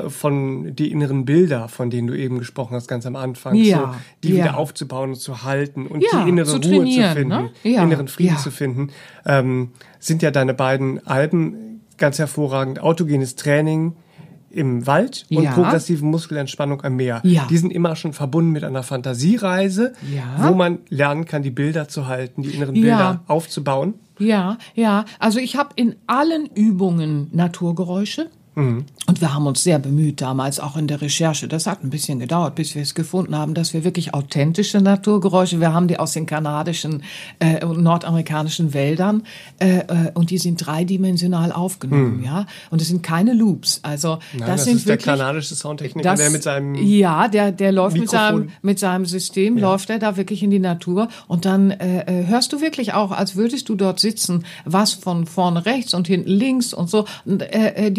[0.10, 4.00] von die inneren Bilder, von denen du eben gesprochen hast, ganz am Anfang, ja, so,
[4.24, 4.44] die ja.
[4.44, 7.12] wieder aufzubauen und zu halten und ja, die innere Ruhe zu ne?
[7.14, 7.52] finden, ne?
[7.64, 8.92] inneren Frieden zu finden,
[9.26, 12.80] ähm, sind ja deine beiden Alben ganz hervorragend.
[12.80, 13.94] Autogenes Training,
[14.54, 15.52] im Wald und ja.
[15.52, 17.22] progressive Muskelentspannung am Meer.
[17.24, 17.48] Ja.
[17.50, 20.50] Die sind immer schon verbunden mit einer Fantasiereise, ja.
[20.50, 23.96] wo man lernen kann, die Bilder zu halten, die inneren Bilder aufzubauen.
[24.20, 25.06] Ja, ja.
[25.20, 28.30] Also ich habe in allen Übungen Naturgeräusche.
[29.08, 31.48] Und wir haben uns sehr bemüht damals, auch in der Recherche.
[31.48, 35.60] Das hat ein bisschen gedauert, bis wir es gefunden haben, dass wir wirklich authentische Naturgeräusche,
[35.60, 37.04] wir haben die aus den kanadischen
[37.40, 39.24] äh, und nordamerikanischen Wäldern
[39.60, 42.24] äh, äh, und die sind dreidimensional aufgenommen, mhm.
[42.24, 42.46] ja.
[42.70, 43.80] Und es sind keine Loops.
[43.84, 47.28] Also Nein, das, das sind ist wirklich, der kanadische Soundtechniker, das, der mit seinem ja,
[47.28, 48.20] der der läuft mit Mikrofon.
[48.28, 49.72] seinem mit seinem System Ja.
[49.72, 53.12] läuft er da wirklich in die Natur und dann äh, äh, hörst du wirklich auch,
[53.12, 57.06] als würdest du dort sitzen, was von vorne rechts und hinten links und so.
[57.26, 57.92] Und, äh, äh,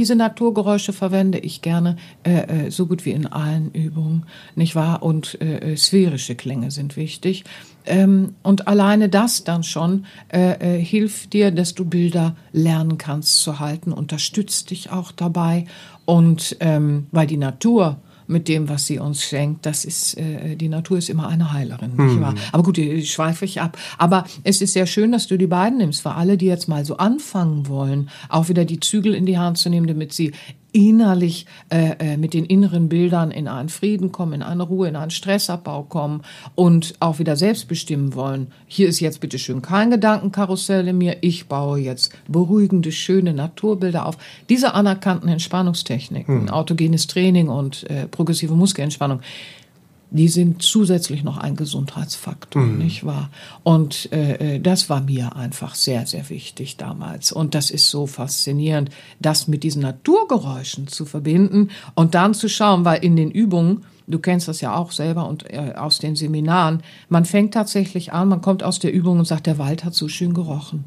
[0.52, 5.02] diese Naturgeräusche verwende ich gerne äh, äh, so gut wie in allen Übungen, nicht wahr?
[5.02, 7.44] Und äh, äh, sphärische Klänge sind wichtig.
[7.86, 13.42] Ähm, und alleine das dann schon äh, äh, hilft dir, dass du Bilder lernen kannst
[13.42, 15.64] zu halten, unterstützt dich auch dabei.
[16.04, 17.96] Und ähm, weil die Natur
[18.32, 21.96] mit dem, was sie uns schenkt, das ist, äh, die Natur ist immer eine Heilerin,
[21.96, 22.34] nicht wahr?
[22.50, 23.78] Aber gut, die schweife ich ab.
[23.98, 26.84] Aber es ist sehr schön, dass du die beiden nimmst, für alle, die jetzt mal
[26.84, 30.32] so anfangen wollen, auch wieder die Zügel in die Hand zu nehmen, damit sie
[30.72, 34.96] innerlich äh, äh, mit den inneren Bildern in einen Frieden kommen, in eine Ruhe, in
[34.96, 36.22] einen Stressabbau kommen
[36.54, 38.48] und auch wieder selbst bestimmen wollen.
[38.66, 41.18] Hier ist jetzt bitte schön kein Gedankenkarussell in mir.
[41.20, 44.16] Ich baue jetzt beruhigende, schöne Naturbilder auf.
[44.48, 49.20] Diese anerkannten Entspannungstechniken, autogenes Training und äh, progressive Muskelentspannung,
[50.12, 53.30] die sind zusätzlich noch ein Gesundheitsfaktor, nicht wahr?
[53.62, 57.32] Und äh, äh, das war mir einfach sehr, sehr wichtig damals.
[57.32, 58.90] Und das ist so faszinierend,
[59.20, 64.18] das mit diesen Naturgeräuschen zu verbinden und dann zu schauen, weil in den Übungen, du
[64.18, 68.42] kennst das ja auch selber und äh, aus den Seminaren, man fängt tatsächlich an, man
[68.42, 70.84] kommt aus der Übung und sagt, der Wald hat so schön gerochen.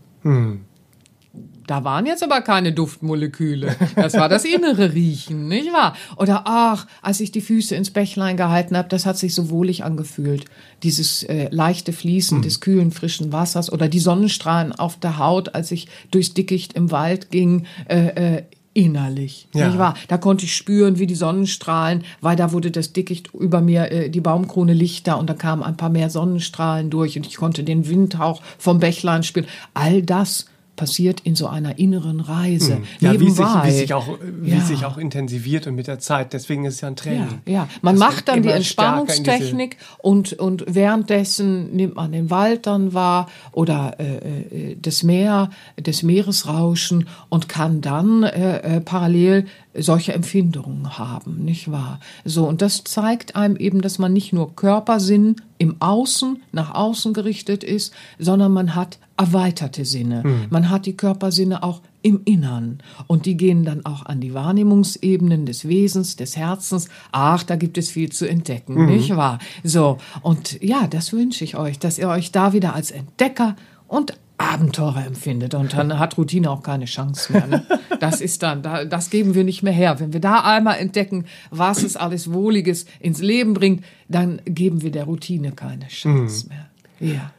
[1.68, 3.76] Da waren jetzt aber keine Duftmoleküle.
[3.96, 5.96] Das war das innere Riechen, nicht wahr?
[6.18, 9.84] Oder ach, als ich die Füße ins Bächlein gehalten habe, das hat sich so wohlig
[9.84, 10.46] angefühlt.
[10.84, 15.72] Dieses äh, leichte Fließen des kühlen, frischen Wassers oder die Sonnenstrahlen auf der Haut, als
[15.72, 18.44] ich durchs Dickicht im Wald ging, äh, äh,
[18.74, 19.68] innerlich, Ja.
[19.68, 19.96] nicht wahr?
[20.10, 24.10] Da konnte ich spüren, wie die Sonnenstrahlen, weil da wurde das Dickicht über mir, äh,
[24.10, 27.88] die Baumkrone lichter und da kamen ein paar mehr Sonnenstrahlen durch und ich konnte den
[27.88, 29.48] Windhauch vom Bächlein spüren.
[29.74, 30.46] All das
[30.76, 32.82] passiert in so einer inneren Reise.
[33.00, 34.60] ja, wie sich, wie sich auch wie Ja.
[34.62, 36.34] sich auch intensiviert und mit der Zeit.
[36.34, 37.42] Deswegen ist es ja ein Training.
[37.46, 37.68] Ja, ja.
[37.82, 43.28] man Das macht dann die Entspannungstechnik und, und währenddessen nimmt man den Wald dann wahr
[43.52, 45.50] oder äh, äh, das Meer,
[45.82, 49.46] das Meeresrauschen und kann dann äh, äh, parallel
[49.78, 52.00] solche Empfindungen haben, nicht wahr?
[52.24, 57.14] So, und das zeigt einem eben, dass man nicht nur Körpersinn im Außen, nach außen
[57.14, 60.24] gerichtet ist, sondern man hat erweiterte Sinne.
[60.50, 62.80] Man hat die Körpersinne auch im Innern.
[63.08, 66.90] Und die gehen dann auch an die Wahrnehmungsebenen des Wesens, des Herzens.
[67.12, 69.40] Ach, da gibt es viel zu entdecken, nicht wahr?
[69.64, 69.98] So.
[70.22, 73.56] Und ja, das wünsche ich euch, dass ihr euch da wieder als Entdecker
[73.88, 75.54] und Abenteurer empfindet.
[75.54, 77.48] Und dann hat Routine auch keine Chance mehr.
[77.48, 77.66] Ne?
[78.02, 80.02] Das ist dann, da, das geben wir nicht mehr her.
[80.02, 84.92] Wenn wir da einmal entdecken, was es alles Wohliges ins Leben bringt, dann geben wir
[84.92, 86.66] der Routine keine Chance mehr.
[87.00, 87.32] Ja.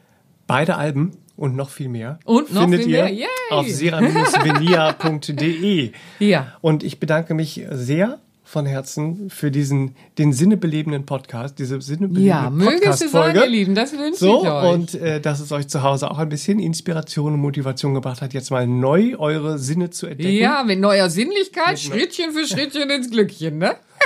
[0.47, 3.13] Beide Alben und noch viel mehr Und noch findet viel ihr mehr.
[3.13, 3.27] Yay!
[3.51, 5.91] auf sera-venia.de.
[6.19, 6.53] Ja.
[6.61, 12.49] Und ich bedanke mich sehr von Herzen für diesen den sinnebelebenden Podcast, diese sinnebelebende Ja,
[12.49, 14.73] möge es sein, ihr Lieben, das wünsche So, ich euch.
[14.73, 18.33] und äh, dass es euch zu Hause auch ein bisschen Inspiration und Motivation gebracht hat,
[18.33, 20.31] jetzt mal neu eure Sinne zu entdecken.
[20.37, 23.75] Ja, mit neuer Sinnlichkeit, Schrittchen für Schrittchen ins Glückchen, ne?